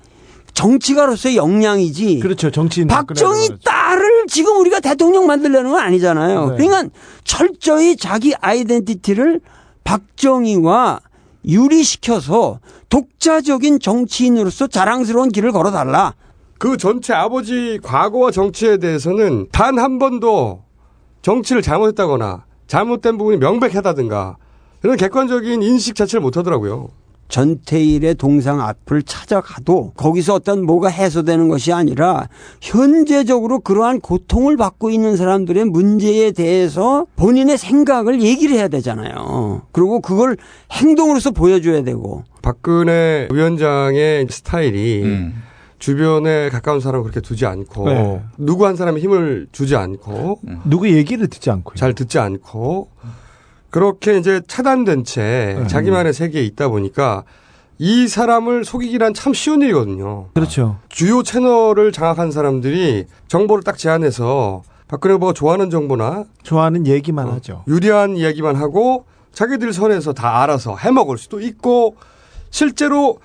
정치가로서의 0.53 1.37
역량이지. 1.37 2.19
그렇죠. 2.19 2.51
정치인 2.51 2.87
박정희 2.87 3.49
딸을 3.63 4.27
지금 4.27 4.57
우리가 4.59 4.79
대통령 4.79 5.25
만들려는 5.27 5.71
건 5.71 5.79
아니잖아요. 5.81 6.51
네. 6.51 6.57
그러니까 6.67 6.93
철저히 7.23 7.95
자기 7.95 8.33
아이덴티티를 8.39 9.41
박정희와 9.83 10.99
유리시켜서 11.45 12.59
독자적인 12.89 13.79
정치인으로서 13.79 14.67
자랑스러운 14.67 15.29
길을 15.29 15.51
걸어달라. 15.51 16.13
그 16.57 16.75
전체 16.75 17.13
아버지 17.13 17.79
과거와 17.81 18.31
정치에 18.31 18.77
대해서는 18.77 19.47
단 19.51 19.79
한 19.79 19.97
번도 19.99 20.63
정치를 21.21 21.61
잘못했다거나 21.61 22.43
잘못된 22.69 23.17
부분이 23.17 23.37
명백하다든가 23.37 24.37
이런 24.83 24.95
객관적인 24.95 25.61
인식 25.61 25.95
자체를 25.95 26.21
못 26.21 26.37
하더라고요. 26.37 26.89
전태일의 27.27 28.15
동상 28.15 28.61
앞을 28.61 29.03
찾아가도 29.03 29.91
거기서 29.95 30.35
어떤 30.35 30.65
뭐가 30.65 30.87
해소되는 30.89 31.47
것이 31.47 31.71
아니라 31.71 32.27
현재적으로 32.61 33.59
그러한 33.59 33.99
고통을 33.99 34.57
받고 34.57 34.89
있는 34.89 35.15
사람들의 35.15 35.65
문제에 35.65 36.31
대해서 36.31 37.05
본인의 37.17 37.57
생각을 37.57 38.21
얘기를 38.21 38.55
해야 38.55 38.67
되잖아요. 38.67 39.63
그리고 39.71 39.99
그걸 39.99 40.37
행동으로서 40.71 41.31
보여줘야 41.31 41.83
되고. 41.83 42.23
박근혜 42.41 43.27
위원장의 43.31 44.27
스타일이 44.29 45.03
음. 45.03 45.43
주변에 45.79 46.49
가까운 46.49 46.79
사람을 46.79 47.03
그렇게 47.03 47.21
두지 47.21 47.45
않고 47.45 47.89
네. 47.89 48.21
누구 48.37 48.65
한 48.67 48.75
사람에 48.75 48.99
힘을 48.99 49.47
주지 49.51 49.75
않고 49.75 50.41
누구 50.65 50.89
얘기를 50.89 51.27
듣지 51.27 51.49
않고요. 51.49 51.75
잘 51.75 51.93
듣지 51.93 52.19
않고 52.19 52.89
그렇게 53.69 54.17
이제 54.17 54.41
차단된 54.47 55.05
채 55.05 55.63
자기만의 55.67 56.13
세계에 56.13 56.43
있다 56.43 56.67
보니까 56.67 57.23
이 57.77 58.07
사람을 58.09 58.65
속이기란 58.65 59.13
참 59.13 59.33
쉬운 59.33 59.61
일이거든요. 59.61 60.27
그렇죠. 60.33 60.79
주요 60.89 61.23
채널을 61.23 61.93
장악한 61.93 62.31
사람들이 62.31 63.05
정보를 63.29 63.63
딱 63.63 63.77
제안해서 63.77 64.63
박근혜 64.89 65.13
후보가 65.13 65.33
좋아하는 65.33 65.69
정보나 65.69 66.25
좋아하는 66.43 66.87
얘기만 66.87 67.29
하죠. 67.29 67.63
유리한 67.67 68.17
이야기만 68.17 68.57
하고 68.57 69.05
자기들 69.31 69.71
선에서 69.71 70.11
다 70.11 70.41
알아서 70.41 70.75
해먹을 70.75 71.17
수도 71.17 71.39
있고 71.39 71.95
실제로 72.49 73.19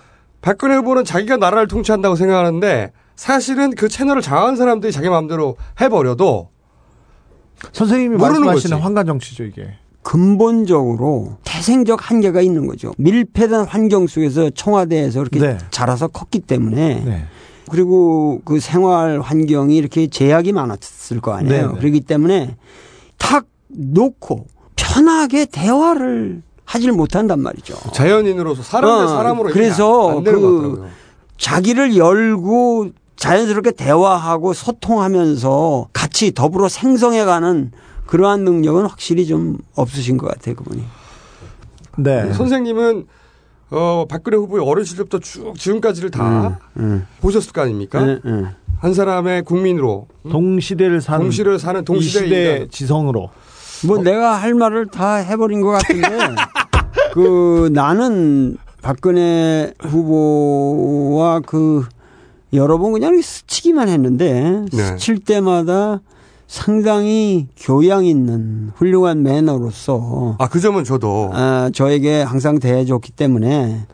박근혜 0.44 0.76
후보는 0.76 1.06
자기가 1.06 1.38
나라를 1.38 1.68
통치한다고 1.68 2.16
생각하는데 2.16 2.92
사실은 3.16 3.70
그 3.70 3.88
채널을 3.88 4.20
장악한 4.20 4.56
사람들이 4.56 4.92
자기 4.92 5.08
마음대로 5.08 5.56
해버려도 5.80 6.50
선생님이 7.72 8.16
모르는 8.16 8.42
말씀하시는 8.42 8.76
거지. 8.76 8.82
환관 8.82 9.06
정치죠 9.06 9.44
이게. 9.44 9.78
근본적으로 10.02 11.38
태생적 11.44 12.10
한계가 12.10 12.42
있는 12.42 12.66
거죠. 12.66 12.92
밀폐된 12.98 13.64
환경 13.64 14.06
속에서 14.06 14.50
청와대에서 14.50 15.22
이렇게 15.22 15.40
네. 15.40 15.56
자라서 15.70 16.08
컸기 16.08 16.40
때문에 16.40 17.02
네. 17.06 17.24
그리고 17.70 18.42
그 18.44 18.60
생활 18.60 19.22
환경이 19.22 19.74
이렇게 19.74 20.08
제약이 20.08 20.52
많았을 20.52 21.22
거 21.22 21.32
아니에요. 21.32 21.68
네네. 21.68 21.78
그렇기 21.78 22.00
때문에 22.02 22.56
탁 23.16 23.46
놓고 23.68 24.44
편하게 24.76 25.46
대화를 25.46 26.42
하질 26.64 26.92
못한단 26.92 27.40
말이죠. 27.40 27.74
자연인으로서 27.92 28.62
사람 28.62 28.98
대 28.98 29.04
어, 29.04 29.08
사람으로 29.08 29.50
이게 29.50 29.58
그래서 29.58 30.18
안 30.18 30.24
되는 30.24 30.40
그. 30.40 30.88
자기를 31.38 31.96
열고 31.96 32.90
자연스럽게 33.16 33.72
대화하고 33.72 34.52
소통하면서 34.52 35.88
같이 35.92 36.32
더불어 36.32 36.68
생성해가는 36.68 37.72
그러한 38.06 38.44
능력은 38.44 38.86
확실히 38.86 39.26
좀 39.26 39.58
없으신 39.76 40.16
것 40.16 40.26
같아요, 40.28 40.56
그분이. 40.56 40.82
네. 41.98 42.32
선생님은 42.32 43.06
어, 43.70 44.04
박근혜 44.08 44.36
후보의 44.36 44.64
어린 44.64 44.84
시절부터 44.84 45.18
쭉 45.20 45.54
지금까지를 45.58 46.10
다 46.10 46.60
음, 46.76 47.06
보셨을 47.20 47.52
거 47.52 47.62
아닙니까? 47.62 48.02
음, 48.02 48.20
음. 48.24 48.48
한 48.78 48.94
사람의 48.94 49.42
국민으로 49.42 50.08
동시대를 50.30 51.00
사는 51.00 51.20
동시를 51.20 51.58
사는 51.58 51.80
이 51.80 51.84
동시대의 51.84 52.28
시대 52.28 52.52
인간. 52.52 52.70
지성으로 52.70 53.30
뭐 53.86 53.98
내가 53.98 54.34
할 54.34 54.54
말을 54.54 54.86
다 54.86 55.16
해버린 55.16 55.60
것 55.60 55.70
같은데 55.70 56.08
그 57.12 57.70
나는 57.72 58.56
박근혜 58.82 59.72
후보와 59.80 61.40
그 61.40 61.86
여러 62.52 62.78
번 62.78 62.92
그냥 62.92 63.20
스치기만 63.20 63.88
했는데 63.88 64.64
네. 64.72 64.82
스칠 64.84 65.18
때마다 65.18 66.00
상당히 66.46 67.48
교양 67.56 68.04
있는 68.04 68.70
훌륭한 68.76 69.22
매너로서 69.22 70.36
아, 70.38 70.48
그 70.48 70.60
점은 70.60 70.84
저도 70.84 71.30
아, 71.32 71.70
저에게 71.72 72.22
항상 72.22 72.58
대해줬기 72.58 73.12
때문에 73.12 73.86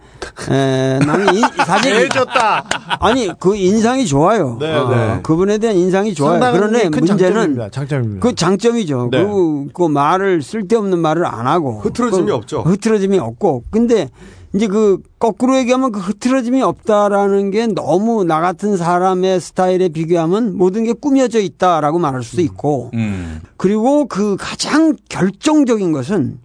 에, 0.50 0.98
나는 0.98 1.34
이, 1.34 1.40
사실 1.64 1.94
해줬다. 1.94 2.64
아니 3.00 3.30
그 3.38 3.56
인상이 3.56 4.06
좋아요. 4.06 4.56
네, 4.60 4.74
어, 4.74 4.88
네. 4.88 5.20
그분에 5.22 5.58
대한 5.58 5.76
인상이 5.76 6.14
좋아요. 6.14 6.40
그런데 6.52 6.88
큰 6.88 7.00
문제는 7.00 7.18
장점입니다. 7.18 7.70
장점입니다. 7.70 8.20
그 8.20 8.34
장점이죠. 8.34 9.08
네. 9.10 9.24
그, 9.24 9.66
그 9.72 9.82
말을 9.88 10.42
쓸데없는 10.42 10.98
말을 10.98 11.26
안 11.26 11.46
하고 11.46 11.80
흐트러짐이 11.80 12.26
그 12.26 12.34
없죠. 12.34 12.62
흐트러짐이 12.62 13.18
없고 13.18 13.64
근데 13.70 14.10
이제 14.52 14.66
그 14.66 14.98
거꾸로 15.18 15.56
얘기하면 15.58 15.92
그 15.92 16.00
흐트러짐이 16.00 16.60
없다라는 16.62 17.52
게 17.52 17.68
너무 17.68 18.24
나 18.24 18.40
같은 18.40 18.76
사람의 18.76 19.40
스타일에 19.40 19.88
비교하면 19.88 20.56
모든 20.56 20.84
게 20.84 20.92
꾸며져 20.92 21.38
있다라고 21.38 22.00
말할 22.00 22.24
수도 22.24 22.42
있고 22.42 22.90
음. 22.94 23.40
그리고 23.56 24.06
그 24.06 24.36
가장 24.38 24.96
결정적인 25.08 25.92
것은 25.92 26.38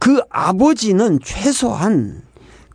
그 0.00 0.20
아버지는 0.30 1.20
최소한 1.22 2.22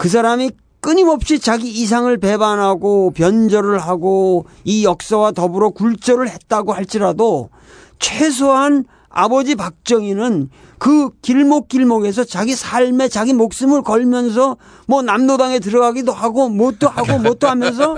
그 0.01 0.09
사람이 0.09 0.49
끊임없이 0.79 1.37
자기 1.37 1.69
이상을 1.69 2.17
배반하고 2.17 3.11
변절을 3.11 3.77
하고 3.77 4.45
이 4.63 4.83
역사와 4.83 5.31
더불어 5.31 5.69
굴절을 5.69 6.27
했다고 6.27 6.73
할지라도 6.73 7.49
최소한 7.99 8.85
아버지 9.09 9.53
박정희는 9.53 10.49
그 10.79 11.11
길목길목에서 11.21 12.23
자기 12.23 12.55
삶에 12.55 13.09
자기 13.09 13.33
목숨을 13.33 13.83
걸면서 13.83 14.57
뭐 14.87 15.03
남노당에 15.03 15.59
들어가기도 15.59 16.13
하고 16.13 16.49
뭣도 16.49 16.89
하고 16.89 17.19
뭣도 17.19 17.47
하면서 17.47 17.95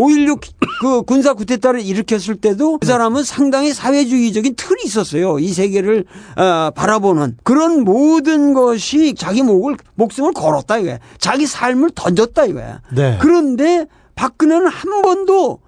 5.16 0.00 0.40
그 0.80 1.02
군사 1.02 1.34
쿠데타를 1.34 1.80
일으켰을 1.82 2.36
때도 2.36 2.78
그 2.78 2.86
사람은 2.86 3.22
상당히 3.22 3.74
사회주의적인 3.74 4.54
틀이 4.56 4.82
있었어요. 4.84 5.38
이 5.38 5.48
세계를 5.48 6.06
어, 6.36 6.70
바라보는 6.70 7.36
그런 7.42 7.84
모든 7.84 8.54
것이 8.54 9.14
자기 9.14 9.42
목을 9.42 9.76
목숨을 9.94 10.32
걸었다 10.32 10.78
이거야. 10.78 10.98
자기 11.18 11.46
삶을 11.46 11.90
던졌다 11.94 12.46
이거야. 12.46 12.80
네. 12.94 13.18
그런데 13.20 13.86
박근혜는 14.14 14.68
한 14.68 15.02
번도 15.02 15.60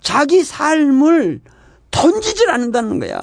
자기 0.00 0.44
삶을 0.44 1.40
던지질 1.90 2.50
않는다는 2.50 3.00
거야. 3.00 3.20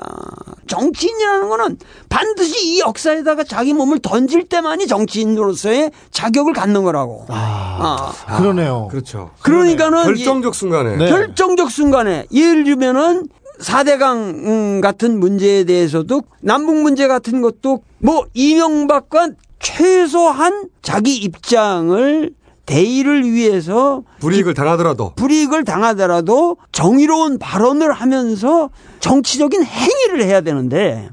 정치인이라는 0.67 1.49
거는 1.49 1.77
반드시 2.09 2.73
이 2.73 2.79
역사에다가 2.79 3.43
자기 3.43 3.73
몸을 3.73 3.99
던질 3.99 4.49
때만이 4.49 4.87
정치인으로서의 4.87 5.91
자격을 6.11 6.53
갖는 6.53 6.83
거라고. 6.83 7.25
아, 7.29 8.13
아. 8.27 8.37
그러네요. 8.37 8.87
그렇죠. 8.91 9.31
그러니까는 9.41 10.03
결정적 10.03 10.53
순간에 10.53 10.97
네. 10.97 11.09
결정적 11.09 11.71
순간에 11.71 12.25
예를 12.31 12.65
들면은 12.65 13.27
4대강 13.59 14.45
음, 14.45 14.81
같은 14.81 15.19
문제에 15.19 15.63
대해서도 15.63 16.21
남북 16.41 16.75
문제 16.81 17.07
같은 17.07 17.41
것도 17.41 17.81
뭐 17.99 18.25
이명박과 18.33 19.29
최소한 19.59 20.69
자기 20.81 21.15
입장을 21.15 22.31
대의를 22.67 23.23
위해서 23.31 24.03
불이익을 24.19 24.53
당하더라도 24.53 25.13
불이익을 25.15 25.63
당하더라도 25.63 26.57
정의로운 26.71 27.39
발언을 27.39 27.91
하면서 27.91 28.69
정치적인 28.99 29.63
행위를 29.63 30.23
해야 30.23 30.41
되는데 30.41 31.09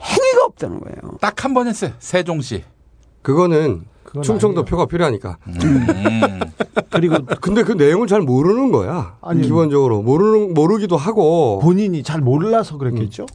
행위가 0.00 0.44
없다는 0.46 0.80
거예요. 0.80 1.18
딱 1.20 1.44
한 1.44 1.52
번 1.52 1.66
했어요. 1.66 1.90
세종시. 1.98 2.64
그거는 3.22 3.82
충청도 4.22 4.60
아니에요. 4.60 4.64
표가 4.64 4.86
필요하니까. 4.86 5.36
음. 5.48 6.40
그리고 6.90 7.16
근데 7.40 7.62
그 7.64 7.72
내용을 7.72 8.06
잘 8.06 8.20
모르는 8.20 8.70
거야. 8.72 9.16
아니. 9.20 9.42
기본적으로 9.42 10.02
모르는 10.02 10.54
모르기도 10.54 10.96
하고 10.96 11.58
본인이 11.62 12.02
잘 12.02 12.20
몰라서 12.20 12.78
그랬겠죠? 12.78 13.26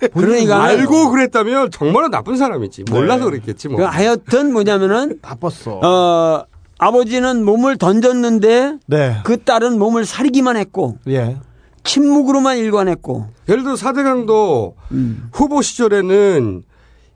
그러니까 0.14 0.62
알고 0.62 1.10
그랬다면 1.10 1.70
정말로 1.70 2.08
나쁜 2.08 2.36
사람이지. 2.36 2.84
몰라서 2.90 3.24
네. 3.24 3.30
그랬겠지 3.30 3.68
뭐. 3.68 3.78
그 3.78 3.82
하여튼 3.84 4.52
뭐냐면은 4.52 5.18
나빴어. 5.22 5.80
어 5.82 6.44
아버지는 6.78 7.44
몸을 7.44 7.76
던졌는데 7.76 8.78
네. 8.86 9.16
그 9.24 9.42
딸은 9.42 9.78
몸을 9.78 10.04
사리기만 10.04 10.56
했고 10.56 10.98
예. 11.08 11.36
침묵으로만 11.84 12.58
일관했고 12.58 13.26
예를 13.48 13.62
들어 13.62 13.76
사대강도 13.76 14.74
음. 14.92 15.28
후보 15.32 15.62
시절에는 15.62 16.62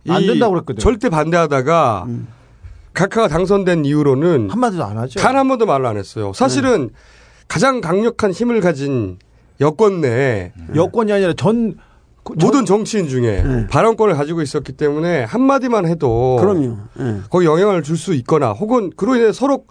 안이 0.08 0.26
된다고 0.26 0.52
그랬거든요. 0.54 0.82
절대 0.82 1.08
반대하다가 1.08 2.04
음. 2.08 2.26
각하가 2.94 3.28
당선된 3.28 3.84
이후로는 3.84 4.50
한마디도 4.50 4.84
안 4.84 4.98
하죠. 4.98 5.20
단 5.20 5.36
한 5.36 5.48
번도 5.48 5.64
말을 5.66 5.86
안 5.86 5.96
했어요. 5.96 6.32
사실은 6.34 6.90
가장 7.48 7.80
강력한 7.80 8.32
힘을 8.32 8.60
가진 8.60 9.18
여권 9.60 10.00
내에 10.00 10.52
여권이 10.74 11.12
아니라 11.12 11.32
전 11.34 11.72
그- 11.74 11.78
모든 12.24 12.64
정치인 12.64 13.08
중에 13.08 13.42
네. 13.42 13.66
발언권을 13.66 14.14
가지고 14.14 14.42
있었기 14.42 14.72
때문에 14.72 15.24
한마디만 15.24 15.86
해도 15.86 16.36
그럼요. 16.40 16.76
예. 17.00 17.20
거기 17.30 17.46
영향을 17.46 17.82
줄 17.82 17.96
수 17.96 18.14
있거나 18.14 18.52
혹은 18.52 18.90
그로 18.96 19.16
인해 19.16 19.32
서로 19.32 19.64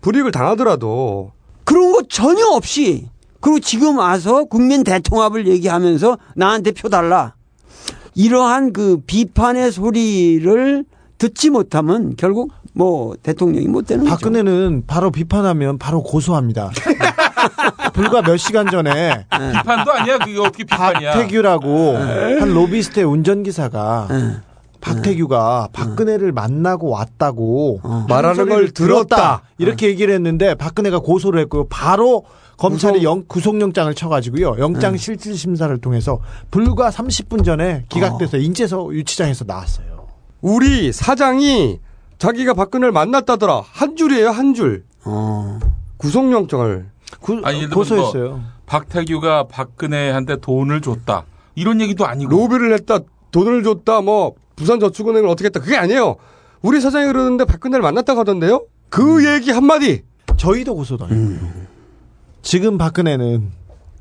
불이익을 0.00 0.30
당하더라도 0.30 1.32
그런 1.64 1.92
거 1.92 2.02
전혀 2.08 2.46
없이 2.46 3.08
그리고 3.40 3.58
지금 3.60 3.98
와서 3.98 4.44
국민 4.44 4.84
대통합을 4.84 5.46
얘기하면서 5.48 6.18
나한테 6.36 6.72
표 6.72 6.88
달라. 6.88 7.34
이러한 8.14 8.72
그 8.72 8.98
비판의 9.06 9.72
소리를 9.72 10.84
듣지 11.18 11.50
못하면 11.50 12.14
결국 12.16 12.50
뭐 12.76 13.16
대통령이 13.22 13.68
못 13.68 13.86
되는 13.86 14.04
거죠. 14.04 14.14
박근혜는 14.16 14.84
바로 14.86 15.10
비판하면 15.10 15.78
바로 15.78 16.02
고소합니다. 16.02 16.70
불과 17.94 18.20
몇 18.20 18.36
시간 18.36 18.70
전에 18.70 19.24
비판도 19.30 19.92
아니야. 19.92 20.18
그게 20.18 20.38
어떻게 20.38 20.64
비판이야. 20.64 21.12
박태규라고 21.14 21.96
한 21.96 22.52
로비스트의 22.52 23.06
운전기사가 23.06 24.08
예. 24.10 24.36
박태규가 24.82 25.70
박근혜를 25.72 26.32
만나고 26.32 26.90
왔다고 26.90 27.80
말하는 28.08 28.40
하는 28.40 28.48
걸 28.50 28.56
소리를 28.56 28.70
들었다. 28.74 29.40
이렇게 29.56 29.86
얘기를 29.86 30.12
했는데 30.12 30.54
박근혜가 30.54 30.98
고소를 30.98 31.40
했고요. 31.40 31.68
바로 31.70 32.24
검찰이 32.58 33.02
영, 33.04 33.24
구속영장을 33.26 33.94
쳐가지고요. 33.94 34.56
영장 34.58 34.98
실질 34.98 35.36
심사를 35.36 35.74
통해서 35.78 36.20
불과 36.50 36.90
30분 36.90 37.42
전에 37.42 37.84
기각돼서 37.88 38.36
인재서 38.36 38.92
유치장에서 38.92 39.46
나왔어요. 39.46 40.08
우리 40.42 40.92
사장이 40.92 41.80
자기가 42.18 42.54
박근혜를 42.54 42.92
만났다더라 42.92 43.62
한 43.64 43.96
줄이에요 43.96 44.30
한 44.30 44.54
줄. 44.54 44.84
어. 45.04 45.58
구속영장을 45.98 46.86
구, 47.20 47.40
아니, 47.44 47.60
들면 47.60 47.74
고소했어요. 47.74 48.42
박태규가 48.66 49.48
박근혜한테 49.48 50.36
돈을 50.36 50.80
줬다. 50.80 51.24
이런 51.54 51.80
얘기도 51.80 52.06
아니고. 52.06 52.30
로비를 52.30 52.72
했다 52.74 52.98
돈을 53.30 53.62
줬다 53.62 54.00
뭐 54.00 54.34
부산저축은행을 54.56 55.28
어떻게 55.28 55.46
했다 55.46 55.60
그게 55.60 55.76
아니에요. 55.76 56.16
우리 56.62 56.80
사장이 56.80 57.06
그러는데 57.06 57.44
박근혜를 57.44 57.82
만났다고 57.82 58.20
하던데요. 58.20 58.64
그 58.88 59.26
얘기 59.26 59.50
한마디 59.50 60.02
저희도 60.36 60.74
고소당했고요. 60.74 61.66
지금 62.42 62.78
박근혜는 62.78 63.50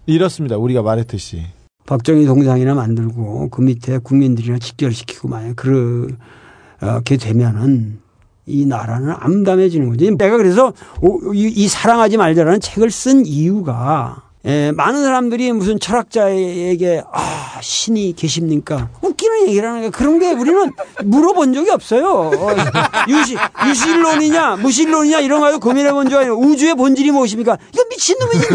이렇습니다. 0.05 0.57
우리가 0.57 0.82
말했듯이. 0.82 1.45
박정희 1.86 2.26
동상이나 2.26 2.74
만들고 2.74 3.49
그 3.49 3.61
밑에 3.61 3.99
국민들이나 3.99 4.57
직결시키고 4.57 5.28
만약 5.28 5.55
그렇게 5.55 7.18
되면은 7.18 7.99
이 8.47 8.65
나라는 8.65 9.13
암담해지는 9.19 9.89
거지. 9.89 10.11
내가 10.11 10.37
그래서 10.37 10.73
오- 11.01 11.33
이, 11.33 11.47
이 11.47 11.67
사랑하지 11.67 12.17
말자라는 12.17 12.59
책을 12.59 12.91
쓴 12.91 13.25
이유가 13.25 14.21
예, 14.47 14.71
많은 14.71 15.03
사람들이 15.03 15.51
무슨 15.53 15.79
철학자에게 15.79 17.01
아 17.11 17.59
신이 17.63 18.13
계십니까? 18.15 18.89
웃기는 19.01 19.47
얘기라는 19.47 19.81
게 19.81 19.89
그런 19.89 20.19
게 20.19 20.33
우리는 20.33 20.71
물어본 21.03 21.53
적이 21.55 21.71
없어요. 21.71 22.07
어, 22.11 22.49
유시 23.09 23.35
유실론이냐 23.67 24.57
무실론이냐 24.57 25.21
이런 25.21 25.39
거 25.41 25.57
고민해 25.57 25.91
본적 25.91 26.19
아니에요. 26.19 26.35
우주의 26.35 26.75
본질이 26.75 27.09
무엇입니까? 27.09 27.57
이거 27.73 27.83
미친 27.89 28.15
놈이지. 28.19 28.47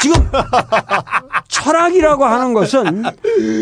지금 0.00 0.14
철학이라고 1.48 2.24
하는 2.24 2.54
것은 2.54 3.04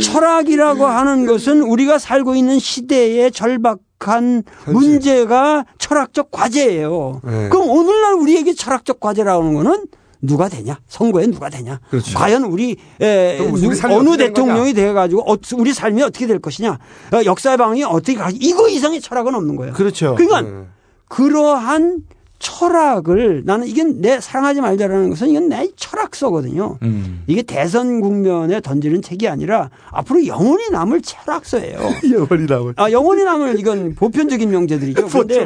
철학이라고 0.03 0.87
하는 0.87 1.27
것은 1.27 1.63
우리가 1.63 1.99
살고 1.99 2.35
있는 2.35 2.59
시대의 2.59 3.33
절박한 3.33 4.45
문제가 4.67 5.65
철학적 5.79 6.31
과제예요. 6.31 7.21
네. 7.25 7.49
그럼 7.49 7.69
오늘날 7.69 8.15
우리에게 8.15 8.55
철학적 8.55 9.01
과제라고 9.01 9.43
하는 9.43 9.55
거는 9.55 9.87
누가 10.21 10.49
되냐? 10.49 10.79
선거에 10.89 11.27
누가 11.27 11.49
되냐? 11.49 11.81
그렇죠. 11.91 12.19
과연 12.19 12.45
우리, 12.45 12.77
에, 13.01 13.39
우리 13.39 13.69
어느 13.85 14.17
대통령이 14.17 14.75
돼 14.75 14.93
가지고 14.93 15.31
어, 15.31 15.37
우리 15.57 15.73
삶이 15.73 16.03
어떻게 16.03 16.27
될 16.27 16.41
것이냐? 16.41 16.79
어, 17.13 17.25
역사의 17.25 17.57
방향이 17.57 17.85
어떻게 17.85 18.15
가? 18.15 18.29
이거 18.33 18.69
이상의 18.69 19.01
철학은 19.01 19.35
없는 19.35 19.57
거예요. 19.57 19.73
그렇죠. 19.75 20.17
그러니까 20.17 20.43
네. 20.43 20.67
그러한 21.09 22.03
철학을 22.39 23.43
나는 23.45 23.67
이게 23.67 23.85
내 23.85 24.21
사랑하지 24.21 24.61
말자라는 24.61 25.11
것은 25.11 25.29
이건 25.29 25.49
내 25.49 25.69
철학서거든요. 25.77 26.79
음. 26.83 27.25
이게 27.27 27.43
대선 27.43 28.01
국면에 28.01 28.61
던지는 28.61 29.03
책이 29.03 29.29
아니라 29.29 29.71
앞으로 29.91 30.27
영원히 30.27 30.71
남을 30.71 31.03
철학서예요. 31.03 31.79
영원히 32.13 32.47
남을. 32.47 32.75
아, 32.77 32.91
영원히 32.91 33.25
남을 33.25 33.59
이건 33.59 33.95
보편적인 33.95 34.51
명제들이죠. 34.51 35.07
그런데 35.11 35.45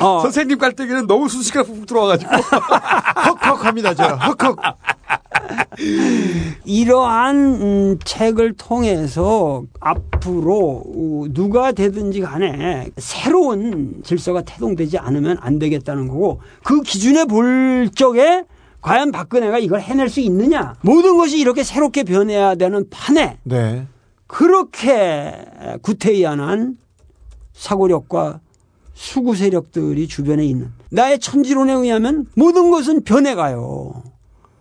어, 0.00 0.20
선생님 0.22 0.58
깔때기는 0.58 1.06
너무 1.06 1.28
수식가 1.28 1.62
훅 1.62 1.86
들어와가지고 1.86 2.30
헉헉합니다. 3.50 3.94
제가 3.94 4.16
헉헉. 4.16 4.56
이러한 6.64 7.36
음, 7.36 7.98
책을 8.04 8.54
통해서 8.54 9.64
앞으로 9.80 10.82
어, 10.86 11.24
누가 11.30 11.72
되든지 11.72 12.20
간에 12.20 12.90
새로운 12.96 14.02
질서가 14.04 14.42
태동되지 14.42 14.98
않으면 14.98 15.38
안 15.40 15.58
되겠다는 15.58 16.08
거고 16.08 16.40
그 16.64 16.82
기준에 16.82 17.24
볼 17.24 17.88
적에 17.94 18.44
과연 18.80 19.10
박근혜가 19.12 19.58
이걸 19.58 19.80
해낼 19.80 20.08
수 20.08 20.20
있느냐 20.20 20.74
모든 20.82 21.16
것이 21.16 21.38
이렇게 21.38 21.64
새롭게 21.64 22.04
변해야 22.04 22.54
되는 22.54 22.88
판에 22.90 23.38
네. 23.44 23.86
그렇게 24.26 25.34
구태의연한 25.82 26.76
사고력과 27.52 28.40
수구 28.94 29.34
세력들이 29.34 30.06
주변에 30.08 30.44
있는 30.44 30.72
나의 30.90 31.18
천지론에 31.18 31.72
의하면 31.72 32.26
모든 32.34 32.70
것은 32.70 33.04
변해가요. 33.04 34.02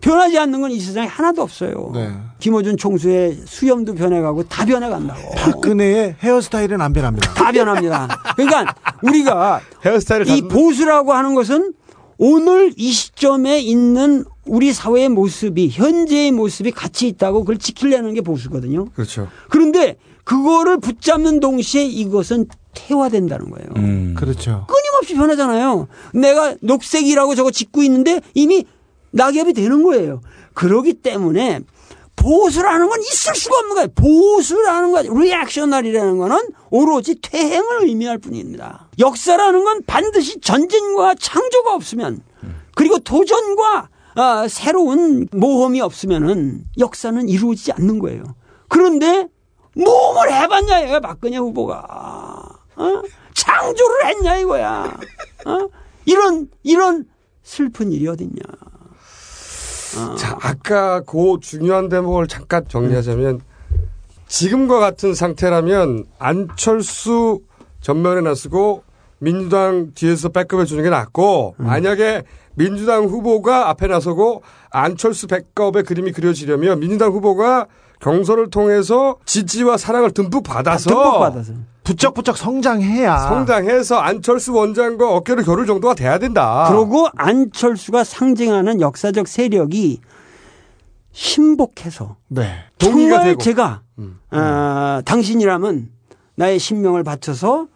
변하지 0.08 0.38
않는 0.40 0.62
건 0.62 0.72
이 0.72 0.80
세상에 0.80 1.08
하나도 1.08 1.42
없어요. 1.42 1.92
네. 1.94 2.10
김어준 2.40 2.78
총수의 2.78 3.40
수염도 3.46 3.96
변해가고 3.96 4.44
다 4.44 4.66
변해간다고. 4.66 5.32
박근혜의 5.36 6.16
헤어스타일은 6.22 6.82
안 6.82 6.94
변합니다. 6.94 7.34
다 7.34 7.52
변합니다. 7.52 8.08
그러니까 8.36 8.76
우리가 9.02 9.62
헤어스타일을 9.86 10.28
이 10.30 10.42
다- 10.42 10.48
보수라고 10.50 11.14
하는 11.14 11.36
것은 11.36 11.74
오늘 12.18 12.74
이 12.78 12.92
시점에 12.92 13.60
있는 13.60 14.24
우리 14.46 14.74
사회의 14.74 15.08
모습이 15.10 15.70
현재의 15.70 16.32
모습이 16.32 16.72
같이 16.72 17.08
있다고 17.08 17.42
그걸 17.42 17.58
지키려는 17.58 18.14
게 18.14 18.22
보수거든요. 18.22 18.86
그렇죠. 18.96 19.28
그런데 19.50 19.98
그거를 20.24 20.80
붙잡는 20.80 21.40
동시에 21.40 21.86
이것은 21.86 22.48
퇴화된다는 22.74 23.50
거예요. 23.52 23.70
음. 23.78 24.16
그렇죠. 24.18 24.66
끊임없이 24.68 25.16
변하잖아요. 25.16 25.88
내가 26.14 26.56
녹색이라고 26.62 27.36
저거 27.36 27.52
짓고 27.52 27.84
있는데 27.84 28.22
이미 28.34 28.66
낙엽이 29.12 29.54
되는 29.54 29.84
거예요. 29.84 30.22
그러기 30.54 30.96
때문에 30.96 31.62
보수라는 32.16 32.90
건 32.90 33.00
있을 33.02 33.36
수가 33.36 33.60
없는 33.60 33.76
거예요. 33.76 33.88
보수라는 33.96 34.92
거, 34.92 35.02
reactionary라는 35.02 36.18
거는 36.18 36.38
오로지 36.72 37.16
퇴행을 37.22 37.88
의미할 37.88 38.18
뿐입니다. 38.18 38.90
역사라는 39.00 39.64
건 39.64 39.84
반드시 39.86 40.40
전진과 40.42 41.16
창조가 41.20 41.74
없으면 41.76 42.22
그리고 42.76 43.00
도전과 43.00 43.90
아, 44.16 44.48
새로운 44.48 45.28
모험이 45.32 45.80
없으면은 45.80 46.64
역사는 46.80 47.30
이루어지지 47.30 47.72
않는 47.74 48.00
거예요. 48.00 48.24
그런데 48.68 49.28
몸을 49.76 50.34
해봤냐 50.34 50.80
이거야 50.82 51.00
박근혜 51.00 51.38
후보가 51.38 51.78
어? 52.76 53.02
창조를 53.34 54.06
했냐 54.08 54.38
이거야 54.38 54.98
어? 55.46 55.70
이런 56.06 56.50
이런 56.64 57.06
슬픈 57.44 57.92
일이 57.92 58.08
어딨냐 58.08 58.42
자, 60.18 60.38
아까 60.42 61.02
그 61.02 61.38
중요한 61.42 61.90
대목을 61.90 62.28
잠깐 62.28 62.68
정리하자면 62.68 63.42
지금과 64.28 64.80
같은 64.80 65.14
상태라면 65.14 66.06
안철수 66.20 67.42
전면에 67.82 68.22
나서고 68.22 68.84
민주당 69.20 69.94
뒤에서 69.96 70.30
백업해 70.30 70.66
주는 70.66 70.84
게 70.84 70.90
낫고 70.90 71.56
만약에 71.58 72.24
민주당 72.56 73.06
후보가 73.06 73.70
앞에 73.70 73.88
나서고 73.88 74.44
안철수 74.70 75.28
백업의 75.28 75.84
그림이 75.84 76.12
그려지려면 76.12 76.80
민주당 76.80 77.12
후보가 77.12 77.68
경선을 78.00 78.50
통해서 78.50 79.18
지지와 79.26 79.78
사랑을 79.78 80.12
듬뿍 80.12 80.44
받아서 80.44 80.90
듬뿍 80.90 81.20
받아서 81.20 81.54
부쩍부쩍 81.84 82.38
성장해야 82.38 83.18
성장해서 83.18 83.98
안철수 83.98 84.54
원장과 84.54 85.10
어깨를 85.16 85.44
겨룰 85.44 85.66
정도가 85.66 85.96
돼야 85.96 86.20
된다. 86.20 86.66
그러고 86.70 87.08
안철수가 87.16 88.04
상징하는 88.04 88.82
역사적 88.82 89.28
세력이 89.28 90.02
신복해서 91.14 92.18
네. 92.28 92.60
동의가 92.78 93.18
정말 93.18 93.26
되고. 93.30 93.42
제가 93.42 93.82
어, 94.32 95.02
당신이라면 95.06 95.90
나의 96.36 96.60
신명을 96.60 97.04
바쳐서 97.04 97.68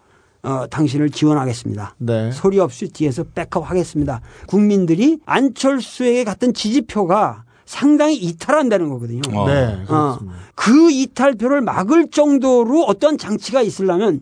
어, 0.44 0.66
당신을 0.70 1.10
지원하겠습니다. 1.10 1.96
네. 2.00 2.32
소리 2.32 2.60
없이 2.60 2.90
뒤에서 2.90 3.24
백업하겠습니다. 3.24 4.22
국민들이 4.48 5.20
안철수에게 5.26 6.24
같은 6.24 6.54
지지표가 6.54 7.44
상당히 7.72 8.16
이탈한다는 8.16 8.90
거거든요. 8.90 9.22
어. 9.34 9.48
네. 9.48 9.82
어, 9.84 9.86
그렇습니다. 9.88 10.38
그 10.56 10.92
이탈표를 10.92 11.62
막을 11.62 12.10
정도로 12.12 12.84
어떤 12.84 13.18
장치가 13.18 13.62
있으려면 13.62 14.20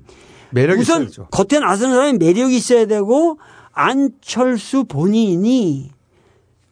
매력이 0.51 0.81
우선 0.81 1.01
있어야죠. 1.07 1.29
겉에 1.31 1.59
나서는 1.59 1.95
사람이 1.95 2.17
매력이 2.19 2.55
있어야 2.55 2.85
되고 2.85 3.39
안철수 3.73 4.83
본인이 4.83 5.89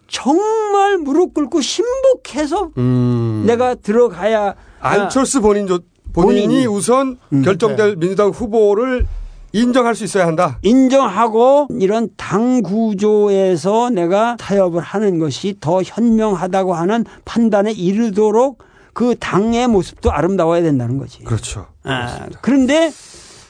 정말 0.07 0.99
무릎 0.99 1.33
꿇고 1.33 1.61
신복해서 1.61 2.69
음. 2.77 3.43
내가 3.47 3.73
들어가야 3.73 4.53
안철수 4.79 5.41
본인 5.41 5.65
조, 5.65 5.79
본인이, 6.13 6.45
본인이. 6.45 6.67
우선 6.67 7.17
결정될 7.43 7.95
민주당 7.95 8.29
후보를 8.29 9.07
인정할 9.53 9.95
수 9.95 10.03
있어야 10.03 10.27
한다. 10.27 10.59
인정하고 10.61 11.67
이런 11.79 12.09
당 12.17 12.61
구조에서 12.61 13.89
내가 13.89 14.35
타협을 14.37 14.81
하는 14.81 15.19
것이 15.19 15.57
더 15.59 15.81
현명하다고 15.81 16.73
하는 16.73 17.05
판단에 17.25 17.71
이르도록 17.71 18.59
그 18.93 19.15
당의 19.19 19.67
모습도 19.67 20.11
아름다워야 20.11 20.61
된다는 20.63 20.97
거지. 20.97 21.23
그렇죠. 21.23 21.67
아, 21.83 22.27
그런데 22.41 22.91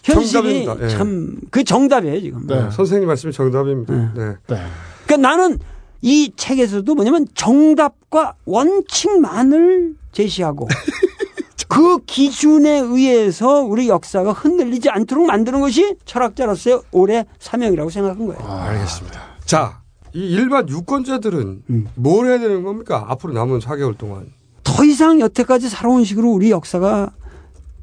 현실이. 0.04 0.68
예. 0.82 0.88
참그 0.90 1.64
정답이에요 1.64 2.22
지금. 2.22 2.48
네. 2.48 2.70
선생님 2.72 3.08
말씀이 3.08 3.34
정답입니다. 3.34 3.94
네. 3.94 4.10
네. 4.16 4.36
네. 4.48 4.62
그러니까 5.06 5.30
나는 5.30 5.60
이 6.02 6.32
책에서도 6.36 6.94
뭐냐면 6.96 7.28
정답과 7.34 8.36
원칙만을 8.46 9.96
제시하고 10.12 10.68
그 11.68 12.00
기준에 12.06 12.80
의해서 12.80 13.62
우리 13.62 13.90
역사가 13.90 14.32
흔들리지 14.32 14.90
않도록 14.90 15.26
만드는 15.26 15.60
것이 15.60 15.96
철학자로서의 16.06 16.82
올해 16.92 17.26
사명이라고 17.40 17.90
생각한 17.90 18.26
거예요. 18.26 18.42
알겠습니다. 18.42 19.22
자, 19.46 19.82
이 20.14 20.20
일반 20.32 20.68
유권자들은 20.70 21.64
음. 21.70 21.88
뭘 21.96 22.28
해야 22.28 22.40
되는 22.40 22.64
겁니까? 22.64 23.06
앞으로 23.10 23.34
남은 23.34 23.60
4개월 23.60 23.98
동안. 23.98 24.32
더 24.64 24.84
이상 24.84 25.20
여태까지 25.20 25.70
살아온 25.70 26.04
식으로 26.04 26.30
우리 26.30 26.52
역사가 26.52 27.12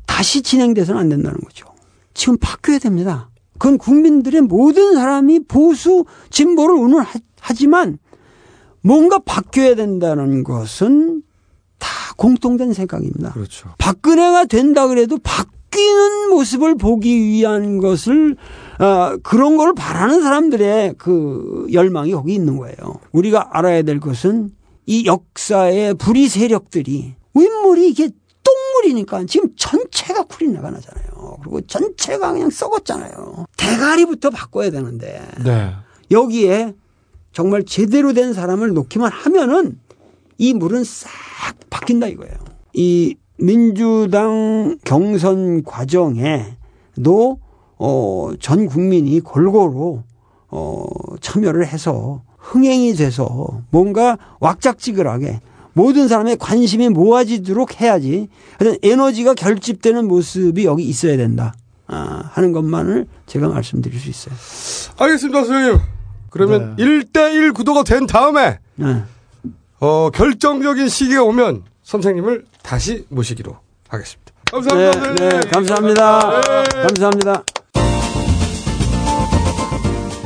다시 0.07 0.43
진행돼서는 0.43 1.01
안 1.01 1.09
된다는 1.09 1.39
거죠. 1.41 1.67
지금 2.15 2.37
바뀌어야 2.39 2.79
됩니다. 2.79 3.31
그건 3.59 3.79
국민들의 3.79 4.43
모든 4.43 4.95
사람이 4.95 5.41
보수 5.47 6.05
진보를 6.31 6.77
의논하지만 6.77 7.99
뭔가 8.83 9.19
바뀌어야 9.19 9.75
된다는 9.75 10.45
것은 10.45 11.23
다 11.79 11.89
공통된 12.17 12.73
생각입니다. 12.73 13.33
그렇죠. 13.33 13.71
박근혜가 13.79 14.47
된다 14.47 14.87
그래도 14.87 15.19
바뀌는 15.19 16.31
모습을 16.31 16.77
보기 16.77 17.17
위한 17.23 17.79
것을 17.79 18.37
어, 18.79 19.17
그런 19.23 19.57
걸 19.57 19.75
바라는 19.75 20.23
사람들의 20.23 20.95
그 20.99 21.67
열망이 21.73 22.13
거기 22.13 22.35
있는 22.35 22.57
거예요. 22.57 22.77
우리가 23.13 23.51
알아야 23.53 23.83
될 23.83 24.01
것은 24.01 24.51
이 24.87 25.07
역사의 25.07 25.95
불의 25.95 26.29
세력들이 26.29 27.15
윗물이 27.35 27.89
이게 27.89 28.11
똥물이니까 28.43 29.25
지금 29.27 29.49
전체가 29.57 30.25
쿨이 30.25 30.53
나가 30.53 30.71
나잖아요. 30.71 31.39
그리고 31.43 31.61
전체가 31.63 32.33
그냥 32.33 32.51
썩었잖아요. 32.51 33.47
대가리부터 33.57 34.31
바꿔야 34.31 34.71
되는데 34.71 35.23
네. 35.45 35.73
여기에 36.11 36.75
정말 37.33 37.65
제대로 37.65 38.13
된 38.13 38.33
사람을 38.33 38.75
놓기만 38.75 39.11
하면은 39.11 39.81
이 40.39 40.55
물은 40.55 40.85
싹 40.85 41.11
바뀐다 41.71 42.09
이거예요. 42.09 42.35
이 42.75 43.17
민주당 43.39 44.79
경선 44.85 45.65
과정에도 45.65 47.39
어, 47.79 48.31
전 48.41 48.67
국민이 48.67 49.21
골고루 49.21 50.03
어, 50.49 50.85
참여를 51.21 51.67
해서 51.67 52.23
흥행이 52.39 52.95
돼서 52.95 53.63
뭔가 53.71 54.19
왁작지근하게 54.41 55.41
모든 55.73 56.07
사람의 56.07 56.37
관심이 56.37 56.89
모아지도록 56.89 57.81
해야지 57.81 58.29
에너지가 58.83 59.35
결집되는 59.35 60.07
모습이 60.07 60.65
여기 60.65 60.85
있어야 60.85 61.17
된다 61.17 61.55
아, 61.87 62.31
하는 62.33 62.53
것만을 62.53 63.07
제가 63.27 63.49
말씀드릴 63.49 63.99
수 63.99 64.09
있어요. 64.09 64.35
알겠습니다, 64.97 65.45
선생님. 65.45 65.81
그러면 66.31 66.77
네. 66.77 66.85
1대1 66.85 67.55
구도가 67.55 67.83
된 67.85 68.07
다음에 68.07 68.59
네. 68.77 69.03
어, 69.85 70.09
결정적인 70.09 70.89
시기가 70.89 71.25
오면 71.25 71.63
선생님을 71.83 72.47
다시 72.63 73.05
모시기로 73.11 73.55
하겠습니다. 73.87 74.33
감사합니다, 74.51 74.91
네, 74.91 75.07
선생님. 75.07 75.29
네, 75.29 75.51
감사합니다. 75.51 76.41
네. 76.41 76.83
감사합니다. 76.85 77.45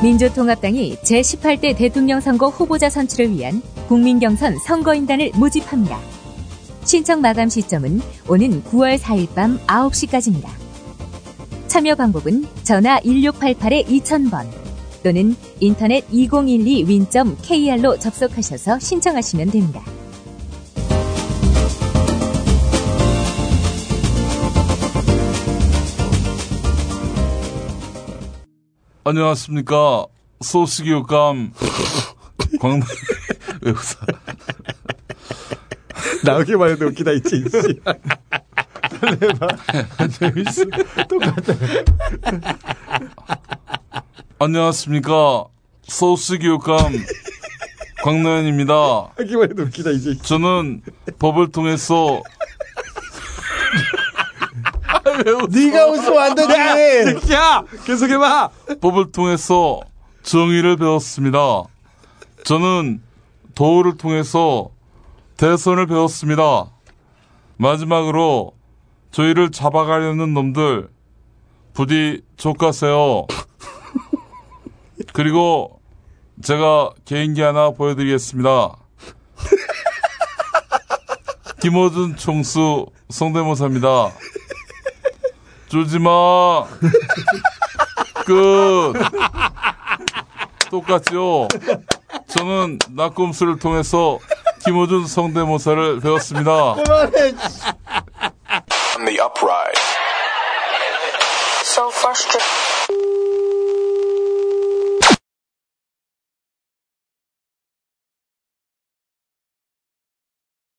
민주통합당이 0.01 0.99
제18대 1.03 1.75
대통령 1.75 2.21
선거 2.21 2.47
후보자 2.47 2.89
선출을 2.89 3.31
위한 3.31 3.61
국민경선 3.89 4.59
선거인단을 4.59 5.31
모집합니다. 5.35 5.99
신청 6.85 7.19
마감 7.19 7.49
시점은 7.49 7.99
오는 8.29 8.63
9월 8.63 8.97
4일 8.97 9.35
밤 9.35 9.59
9시까지입니다. 9.67 10.47
참여 11.67 11.95
방법은 11.95 12.45
전화 12.63 12.97
1688-2000번 13.01 14.68
또는 15.03 15.35
인터넷 15.59 16.07
2012win.kr로 16.09 17.99
접속하셔서 17.99 18.79
신청하시면 18.79 19.51
됩니다. 19.51 19.81
안녕하십니까. 29.03 30.05
소스 30.41 30.83
교육감 30.83 31.51
광 32.59 32.81
외우사 33.61 33.97
나오기만 36.23 36.69
해도 36.71 36.85
웃기다 36.87 37.11
있지. 37.13 37.43
설레봐. 38.99 39.47
네, 39.73 40.07
재밌어. 40.09 40.65
네, 40.69 41.07
똑같아. 41.07 41.53
안녕하십니까. 44.39 45.45
소식교감 45.83 46.93
광노현입니다. 48.03 49.11
하기만 49.17 49.49
해도 49.49 49.63
웃기다 49.63 49.89
이제. 49.91 50.15
저는 50.17 50.81
법을 51.19 51.51
통해서 51.51 52.21
네가 55.51 55.87
웃으면 55.87 56.17
안 56.19 56.35
되지. 56.35 57.33
야 57.33 57.63
계속해봐. 57.85 58.49
법을 58.79 59.11
통해서 59.11 59.81
정의를 60.23 60.77
배웠습니다. 60.77 61.63
저는 62.45 63.01
도를 63.55 63.97
통해서 63.97 64.69
대선을 65.35 65.87
배웠습니다. 65.87 66.67
마지막으로 67.57 68.53
저희를 69.11 69.51
잡아가려는 69.51 70.33
놈들 70.33 70.87
부디 71.73 72.21
족가세요. 72.37 73.27
그리고 75.13 75.79
제가 76.43 76.91
개인기 77.05 77.41
하나 77.41 77.71
보여드리겠습니다. 77.71 78.75
김호준 81.61 82.17
총수 82.17 82.87
성대모사입니다. 83.09 84.11
쫄지마. 85.69 86.65
끝. 88.25 88.93
똑같죠? 90.69 91.47
저는 92.27 92.79
낙곰수를 92.91 93.59
통해서 93.59 94.19
김호준 94.63 95.07
성대모사를 95.07 95.99
배웠습니다. 95.99 96.75
on 98.99 99.05
the 99.05 99.19
upright. 99.19 99.77
So 101.63 101.89
frustrated. 101.89 102.58